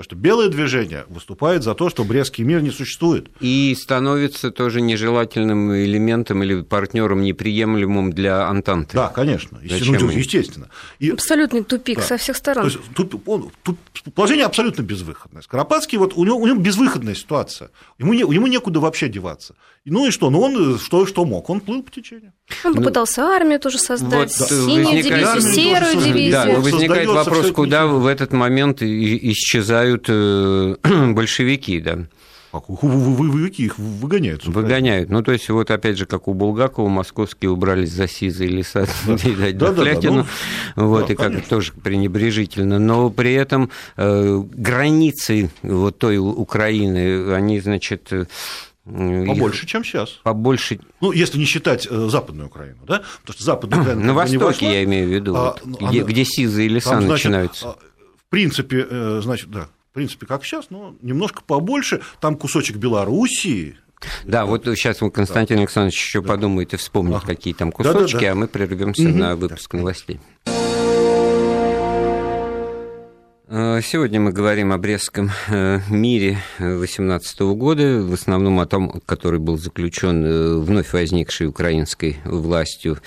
Потому 0.00 0.16
что 0.16 0.16
белое 0.16 0.48
движение 0.48 1.04
выступает 1.10 1.62
за 1.62 1.74
то, 1.74 1.90
что 1.90 2.04
Брестский 2.04 2.42
мир 2.42 2.62
не 2.62 2.70
существует. 2.70 3.28
И 3.38 3.76
становится 3.78 4.50
тоже 4.50 4.80
нежелательным 4.80 5.76
элементом 5.76 6.42
или 6.42 6.62
партнером 6.62 7.20
неприемлемым 7.20 8.10
для 8.10 8.48
Антанты. 8.48 8.96
Да, 8.96 9.08
конечно, 9.08 9.58
Зачем 9.62 9.96
ну, 10.00 10.08
естественно. 10.08 10.70
И... 11.00 11.10
Абсолютный 11.10 11.64
тупик 11.64 11.98
да. 11.98 12.04
со 12.04 12.16
всех 12.16 12.38
сторон. 12.38 12.70
То 12.70 12.70
есть, 12.70 12.94
тут, 12.94 13.28
он, 13.28 13.50
тут 13.62 13.76
положение 14.14 14.46
абсолютно 14.46 14.80
безвыходное. 14.80 15.42
Скоропадский, 15.42 15.98
вот 15.98 16.14
у 16.16 16.24
него, 16.24 16.38
у 16.38 16.46
него 16.46 16.58
безвыходная 16.58 17.14
ситуация. 17.14 17.68
Ему, 17.98 18.14
не, 18.14 18.20
ему 18.20 18.46
некуда 18.46 18.80
вообще 18.80 19.10
деваться. 19.10 19.54
Ну 19.84 20.06
и 20.06 20.10
что? 20.10 20.30
Ну 20.30 20.40
он 20.40 20.78
что, 20.78 21.04
что 21.04 21.24
мог? 21.24 21.50
Он 21.50 21.60
плыл 21.60 21.82
по 21.82 21.90
течению. 21.90 22.32
Он 22.64 22.74
попытался 22.74 23.22
ну, 23.22 23.32
армию 23.32 23.58
тоже 23.58 23.78
создать, 23.78 24.38
вот 24.38 24.48
синюю 24.48 24.86
возникает... 24.86 25.42
дивизию, 25.42 25.52
серую 25.52 26.04
дивизию. 26.04 26.32
Да, 26.32 26.46
возникает 26.60 27.08
вопрос, 27.08 27.52
куда 27.52 27.86
в 27.86 28.06
этот 28.06 28.32
момент 28.32 28.82
исчезают 28.82 29.89
исчезают 29.90 30.06
э, 30.08 30.76
большевики, 31.12 31.80
да. 31.80 31.98
Их 32.52 33.78
выгоняют. 33.78 34.44
Выгоняют. 34.44 35.08
Ну, 35.08 35.22
то 35.22 35.30
есть, 35.30 35.48
вот 35.50 35.70
опять 35.70 35.96
же, 35.96 36.06
как 36.06 36.26
у 36.26 36.34
Булгакова, 36.34 36.88
московские 36.88 37.52
убрались 37.52 37.92
за 37.92 38.08
сизые 38.08 38.50
леса, 38.50 38.88
да, 39.06 39.70
да, 39.70 39.72
да, 39.72 40.10
ну, 40.10 40.26
вот, 40.74 41.10
и 41.10 41.14
как 41.14 41.46
тоже 41.46 41.72
пренебрежительно. 41.72 42.80
Но 42.80 43.08
при 43.10 43.34
этом 43.34 43.70
э, 43.96 44.42
границы 44.52 45.50
вот 45.62 45.98
той 45.98 46.18
Украины, 46.18 47.32
они, 47.32 47.60
значит, 47.60 48.08
э, 48.10 48.24
Побольше, 48.84 49.66
их... 49.66 49.70
чем 49.70 49.84
сейчас. 49.84 50.18
Побольше. 50.24 50.80
Ну, 51.00 51.12
если 51.12 51.38
не 51.38 51.44
считать 51.44 51.86
э, 51.88 52.08
Западную 52.08 52.48
Украину, 52.48 52.80
да? 52.84 53.04
Потому 53.20 53.34
что 53.34 53.44
Западная 53.44 53.78
Украина. 53.82 54.04
На 54.04 54.12
Востоке, 54.12 54.44
вошла, 54.44 54.68
я 54.68 54.82
имею 54.82 55.06
в 55.06 55.12
виду, 55.12 55.36
а, 55.36 55.56
вот, 55.62 55.88
где, 55.88 56.00
она... 56.00 56.08
где 56.10 56.24
сизые 56.24 56.66
леса 56.66 56.90
там, 56.90 57.02
значит, 57.02 57.26
начинаются. 57.26 57.68
А, 57.68 57.72
в 58.16 58.30
принципе, 58.30 59.20
значит, 59.20 59.50
да, 59.52 59.68
принципе, 60.00 60.24
как 60.24 60.44
сейчас, 60.44 60.70
но 60.70 60.94
немножко 61.02 61.42
побольше. 61.46 62.00
Там 62.20 62.36
кусочек 62.36 62.76
Белоруссии, 62.76 63.76
да, 64.24 64.46
вот 64.46 64.64
сейчас 64.64 64.96
Константин 65.12 65.56
да. 65.56 65.62
Александрович 65.62 66.02
еще 66.02 66.22
да. 66.22 66.28
подумает 66.28 66.72
и 66.72 66.78
вспомнит, 66.78 67.16
ага. 67.16 67.26
какие 67.26 67.52
там 67.52 67.70
кусочки, 67.70 68.14
да, 68.14 68.18
да, 68.20 68.26
да. 68.26 68.32
а 68.32 68.34
мы 68.34 68.48
прервемся 68.48 69.02
угу. 69.02 69.18
на 69.18 69.36
выпуск 69.36 69.74
новостей. 69.74 70.18
Сегодня 73.50 74.20
мы 74.20 74.30
говорим 74.30 74.72
о 74.72 74.78
Брестском 74.78 75.28
э, 75.48 75.80
мире 75.88 76.38
18 76.60 77.40
года, 77.40 78.00
в 78.00 78.12
основном 78.12 78.60
о 78.60 78.66
том, 78.66 79.00
который 79.06 79.40
был 79.40 79.58
заключен 79.58 80.24
э, 80.24 80.54
вновь 80.58 80.92
возникшей 80.92 81.48
украинской 81.48 82.18
властью 82.24 82.98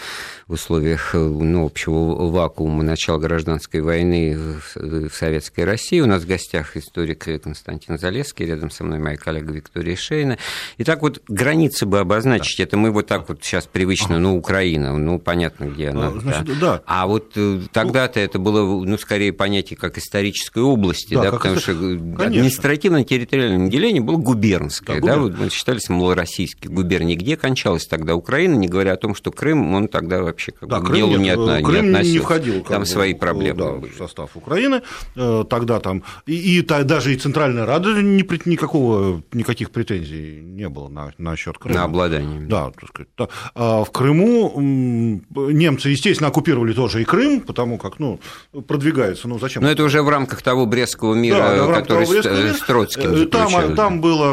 в 0.47 0.53
условиях 0.53 1.11
ну, 1.13 1.65
общего 1.65 2.29
вакуума 2.29 2.83
начала 2.83 3.17
гражданской 3.19 3.79
войны 3.79 4.37
в 4.75 5.09
Советской 5.13 5.63
России. 5.63 6.01
У 6.01 6.05
нас 6.05 6.23
в 6.23 6.27
гостях 6.27 6.75
историк 6.75 7.25
Константин 7.41 7.97
Залеский, 7.97 8.45
рядом 8.45 8.69
со 8.69 8.83
мной 8.83 8.99
моя 8.99 9.15
коллега 9.15 9.53
Виктория 9.53 9.95
Шейна. 9.95 10.37
Итак, 10.77 11.01
вот 11.01 11.21
границы 11.29 11.85
бы 11.85 11.99
обозначить, 11.99 12.57
да. 12.57 12.63
это 12.65 12.75
мы 12.75 12.91
вот 12.91 13.07
так 13.07 13.29
вот 13.29 13.41
сейчас 13.41 13.65
привычно, 13.65 14.19
ну, 14.19 14.37
Украина, 14.37 14.97
ну, 14.97 15.19
понятно, 15.19 15.65
где 15.65 15.89
она. 15.89 16.07
А, 16.07 16.19
значит, 16.19 16.45
да. 16.47 16.55
да. 16.59 16.81
а 16.85 17.07
вот 17.07 17.37
тогда-то 17.71 18.19
ну, 18.19 18.25
это 18.25 18.39
было, 18.39 18.83
ну, 18.83 18.97
скорее 18.97 19.31
понятие 19.31 19.77
как 19.77 19.97
исторической 20.33 20.63
области, 20.63 21.13
да, 21.13 21.23
да 21.23 21.31
потому 21.31 21.57
что 21.57 21.71
административно-территориальное 21.71 23.69
деление 23.69 24.01
было 24.01 24.17
губернское, 24.17 24.99
да, 24.99 25.13
да 25.13 25.19
вот 25.19 25.37
мы 25.37 25.49
считались 25.49 25.89
малороссийские 25.89 26.71
губернии. 26.71 27.15
Где 27.15 27.37
кончалась 27.37 27.85
тогда 27.85 28.15
Украина, 28.15 28.55
не 28.55 28.67
говоря 28.67 28.93
о 28.93 28.97
том, 28.97 29.15
что 29.15 29.31
Крым, 29.31 29.73
он 29.73 29.87
тогда 29.87 30.21
вообще 30.21 30.51
как 30.51 30.69
да, 30.69 30.79
бы 30.79 30.87
Крым 30.87 30.97
делу 30.97 31.17
не, 31.17 31.29
отна... 31.29 31.61
Крым 31.61 31.85
не 31.85 31.89
относился. 31.89 32.13
Не 32.13 32.19
входил, 32.19 32.63
там 32.63 32.81
бы, 32.81 32.85
свои 32.85 33.13
проблемы 33.13 33.59
да, 33.59 33.71
были. 33.73 33.91
в 33.91 33.97
состав 33.97 34.35
Украины. 34.35 34.81
Э, 35.15 35.43
тогда 35.49 35.79
там 35.79 36.03
и, 36.25 36.59
и 36.59 36.61
даже 36.61 37.13
и 37.13 37.17
Центральная 37.17 37.65
Рада 37.65 38.01
ни, 38.01 38.49
никакого, 38.49 39.23
никаких 39.31 39.71
претензий 39.71 40.41
не 40.41 40.69
было 40.69 40.89
на, 40.89 41.13
на 41.17 41.35
счет 41.35 41.57
Крыма. 41.57 41.79
На 41.79 41.83
обладание. 41.85 42.41
Да, 42.41 42.71
так 42.71 42.89
сказать. 42.89 43.09
Да. 43.17 43.29
А 43.55 43.83
в 43.83 43.91
Крыму 43.91 44.53
немцы, 44.59 45.89
естественно, 45.89 46.29
оккупировали 46.29 46.73
тоже 46.73 47.01
и 47.01 47.05
Крым, 47.05 47.41
потому 47.41 47.77
как, 47.77 47.99
ну, 47.99 48.19
продвигаются, 48.67 49.27
ну, 49.27 49.39
зачем? 49.39 49.63
Но 49.63 49.69
это 49.69 49.83
уже 49.83 50.01
в 50.01 50.09
рамках 50.09 50.22
того 50.25 50.65
Брестского 50.65 51.13
мира, 51.13 51.55
да, 51.57 51.81
который 51.81 52.05
с 52.05 52.59
Троцким 52.59 53.13
э, 53.13 53.25
там, 53.25 53.75
там 53.75 54.01
было 54.01 54.31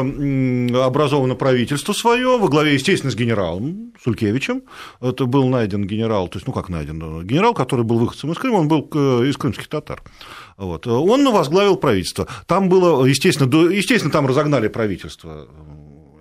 образовано 0.85 1.35
правительство 1.35 1.93
свое, 1.93 2.37
во 2.37 2.47
главе, 2.47 2.73
естественно, 2.73 3.11
с 3.11 3.15
генералом 3.15 3.93
Сулькевичем. 4.03 4.63
Это 4.99 5.25
был 5.25 5.47
найден 5.47 5.85
генерал, 5.85 6.27
то 6.27 6.37
есть, 6.37 6.47
ну 6.47 6.53
как 6.53 6.69
найден, 6.69 7.25
генерал, 7.25 7.53
который 7.53 7.85
был 7.85 7.99
выходцем 7.99 8.31
из 8.31 8.37
Крыма, 8.37 8.57
он 8.57 8.67
был 8.67 8.81
из 9.23 9.37
крымских 9.37 9.67
татар. 9.67 10.01
Вот. 10.57 10.85
Он 10.87 11.31
возглавил 11.31 11.75
правительство. 11.75 12.27
Там 12.45 12.69
было, 12.69 13.03
естественно, 13.05 13.49
естественно, 13.71 14.11
там 14.11 14.27
разогнали 14.27 14.67
правительство 14.67 15.47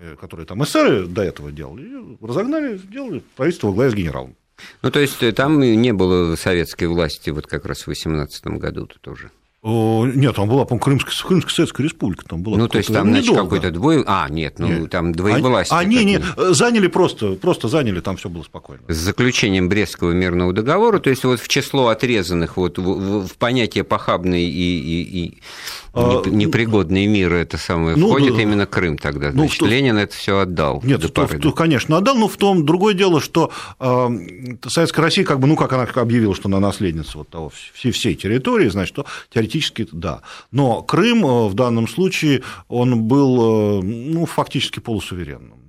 э, 0.00 0.16
которые 0.18 0.46
там 0.46 0.62
эсеры 0.64 1.06
до 1.06 1.22
этого 1.22 1.52
делали, 1.52 2.16
разогнали, 2.20 2.78
сделали 2.78 3.22
правительство 3.36 3.68
во 3.68 3.74
главе 3.74 3.90
с 3.90 3.94
генералом. 3.94 4.36
Ну, 4.82 4.90
то 4.90 5.00
есть 5.00 5.22
э, 5.22 5.32
там 5.32 5.60
не 5.60 5.92
было 5.92 6.36
советской 6.36 6.86
власти 6.86 7.30
вот 7.30 7.46
как 7.46 7.66
раз 7.66 7.82
в 7.82 7.88
18 7.88 8.46
году-то 8.46 8.98
тоже? 9.00 9.30
Нет, 9.62 10.36
там 10.36 10.48
была, 10.48 10.64
по-моему, 10.64 10.82
Крымская, 10.82 11.14
Крымская 11.28 11.54
Советская 11.54 11.84
Республика. 11.84 12.24
Там 12.24 12.42
была 12.42 12.56
ну, 12.56 12.66
то 12.66 12.78
есть 12.78 12.90
там, 12.90 13.08
значит, 13.10 13.36
какой-то 13.36 13.70
двое... 13.70 14.02
А, 14.06 14.26
нет, 14.30 14.58
ну, 14.58 14.68
нет. 14.68 14.90
там 14.90 15.12
двоевластие. 15.12 15.78
А, 15.78 15.84
не, 15.84 16.02
не, 16.04 16.20
заняли 16.54 16.86
просто, 16.86 17.34
просто 17.34 17.68
заняли, 17.68 18.00
там 18.00 18.16
все 18.16 18.30
было 18.30 18.42
спокойно. 18.42 18.82
С 18.88 18.96
заключением 18.96 19.68
Брестского 19.68 20.12
мирного 20.12 20.54
договора, 20.54 20.98
то 20.98 21.10
есть 21.10 21.24
вот 21.24 21.40
в 21.40 21.48
число 21.48 21.88
отрезанных, 21.88 22.56
вот 22.56 22.78
в, 22.78 23.26
в, 23.26 23.36
понятие 23.36 23.84
похабный 23.84 24.44
и, 24.44 24.48
и, 24.48 25.26
и 25.26 25.38
а, 25.92 26.22
непригодные 26.26 27.06
миры, 27.06 27.38
это 27.38 27.58
самое, 27.58 27.96
ну, 27.96 28.08
входит 28.08 28.36
да, 28.36 28.42
именно 28.42 28.66
Крым 28.66 28.96
тогда. 28.96 29.30
Ну, 29.32 29.44
Значит, 29.44 29.60
ну, 29.62 29.66
Ленин 29.66 29.98
это 29.98 30.14
все 30.14 30.38
отдал. 30.38 30.80
Нет, 30.84 31.00
то, 31.12 31.26
то, 31.26 31.52
конечно, 31.52 31.96
отдал, 31.96 32.16
но 32.16 32.28
в 32.28 32.36
том 32.36 32.64
другое 32.64 32.94
дело, 32.94 33.20
что 33.20 33.50
э, 33.78 34.08
Советская 34.68 35.04
Россия, 35.04 35.24
как 35.24 35.40
бы, 35.40 35.48
ну, 35.48 35.56
как 35.56 35.72
она 35.72 35.84
объявила, 35.84 36.34
что 36.34 36.48
она 36.48 36.60
наследница 36.60 37.18
вот 37.18 37.28
того, 37.28 37.50
всей, 37.72 37.90
всей 37.90 38.14
территории, 38.14 38.68
значит, 38.68 38.94
то 38.94 39.06
теоретически 39.32 39.88
да. 39.90 40.22
Но 40.52 40.82
Крым 40.82 41.26
э, 41.26 41.48
в 41.48 41.54
данном 41.54 41.88
случае, 41.88 42.42
он 42.68 43.02
был, 43.02 43.80
э, 43.80 43.82
ну, 43.82 44.26
фактически 44.26 44.78
полусуверенным. 44.78 45.59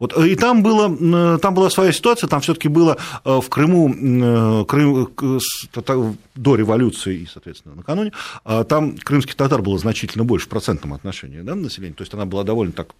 Вот, 0.00 0.16
и 0.18 0.34
там, 0.34 0.62
было, 0.62 1.38
там 1.38 1.54
была 1.54 1.70
своя 1.70 1.92
ситуация, 1.92 2.26
там 2.26 2.40
все-таки 2.40 2.68
было 2.68 2.96
э, 3.24 3.40
в 3.40 3.48
Крыму, 3.48 4.64
Крым, 4.64 5.10
до 6.34 6.56
революции 6.56 7.18
и, 7.18 7.26
соответственно, 7.26 7.74
накануне, 7.74 8.12
а 8.44 8.64
там 8.64 8.96
крымских 8.96 9.34
татар 9.34 9.60
было 9.60 9.78
значительно 9.78 10.24
больше 10.24 10.46
в 10.46 10.48
процентном 10.48 10.94
отношении 10.94 11.42
да, 11.42 11.54
населения, 11.54 11.94
то 11.94 12.02
есть 12.02 12.14
она 12.14 12.24
была 12.24 12.44
довольно 12.44 12.72
так 12.72 12.94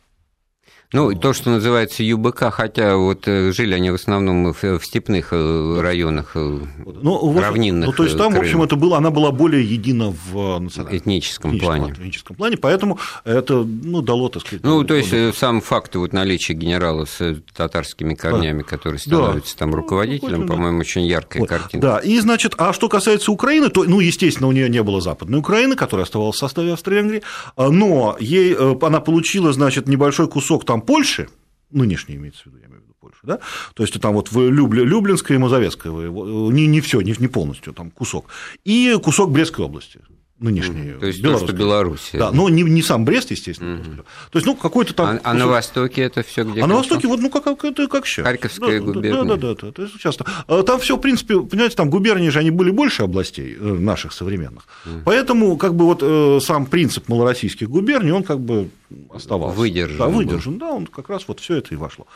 ну, 0.92 1.14
то, 1.14 1.32
что 1.32 1.50
называется 1.50 2.02
ЮБК, 2.02 2.50
хотя 2.50 2.96
вот 2.96 3.28
э, 3.28 3.52
жили 3.52 3.74
они 3.74 3.90
в 3.90 3.94
основном 3.94 4.52
в 4.52 4.80
степных 4.82 5.28
э, 5.30 5.80
районах, 5.80 6.32
э, 6.34 6.58
ну, 6.84 7.40
равнинных. 7.40 7.90
Ну, 7.90 7.92
то 7.92 8.02
есть 8.02 8.18
там, 8.18 8.32
Крыма. 8.32 8.42
в 8.42 8.46
общем, 8.46 8.62
это 8.62 8.74
было, 8.74 8.96
она 8.96 9.10
была 9.10 9.30
более 9.30 9.64
едина 9.64 10.10
в 10.10 10.58
национальном 10.58 10.98
этническом, 10.98 11.50
этническом 11.52 11.58
плане. 11.60 11.92
Этническом 11.92 12.36
плане, 12.36 12.56
поэтому 12.56 12.98
это 13.24 13.62
ну, 13.62 14.02
дало, 14.02 14.30
так 14.30 14.42
сказать... 14.42 14.64
Ну, 14.64 14.82
то 14.82 14.94
есть 14.94 15.12
он... 15.12 15.32
сам 15.32 15.60
факт 15.60 15.94
вот 15.94 16.12
наличия 16.12 16.54
генерала 16.54 17.04
с 17.04 17.36
татарскими 17.54 18.14
корнями, 18.14 18.62
да. 18.62 18.68
который 18.68 18.98
становится 18.98 19.54
да. 19.54 19.58
там 19.60 19.74
руководителем, 19.76 20.40
ну, 20.40 20.46
по-моему, 20.48 20.78
да. 20.78 20.80
очень 20.80 21.02
яркая 21.02 21.42
вот. 21.42 21.48
картина. 21.48 21.82
Да, 21.82 21.98
и, 21.98 22.18
значит, 22.18 22.54
а 22.58 22.72
что 22.72 22.88
касается 22.88 23.30
Украины, 23.30 23.68
то, 23.68 23.84
ну, 23.84 24.00
естественно, 24.00 24.48
у 24.48 24.52
нее 24.52 24.68
не 24.68 24.82
было 24.82 25.00
Западной 25.00 25.38
Украины, 25.38 25.76
которая 25.76 26.04
оставалась 26.04 26.34
в 26.34 26.40
составе 26.40 26.72
Австро-Венгрии, 26.72 27.22
а, 27.54 27.70
но 27.70 28.16
ей, 28.18 28.56
она 28.56 28.98
получила, 28.98 29.52
значит, 29.52 29.86
небольшой 29.86 30.26
кусок 30.26 30.59
там 30.64 30.82
Польши, 30.82 31.28
нынешний 31.70 32.16
имеется 32.16 32.42
в 32.42 32.46
виду, 32.46 32.58
я 32.58 32.66
имею 32.66 32.80
в 32.80 32.84
виду 32.84 32.94
Польшу, 33.00 33.18
да, 33.22 33.38
то 33.74 33.82
есть 33.82 33.98
там 34.00 34.14
вот 34.14 34.32
Любля, 34.32 34.82
Люблинское 34.84 35.36
и 35.36 35.40
Мазовецкое, 35.40 35.92
не, 35.92 36.66
не 36.66 36.80
все, 36.80 37.00
не, 37.00 37.14
не 37.18 37.28
полностью, 37.28 37.72
там 37.72 37.90
кусок, 37.90 38.26
и 38.64 38.98
кусок 39.02 39.30
Брестской 39.30 39.64
области, 39.64 40.00
нынешней. 40.40 40.94
То 40.98 41.06
есть 41.06 41.22
Беларусь. 41.22 41.50
Беларусь. 41.52 42.10
Да, 42.12 42.32
но 42.32 42.48
не, 42.48 42.62
не 42.62 42.82
сам 42.82 43.04
Брест, 43.04 43.30
естественно. 43.30 43.80
Угу. 43.80 44.02
То 44.30 44.36
есть, 44.38 44.46
ну, 44.46 44.56
какой-то 44.56 44.94
там. 44.94 45.20
А, 45.22 45.30
а 45.30 45.34
на 45.34 45.46
Востоке 45.46 46.02
это 46.02 46.22
все 46.22 46.44
где? 46.44 46.62
А 46.62 46.66
на 46.66 46.76
Востоке, 46.76 47.06
вот, 47.06 47.20
ну, 47.20 47.30
как, 47.30 47.44
как, 47.44 47.64
это, 47.64 47.86
как 47.88 48.06
сейчас. 48.06 48.24
Харьковская 48.24 48.80
да, 48.80 48.86
губерния. 48.86 49.24
Да, 49.24 49.36
да, 49.36 49.54
да, 49.54 49.54
да, 49.60 49.68
это 49.68 49.98
часто. 49.98 50.26
А 50.46 50.62
там 50.62 50.80
все, 50.80 50.96
в 50.96 51.00
принципе, 51.00 51.40
понимаете, 51.40 51.76
там 51.76 51.90
губернии 51.90 52.30
же 52.30 52.38
они 52.38 52.50
были 52.50 52.70
больше 52.70 53.02
областей 53.02 53.56
э, 53.58 53.62
наших 53.62 54.12
современных. 54.12 54.66
Угу. 54.86 54.94
Поэтому, 55.04 55.56
как 55.56 55.74
бы, 55.74 55.84
вот 55.84 56.00
э, 56.02 56.38
сам 56.42 56.66
принцип 56.66 57.08
малороссийских 57.08 57.68
губерний, 57.68 58.12
он 58.12 58.22
как 58.22 58.40
бы 58.40 58.70
оставался. 59.12 59.58
Выдержан. 59.58 59.98
Да, 59.98 60.06
выдержан, 60.08 60.54
был. 60.54 60.60
да, 60.60 60.72
он 60.72 60.86
как 60.86 61.10
раз 61.10 61.24
вот 61.28 61.40
все 61.40 61.56
это 61.56 61.74
и 61.74 61.76
вошло. 61.76 62.06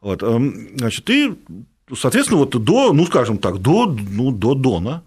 Вот, 0.00 0.22
эм, 0.22 0.76
значит, 0.76 1.08
и, 1.10 1.34
соответственно, 1.94 2.40
вот 2.40 2.50
до, 2.50 2.92
ну, 2.92 3.06
скажем 3.06 3.38
так, 3.38 3.58
до, 3.58 3.86
ну, 3.86 4.32
до 4.32 4.54
Дона, 4.54 5.02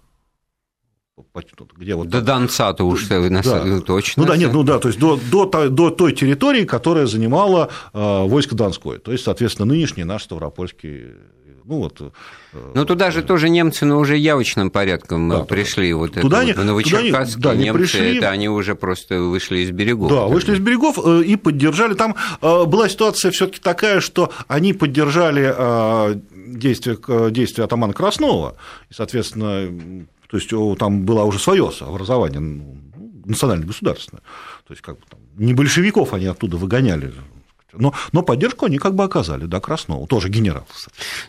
где 1.77 1.95
вот 1.95 2.09
до 2.09 2.21
Донца-то 2.21 2.83
уж 2.83 3.07
да. 3.07 3.79
точно. 3.81 4.23
Ну 4.23 4.29
да, 4.29 4.37
нет, 4.37 4.53
ну 4.53 4.63
да, 4.63 4.79
то 4.79 4.87
есть 4.87 4.99
до, 4.99 5.19
до, 5.31 5.69
до 5.69 5.89
той 5.89 6.13
территории, 6.13 6.65
которая 6.65 7.05
занимала 7.05 7.69
э, 7.93 8.23
войско 8.27 8.55
Донское, 8.55 8.99
то 8.99 9.11
есть, 9.11 9.23
соответственно, 9.23 9.65
нынешний 9.65 10.03
наш 10.03 10.23
Ставропольский 10.23 11.13
ну, 11.67 11.79
вот, 11.79 11.99
э, 11.99 12.11
ну, 12.75 12.85
туда 12.85 13.11
же 13.11 13.21
тоже 13.21 13.49
немцы, 13.49 13.85
но 13.85 13.99
уже 13.99 14.15
явочным 14.15 14.71
порядком 14.71 15.27
да, 15.27 15.43
пришли. 15.43 15.91
Вот 15.91 16.13
туда 16.13 16.37
это, 16.37 16.45
не, 16.45 16.53
вот, 16.53 16.65
Новочеркасск, 16.65 17.37
да, 17.39 17.55
немцы, 17.55 17.79
пришли. 17.79 18.17
это 18.17 18.29
они 18.29 18.47
уже 18.47 18.73
просто 18.73 19.21
вышли 19.21 19.59
из 19.59 19.71
берегов. 19.71 20.09
Да, 20.09 20.27
вышли 20.27 20.55
из 20.55 20.59
берегов 20.59 20.97
э, 21.03 21.23
и 21.23 21.35
поддержали. 21.35 21.93
Там 21.93 22.15
э, 22.41 22.63
была 22.63 22.87
ситуация 22.87 23.31
все 23.31 23.47
таки 23.47 23.59
такая, 23.59 23.99
что 23.99 24.31
они 24.47 24.71
поддержали 24.71 26.17
действия, 26.33 26.97
действия 27.31 27.65
атамана 27.65 27.91
Краснова, 27.91 28.55
и, 28.89 28.93
соответственно, 28.93 30.07
то 30.27 30.37
есть 30.37 30.51
там 30.79 31.05
было 31.05 31.23
уже 31.23 31.39
свое 31.39 31.71
образование 31.81 32.39
ну, 32.39 32.77
национально-государственное. 33.25 34.21
То 34.67 34.73
есть 34.73 34.81
как 34.81 34.95
бы 34.95 35.03
там, 35.09 35.19
не 35.37 35.53
большевиков 35.53 36.13
они 36.13 36.25
оттуда 36.25 36.57
выгоняли, 36.57 37.13
но, 37.77 37.93
но 38.11 38.23
поддержку 38.23 38.65
они 38.65 38.77
как 38.77 38.95
бы 38.95 39.03
оказали, 39.03 39.45
да, 39.45 39.59
Краснову, 39.59 40.07
тоже 40.07 40.29
генерал. 40.29 40.65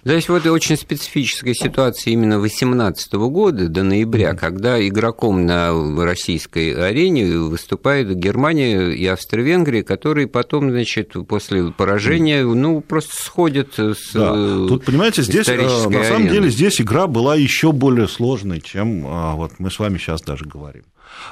Да, 0.04 0.14
есть 0.14 0.28
вот 0.28 0.46
очень 0.46 0.76
специфическая 0.76 1.54
ситуация 1.54 2.12
именно 2.12 2.38
18 2.38 3.12
года 3.14 3.68
до 3.68 3.82
ноября, 3.82 4.30
mm-hmm. 4.30 4.36
когда 4.36 4.86
игроком 4.86 5.46
на 5.46 5.72
российской 6.04 6.72
арене 6.72 7.38
выступает 7.38 8.14
Германия 8.14 8.90
и 8.90 9.06
Австро-Венгрия, 9.06 9.82
которые 9.82 10.26
потом, 10.26 10.70
значит, 10.70 11.14
после 11.26 11.70
поражения, 11.70 12.42
mm-hmm. 12.42 12.54
ну, 12.54 12.80
просто 12.80 13.16
сходят 13.16 13.78
с 13.78 14.12
да. 14.12 14.68
Тут, 14.68 14.84
понимаете, 14.84 15.22
здесь, 15.22 15.48
э, 15.48 15.56
на 15.56 15.68
самом 15.68 16.22
арены. 16.22 16.30
деле, 16.30 16.50
здесь 16.50 16.80
игра 16.80 17.06
была 17.06 17.34
еще 17.34 17.72
более 17.72 18.08
сложной, 18.08 18.60
чем 18.60 19.04
а, 19.06 19.34
вот 19.34 19.52
мы 19.58 19.70
с 19.70 19.78
вами 19.78 19.98
сейчас 19.98 20.22
даже 20.22 20.44
говорим. 20.44 20.84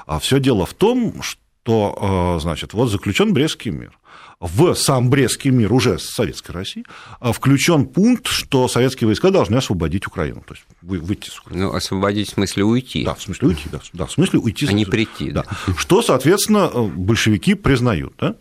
А 0.06 0.18
все 0.18 0.40
дело 0.40 0.66
в 0.66 0.74
том, 0.74 1.22
что, 1.22 2.36
э, 2.36 2.40
значит, 2.40 2.72
вот 2.72 2.90
заключен 2.90 3.32
Брестский 3.32 3.70
мир 3.70 3.98
в 4.41 4.74
сам 4.74 5.09
Брестский 5.09 5.51
мир 5.51 5.72
уже 5.72 5.99
с 5.99 6.11
Советской 6.11 6.51
России 6.51 6.84
а 7.20 7.32
включен 7.32 7.87
пункт, 7.87 8.26
что 8.26 8.68
советские 8.68 9.07
войска 9.07 9.30
должны 9.30 9.57
освободить 9.57 10.07
Украину, 10.07 10.43
то 10.47 10.55
есть 10.55 10.66
выйти 10.82 11.30
с 11.30 11.39
Украины. 11.39 11.64
Ну, 11.64 11.74
освободить 11.74 12.30
в 12.30 12.34
смысле 12.34 12.64
уйти. 12.64 13.05
Да, 13.05 13.14
в 13.14 13.22
смысле 13.22 13.49
уйти, 13.49 13.68
да, 13.72 13.80
да 13.93 14.07
в 14.07 14.12
смысле 14.12 14.41
уйти. 14.41 14.66
А 14.68 14.72
не 14.72 14.84
прийти. 14.84 15.30
Да. 15.30 15.45
да. 15.45 15.74
Что, 15.74 16.03
соответственно, 16.03 16.68
большевики 16.68 17.55
признают, 17.55 18.12
да, 18.18 18.37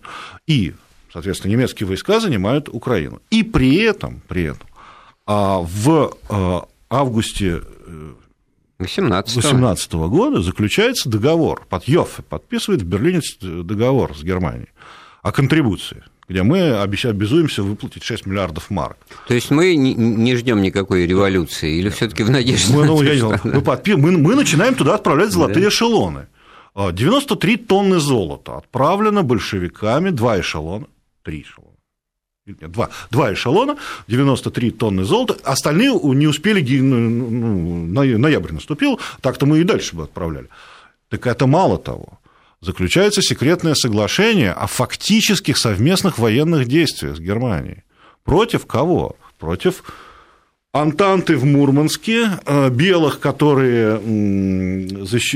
и, 0.48 0.74
соответственно, 1.12 1.52
немецкие 1.52 1.88
войска 1.88 2.20
занимают 2.20 2.68
Украину. 2.70 3.22
И 3.30 3.43
при 3.43 3.78
этом, 3.78 4.22
при 4.28 4.43
этом 4.43 4.68
а, 5.26 5.60
в 5.60 6.18
а, 6.30 6.68
августе 6.89 7.62
18 8.80 9.36
18 9.38 9.93
года 9.93 10.41
заключается 10.41 11.08
договор, 11.08 11.66
под 11.70 11.88
Йоффе 11.88 12.22
подписывает 12.24 12.82
в 12.82 12.86
Берлине 12.86 13.22
договор 13.41 14.16
с 14.16 14.24
Германией 14.24 14.70
о 15.26 15.32
контрибуции 15.32 16.03
где 16.28 16.41
мы 16.41 16.71
обязуемся 16.71 17.61
выплатить 17.61 18.03
6 18.03 18.26
миллиардов 18.26 18.71
марок. 18.71 18.97
То 19.28 19.36
есть 19.36 19.51
мы 19.51 19.76
не 19.76 20.36
ждем 20.36 20.59
никакой 20.63 21.05
революции 21.05 21.78
или 21.78 21.89
все-таки 21.89 22.23
в 22.23 22.32
надежде 22.32 22.73
мы, 22.73 22.86
ну, 22.86 22.99
я 23.03 23.13
не 23.13 23.21
мы, 23.43 23.61
подпи... 23.61 23.93
мы, 23.93 24.11
мы 24.11 24.34
начинаем 24.34 24.73
туда 24.73 24.95
отправлять 24.95 25.30
золотые 25.30 25.65
да. 25.65 25.69
эшелоны. 25.69 26.26
93 26.76 27.53
а, 27.53 27.67
тонны 27.67 27.99
золота 27.99 28.57
отправлено 28.57 29.21
большевиками, 29.21 30.09
два 30.09 30.39
эшелона, 30.39 30.88
три 31.21 31.43
эшелона. 31.43 31.78
Нет, 32.47 32.71
два, 32.71 32.89
два 33.11 33.32
эшелона, 33.32 33.78
93 34.07 34.71
тонны 34.71 35.03
золота, 35.03 35.38
остальные 35.43 35.91
не 36.03 36.26
успели, 36.26 36.80
ну, 36.80 36.97
ну 36.97 38.17
ноябрь 38.17 38.51
наступил, 38.51 38.99
так-то 39.21 39.45
мы 39.45 39.59
и 39.59 39.63
дальше 39.63 39.95
бы 39.95 40.05
отправляли. 40.05 40.49
Так 41.09 41.28
это 41.28 41.45
мало 41.45 41.78
того 41.78 42.17
заключается 42.62 43.22
секретное 43.22 43.76
соглашение 43.76 44.51
о 44.51 44.68
фактических 44.68 45.58
совместных 45.58 46.18
военных 46.18 46.68
действиях 46.68 47.18
с 47.18 47.20
Германией. 47.20 47.84
Против 48.24 48.66
кого? 48.66 49.16
Против 49.39 49.84
Антанты 50.76 51.38
в 51.38 51.45
Мурманске, 51.45 52.32
э, 52.45 52.70
белых, 52.70 53.22
которые, 53.22 53.97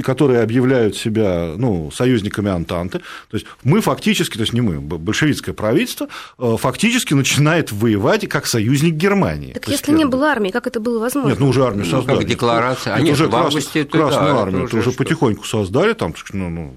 которые 0.03 0.41
объявляют 0.41 0.97
себя 0.97 1.53
ну, 1.55 1.91
союзниками 1.91 2.51
Антанты. 2.51 2.99
То 2.99 3.37
есть 3.37 3.45
мы 3.63 3.79
фактически, 3.79 4.35
то 4.35 4.41
есть 4.41 4.51
не 4.51 4.59
мы, 4.59 4.81
большевистское 4.81 5.55
правительство 5.55 6.09
э, 6.37 6.57
фактически 6.59 7.13
начинает 7.13 7.71
воевать 7.71 8.27
как 8.27 8.47
союзник 8.47 8.95
Германии. 8.95 9.53
Так 9.53 9.69
если 9.69 9.93
не 9.93 10.03
было 10.03 10.27
армии, 10.27 10.49
как 10.49 10.67
это 10.67 10.81
было 10.81 10.99
возможно? 10.99 11.29
Нет, 11.29 11.39
ну 11.39 11.47
уже 11.47 11.63
армию 11.63 11.85
создали. 11.85 12.15
Ну, 12.15 12.19
как 12.19 12.29
декларация. 12.29 12.93
А 12.95 12.99
нет, 12.99 13.13
уже 13.13 13.29
в 13.29 13.35
августе, 13.37 13.85
Красную 13.85 14.33
да, 14.33 14.41
армию 14.41 14.65
это 14.65 14.75
уже, 14.75 14.89
уже 14.89 14.97
потихоньку 14.97 15.45
создали, 15.45 15.93
там, 15.93 16.13
ну, 16.33 16.49
ну, 16.49 16.73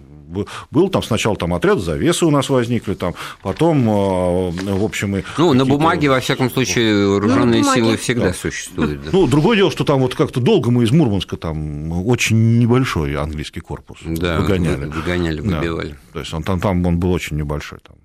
был 0.71 0.89
там 0.89 1.03
сначала 1.03 1.37
там 1.37 1.55
отряд 1.55 1.79
завесы 1.79 2.27
у 2.27 2.31
нас 2.31 2.49
возникли, 2.49 2.95
там, 2.95 3.15
потом, 3.43 3.89
э, 3.89 4.51
в 4.51 4.85
общем, 4.85 5.17
и 5.17 5.23
Ну, 5.39 5.53
на 5.53 5.65
бумаге, 5.65 6.11
во 6.11 6.21
всяком 6.21 6.51
случае, 6.51 7.09
вооруженные 7.09 7.63
ну, 7.63 7.75
силы 7.75 7.97
всегда 7.97 8.29
да. 8.29 8.35
существуют. 8.35 9.05
Да. 9.05 9.11
Ну, 9.13 9.27
другое 9.27 9.57
дело, 9.57 9.71
что 9.71 9.85
там 9.85 10.01
вот 10.01 10.15
как-то 10.15 10.41
долго 10.41 10.71
мы 10.71 10.85
из 10.85 10.93
Мурманска 10.93 11.37
там 11.37 12.07
очень 12.07 12.59
небольшой 12.59 13.15
английский 13.17 13.61
корпус 13.61 13.99
да, 14.05 14.41
выгоняли. 14.41 14.87
Выгоняли, 14.87 15.41
выбивали. 15.41 15.91
Да. 15.91 15.97
То 16.15 16.19
есть 16.21 16.35
он 16.35 16.43
там, 16.43 16.61
там 16.61 16.85
он 16.87 16.99
был 16.99 17.13
очень 17.13 17.37
небольшой. 17.37 17.79
Там. 17.87 17.97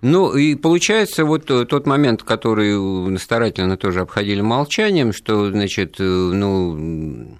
Ну, 0.00 0.34
и 0.36 0.54
получается 0.54 1.24
вот 1.24 1.46
тот 1.46 1.86
момент, 1.86 2.22
который 2.22 3.18
старательно 3.18 3.76
тоже 3.76 4.00
обходили 4.00 4.40
молчанием, 4.40 5.12
что, 5.12 5.50
значит, 5.50 5.96
э, 5.98 6.04
ну, 6.04 7.38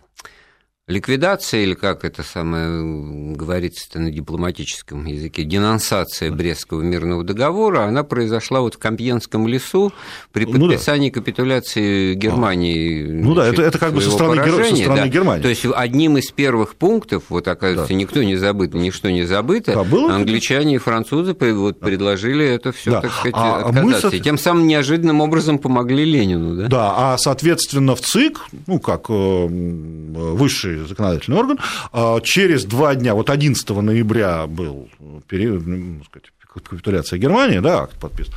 ликвидация, 0.89 1.63
или 1.63 1.75
как 1.75 2.05
это 2.05 2.23
самое 2.23 3.35
говорится 3.35 4.01
на 4.01 4.11
дипломатическом 4.11 5.05
языке, 5.05 5.45
денонсация 5.45 6.33
Брестского 6.33 6.81
мирного 6.81 7.23
договора, 7.25 7.85
она 7.85 8.03
произошла 8.05 8.61
вот 8.61 8.75
в 8.75 8.79
Кампьенском 8.79 9.47
лесу 9.47 9.93
при 10.33 10.47
подписании 10.47 11.09
ну, 11.11 11.15
да. 11.15 11.21
капитуляции 11.21 12.15
Германии. 12.15 13.05
А. 13.05 13.25
Ну 13.25 13.35
да, 13.35 13.47
это, 13.47 13.63
это 13.63 13.79
как 13.79 13.93
бы 13.93 14.01
со 14.01 14.11
стороны, 14.11 14.43
со 14.43 14.77
стороны 14.77 15.03
да. 15.03 15.09
Германии. 15.09 15.43
То 15.43 15.49
есть 15.49 15.67
одним 15.75 16.17
из 16.17 16.31
первых 16.31 16.75
пунктов, 16.75 17.25
вот 17.29 17.47
оказывается, 17.49 17.93
да. 17.93 17.99
никто 17.99 18.23
не 18.23 18.37
забыт, 18.37 18.73
ничто 18.73 19.11
не 19.11 19.25
забыто, 19.25 19.75
да, 19.75 19.85
было 19.85 20.15
англичане 20.15 20.77
и 20.77 20.79
французы 20.79 21.37
вот, 21.39 21.81
предложили 21.81 22.47
это 22.47 22.73
все, 22.73 22.93
да. 22.93 23.01
так 23.03 23.13
сказать, 23.13 23.35
а, 23.37 23.57
а 23.57 23.69
отказаться. 23.69 24.09
Мы, 24.09 24.17
и 24.17 24.21
тем 24.21 24.39
самым 24.39 24.67
неожиданным 24.67 25.21
образом 25.21 25.59
помогли 25.59 26.07
Ленину. 26.07 26.57
Да, 26.57 26.69
да 26.69 26.95
а 26.97 27.19
соответственно 27.19 27.95
в 27.95 28.01
ЦИК, 28.01 28.41
ну 28.67 28.81
как 28.81 29.11
э, 29.11 29.47
высший 29.49 30.78
законодательный 30.87 31.39
орган. 31.39 31.59
А 31.93 32.21
через 32.21 32.65
два 32.65 32.95
дня, 32.95 33.15
вот 33.15 33.31
11 33.31 33.69
ноября 33.71 34.47
был 34.47 34.89
период, 35.29 35.67
ну, 35.67 36.03
сказать, 36.05 36.31
капитуляция 36.65 37.19
Германии, 37.19 37.59
да, 37.59 37.83
акт 37.83 37.99
подписан. 37.99 38.35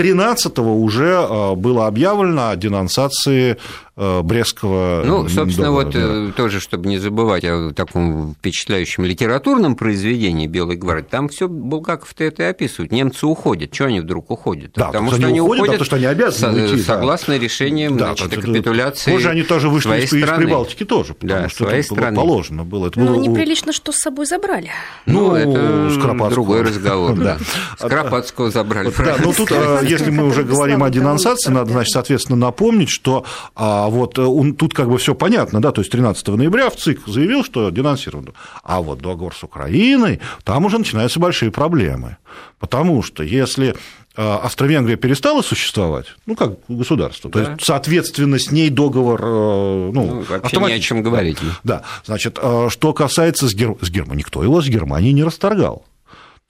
13-го 0.00 0.76
уже 0.80 1.14
а, 1.16 1.54
было 1.54 1.86
объявлено 1.86 2.50
о 2.50 2.56
денонсации 2.56 3.58
Э, 4.02 4.22
Брестского 4.22 5.02
Ну, 5.04 5.28
собственно, 5.28 5.66
договора, 5.66 5.84
вот 5.84 5.92
да. 5.92 6.00
Э, 6.00 6.32
тоже, 6.34 6.58
чтобы 6.58 6.88
не 6.88 6.96
забывать 6.96 7.44
о 7.44 7.70
таком 7.72 8.34
впечатляющем 8.34 9.04
литературном 9.04 9.76
произведении 9.76 10.46
«Белой 10.46 10.76
гвардии», 10.76 11.06
там 11.06 11.28
все 11.28 11.48
Булгаков-то 11.48 12.24
это 12.24 12.44
и 12.44 12.46
описывает. 12.46 12.92
Немцы 12.92 13.26
уходят. 13.26 13.72
Чего 13.72 13.88
они 13.88 14.00
вдруг 14.00 14.30
уходят? 14.30 14.72
Да, 14.74 14.86
потому 14.86 15.12
что 15.12 15.26
они 15.26 15.42
уходят, 15.42 15.66
потому 15.66 15.84
что 15.84 15.96
они 15.96 16.06
обязаны 16.06 16.62
уйти, 16.62 16.82
согласно 16.82 17.34
да. 17.34 17.44
решениям 17.44 17.98
да, 17.98 18.06
значит, 18.06 18.38
о 18.38 18.40
капитуляции 18.40 19.12
Позже 19.12 19.28
они 19.28 19.42
тоже 19.42 19.68
вышли 19.68 20.00
из, 20.00 20.10
из 20.10 20.30
Прибалтики 20.30 20.86
тоже, 20.86 21.12
потому 21.12 21.42
да, 21.42 21.48
что 21.50 21.64
своей 21.64 21.80
это 21.80 21.94
страны. 21.94 22.16
было 22.16 22.24
положено 22.24 22.64
было. 22.64 22.86
Это 22.86 23.00
было... 23.00 23.16
неприлично, 23.16 23.74
что 23.74 23.92
с 23.92 23.96
собой 23.96 24.24
забрали. 24.24 24.70
Ну, 25.04 25.28
ну 25.28 25.34
это 25.34 26.30
другой 26.30 26.62
разговор. 26.62 27.16
Да. 27.16 27.36
Скоропадского 27.76 28.50
забрали. 28.50 28.90
Да, 28.96 29.16
но 29.22 29.34
тут, 29.34 29.52
а, 29.52 29.80
если 29.90 30.10
мы 30.10 30.26
уже 30.26 30.44
говорим 30.44 30.82
о 30.82 30.90
денонсации, 30.90 31.50
надо, 31.50 31.72
значит, 31.72 31.92
соответственно, 31.92 32.38
напомнить, 32.38 32.88
что 32.88 33.24
а, 33.54 33.88
вот 33.88 34.14
тут 34.14 34.70
тут 34.70 34.76
как 34.76 34.88
бы 34.88 34.98
все 34.98 35.14
понятно, 35.14 35.60
да, 35.60 35.72
то 35.72 35.80
есть 35.80 35.90
13 35.90 36.26
ноября 36.28 36.70
в 36.70 36.76
ЦИК 36.76 37.06
заявил, 37.06 37.44
что 37.44 37.70
денонсирован. 37.70 38.30
А 38.62 38.80
вот 38.80 39.00
договор 39.00 39.34
с 39.34 39.42
Украиной, 39.42 40.20
там 40.44 40.64
уже 40.64 40.78
начинаются 40.78 41.18
большие 41.18 41.50
проблемы. 41.50 42.16
Потому 42.58 43.02
что 43.02 43.22
если 43.22 43.70
э, 43.70 43.74
Австро-Венгрия 44.16 44.96
перестала 44.96 45.42
существовать, 45.42 46.06
ну, 46.26 46.36
как 46.36 46.58
государство. 46.68 47.30
Да. 47.30 47.44
То 47.44 47.50
есть, 47.50 47.64
соответственно, 47.64 48.38
с 48.38 48.50
ней 48.50 48.70
договор 48.70 49.20
э, 49.22 49.90
ну, 49.92 49.92
ну 49.92 50.22
вообще 50.22 50.56
не 50.58 50.72
о 50.72 50.80
чем 50.80 51.02
говорить. 51.02 51.38
Да, 51.64 51.82
значит, 52.04 52.38
э, 52.40 52.68
что 52.70 52.92
касается 52.92 53.48
с, 53.48 53.54
Гер... 53.54 53.76
с 53.80 53.90
Германией, 53.90 54.18
никто 54.18 54.42
его 54.42 54.62
с 54.62 54.68
Германией 54.68 55.12
не 55.12 55.24
расторгал. 55.24 55.84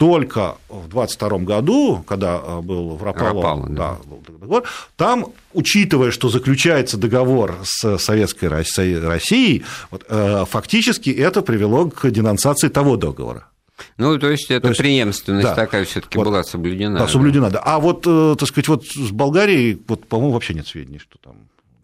Только 0.00 0.56
в 0.70 0.88
22 0.88 1.38
году, 1.40 2.02
когда 2.06 2.38
был 2.62 2.96
в 2.96 3.02
Рапало, 3.02 3.68
да. 3.68 3.74
Да, 3.74 3.98
был 4.04 4.22
договор, 4.26 4.64
там, 4.96 5.26
учитывая, 5.52 6.10
что 6.10 6.30
заключается 6.30 6.96
договор 6.96 7.58
с 7.62 7.98
Советской 7.98 8.46
Россией, 8.46 9.62
вот, 9.90 10.06
фактически 10.48 11.10
это 11.10 11.42
привело 11.42 11.90
к 11.90 12.10
денонсации 12.10 12.68
того 12.68 12.96
договора. 12.96 13.50
Ну, 13.98 14.18
то 14.18 14.30
есть, 14.30 14.50
это 14.50 14.62
то 14.62 14.68
есть, 14.68 14.80
преемственность 14.80 15.48
да, 15.48 15.54
такая 15.54 15.84
все 15.84 16.00
таки 16.00 16.16
вот, 16.16 16.24
была 16.24 16.44
соблюдена. 16.44 17.00
Да, 17.00 17.08
соблюдена, 17.08 17.50
да. 17.50 17.60
А 17.60 17.78
вот, 17.78 18.06
э, 18.06 18.36
так 18.38 18.48
сказать, 18.48 18.68
вот 18.68 18.86
с 18.86 19.10
Болгарией, 19.10 19.80
вот, 19.86 20.06
по-моему, 20.06 20.32
вообще 20.32 20.54
нет 20.54 20.66
сведений, 20.66 20.98
что 20.98 21.18
там 21.22 21.34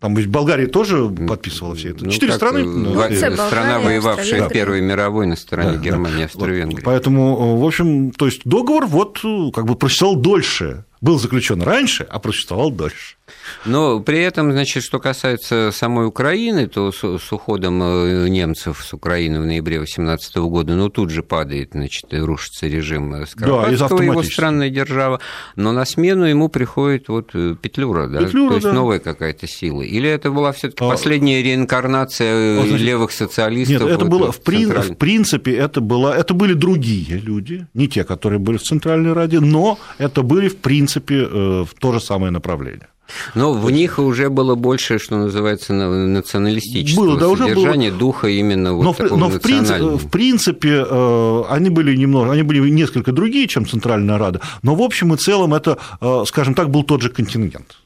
там 0.00 0.14
ведь 0.14 0.26
Болгария 0.28 0.66
тоже 0.66 1.08
подписывала 1.08 1.74
все 1.74 1.90
это. 1.90 2.04
Ну, 2.04 2.10
Четыре 2.10 2.32
страны. 2.32 2.64
Ну, 2.64 2.94
страна, 2.94 3.80
воевавшая 3.80 4.48
в 4.48 4.52
Первой 4.52 4.80
мировой 4.80 5.26
на 5.26 5.36
стороне 5.36 5.72
да, 5.72 5.78
Германии, 5.78 6.18
да. 6.18 6.24
Австро-Венгрии. 6.24 6.82
Поэтому, 6.84 7.56
в 7.56 7.64
общем, 7.64 8.10
то 8.10 8.26
есть 8.26 8.42
договор 8.44 8.86
вот 8.86 9.20
как 9.54 9.64
бы 9.66 9.74
просуществовал 9.74 10.16
дольше 10.16 10.84
был 11.00 11.18
заключен 11.18 11.62
раньше, 11.62 12.04
а 12.08 12.18
просуществовал 12.18 12.70
дольше. 12.70 13.16
Но 13.64 14.00
при 14.00 14.20
этом, 14.20 14.52
значит, 14.52 14.82
что 14.82 14.98
касается 14.98 15.70
самой 15.72 16.06
Украины, 16.06 16.68
то 16.68 16.92
с, 16.92 17.18
с 17.18 17.32
уходом 17.32 17.82
э, 17.82 18.28
немцев 18.28 18.84
с 18.84 18.92
Украины 18.92 19.40
в 19.40 19.46
ноябре 19.46 19.78
2018 19.78 20.36
года, 20.36 20.74
ну, 20.74 20.88
тут 20.88 21.10
же 21.10 21.22
падает, 21.22 21.70
значит, 21.72 22.04
рушится 22.12 22.66
режим 22.66 23.26
Скоропадского, 23.26 23.98
да, 23.98 24.04
его 24.04 24.22
странная 24.22 24.70
держава, 24.70 25.20
но 25.56 25.72
на 25.72 25.84
смену 25.84 26.24
ему 26.24 26.48
приходит 26.48 27.08
вот 27.08 27.30
э, 27.34 27.56
Петлюра, 27.60 28.06
да, 28.06 28.20
Петлюра, 28.20 28.50
то 28.50 28.54
есть 28.56 28.66
да. 28.66 28.72
новая 28.72 28.98
какая-то 28.98 29.46
сила. 29.46 29.82
Или 29.82 30.08
это 30.08 30.30
была 30.30 30.52
все 30.52 30.68
таки 30.68 30.84
а... 30.84 30.88
последняя 30.88 31.42
реинкарнация 31.42 32.60
а, 32.60 32.64
левых 32.64 33.10
социалистов? 33.12 33.80
Нет, 33.80 33.90
это 33.90 34.04
вот 34.04 34.08
было, 34.08 34.32
в, 34.32 34.40
при... 34.40 34.64
в 34.66 34.96
принципе, 34.96 35.56
это, 35.56 35.80
было, 35.80 36.12
это 36.12 36.34
были 36.34 36.54
другие 36.54 37.18
люди, 37.18 37.66
не 37.74 37.88
те, 37.88 38.04
которые 38.04 38.38
были 38.38 38.58
в 38.58 38.62
Центральной 38.62 39.12
Раде, 39.12 39.40
но 39.40 39.78
это 39.98 40.22
были, 40.22 40.48
в 40.48 40.56
принципе, 40.56 41.26
э, 41.30 41.64
в 41.64 41.74
то 41.78 41.92
же 41.92 42.00
самое 42.00 42.30
направление. 42.30 42.88
Но 43.34 43.52
в 43.52 43.70
них 43.70 43.98
уже 43.98 44.30
было 44.30 44.54
больше, 44.54 44.98
что 44.98 45.16
называется, 45.16 45.72
националистического 45.72 47.06
было, 47.06 47.18
да, 47.18 47.28
уже 47.28 47.44
содержания, 47.44 47.90
было... 47.90 47.98
духа 47.98 48.28
именно 48.28 48.74
вот 48.74 48.84
но, 48.84 48.92
такого 48.94 49.18
но 49.18 49.28
в, 49.28 49.40
принципе, 49.40 49.82
в 49.82 50.10
принципе, 50.10 50.84
э, 50.88 51.42
они 51.48 51.70
были 51.70 51.96
немного, 51.96 52.32
они 52.32 52.42
были 52.42 52.68
несколько 52.70 53.12
другие, 53.12 53.46
чем 53.46 53.66
Центральная 53.66 54.18
Рада, 54.18 54.40
но 54.62 54.74
в 54.74 54.82
общем 54.82 55.14
и 55.14 55.16
целом 55.16 55.54
это, 55.54 55.78
э, 56.00 56.24
скажем 56.26 56.54
так, 56.54 56.70
был 56.70 56.82
тот 56.82 57.02
же 57.02 57.10
контингент. 57.10 57.76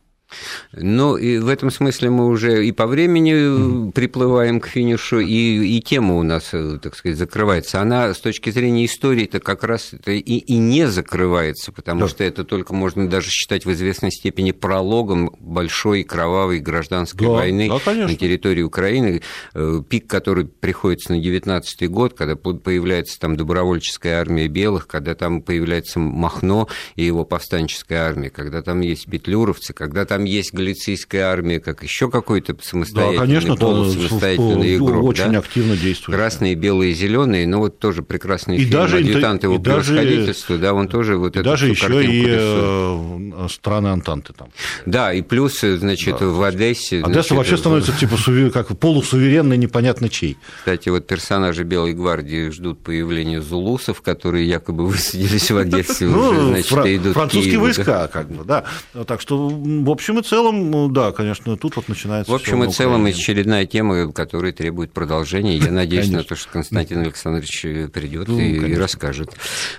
Ну, 0.72 1.16
и 1.16 1.38
в 1.38 1.48
этом 1.48 1.70
смысле 1.70 2.10
мы 2.10 2.26
уже 2.26 2.66
и 2.66 2.72
по 2.72 2.86
времени 2.86 3.32
mm. 3.32 3.92
приплываем 3.92 4.60
к 4.60 4.66
финишу, 4.66 5.20
и, 5.20 5.76
и 5.76 5.80
тема 5.80 6.16
у 6.16 6.22
нас, 6.22 6.50
э, 6.52 6.78
так 6.82 6.96
сказать, 6.96 7.18
закрывается. 7.18 7.80
Она 7.80 8.14
с 8.14 8.18
точки 8.18 8.50
зрения 8.50 8.86
истории-то 8.86 9.40
как 9.40 9.64
раз 9.64 9.92
это 9.92 10.12
и, 10.12 10.20
и 10.20 10.56
не 10.58 10.86
закрывается, 10.86 11.72
потому 11.72 12.02
да. 12.02 12.08
что 12.08 12.24
это 12.24 12.44
только 12.44 12.74
можно 12.74 13.08
даже 13.08 13.30
считать 13.30 13.64
в 13.64 13.72
известной 13.72 14.10
степени 14.10 14.52
прологом 14.52 15.34
большой 15.40 16.04
кровавой 16.04 16.60
гражданской 16.60 17.26
да, 17.26 17.32
войны 17.32 17.68
да, 17.68 17.92
на 17.94 18.14
территории 18.14 18.62
Украины, 18.62 19.22
э, 19.54 19.82
пик, 19.88 20.06
который 20.06 20.46
приходится 20.46 21.12
на 21.12 21.18
19 21.18 21.90
год, 21.90 22.14
когда 22.14 22.36
появляется 22.36 23.18
там 23.18 23.36
добровольческая 23.36 24.20
армия 24.20 24.48
белых, 24.48 24.86
когда 24.86 25.14
там 25.14 25.42
появляется 25.42 25.98
Махно 25.98 26.68
и 26.96 27.04
его 27.04 27.24
повстанческая 27.24 28.06
армия, 28.06 28.30
когда 28.30 28.62
там 28.62 28.80
есть 28.80 29.06
петлюровцы, 29.06 29.72
когда 29.72 30.04
там 30.04 30.19
там 30.20 30.24
есть 30.24 30.52
галицийская 30.52 31.24
армия, 31.26 31.60
как 31.60 31.82
еще 31.82 32.10
какой-то 32.10 32.56
самостоятельный, 32.62 33.18
да, 33.18 33.24
конечно, 33.24 33.56
полусамостоятельный 33.56 34.76
игрок. 34.76 35.04
Очень 35.04 35.32
да? 35.32 35.38
активно 35.38 35.76
действует. 35.76 36.18
Красные, 36.18 36.54
белые, 36.54 36.92
зеленые, 36.92 37.46
ну 37.46 37.58
вот 37.58 37.78
тоже 37.78 38.02
прекрасный 38.02 38.56
и 38.56 38.60
фильм 38.60 38.72
даже, 38.72 38.98
«Адъютант 38.98 39.44
его 39.44 39.58
превосходительства», 39.58 40.58
да, 40.58 40.74
он 40.74 40.88
тоже 40.88 41.16
вот 41.16 41.36
и 41.36 41.42
даже 41.42 41.68
еще 41.68 42.04
и 42.04 42.24
э, 42.28 43.46
страны 43.50 43.88
Антанты 43.88 44.32
там. 44.34 44.48
Да, 44.84 45.12
и 45.12 45.22
плюс, 45.22 45.60
значит, 45.60 46.18
да. 46.20 46.26
в 46.26 46.42
Одессе... 46.42 46.98
Одесса 46.98 47.12
значит, 47.12 47.30
вообще 47.32 47.56
становится 47.56 47.92
типа 47.92 48.16
как 48.52 48.78
полусуверенный, 48.78 49.56
непонятно 49.56 50.08
чей. 50.08 50.36
Кстати, 50.58 50.88
вот 50.90 51.06
персонажи 51.06 51.64
Белой 51.64 51.94
гвардии 51.94 52.50
ждут 52.50 52.82
появления 52.82 53.40
зулусов, 53.40 54.02
которые 54.02 54.46
якобы 54.46 54.86
высадились 54.86 55.50
в 55.50 55.56
Одессе 55.56 56.06
уже, 56.06 56.16
ну, 56.16 56.48
значит, 56.48 56.72
идут 56.72 57.14
Французские 57.14 57.58
войска, 57.58 58.08
как 58.08 58.30
бы, 58.30 58.44
да. 58.44 58.64
Так 59.06 59.20
что, 59.20 59.48
в 59.48 59.90
общем 59.90 60.09
и 60.18 60.22
целом, 60.22 60.70
ну, 60.70 60.88
да, 60.88 61.12
конечно, 61.12 61.56
тут 61.56 61.76
вот 61.76 61.88
начинается... 61.88 62.30
В 62.30 62.34
общем 62.34 62.64
и 62.64 62.72
целом, 62.72 63.04
очередная 63.06 63.66
тема, 63.66 64.12
которая 64.12 64.52
требует 64.52 64.92
продолжения. 64.92 65.56
Я 65.56 65.70
надеюсь 65.70 66.10
на 66.10 66.24
то, 66.24 66.36
что 66.36 66.50
Константин 66.50 67.00
Александрович 67.00 67.62
придет 67.92 68.28
ну, 68.28 68.38
и, 68.38 68.72
и 68.72 68.74
расскажет. 68.74 69.30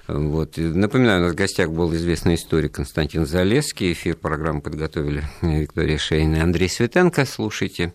Вот. 0.07 0.57
Напоминаю, 0.57 1.21
у 1.21 1.23
нас 1.25 1.33
в 1.33 1.35
гостях 1.35 1.71
был 1.71 1.93
известный 1.95 2.35
историк 2.35 2.73
Константин 2.73 3.25
Залеский. 3.25 3.91
Эфир 3.91 4.15
программы 4.15 4.61
подготовили 4.61 5.23
Виктория 5.41 5.97
Шейна 5.97 6.37
и 6.37 6.39
Андрей 6.39 6.69
Светенко. 6.69 7.25
Слушайте 7.25 7.93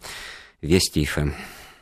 Вести 0.63 1.05
ФМ. 1.05 1.31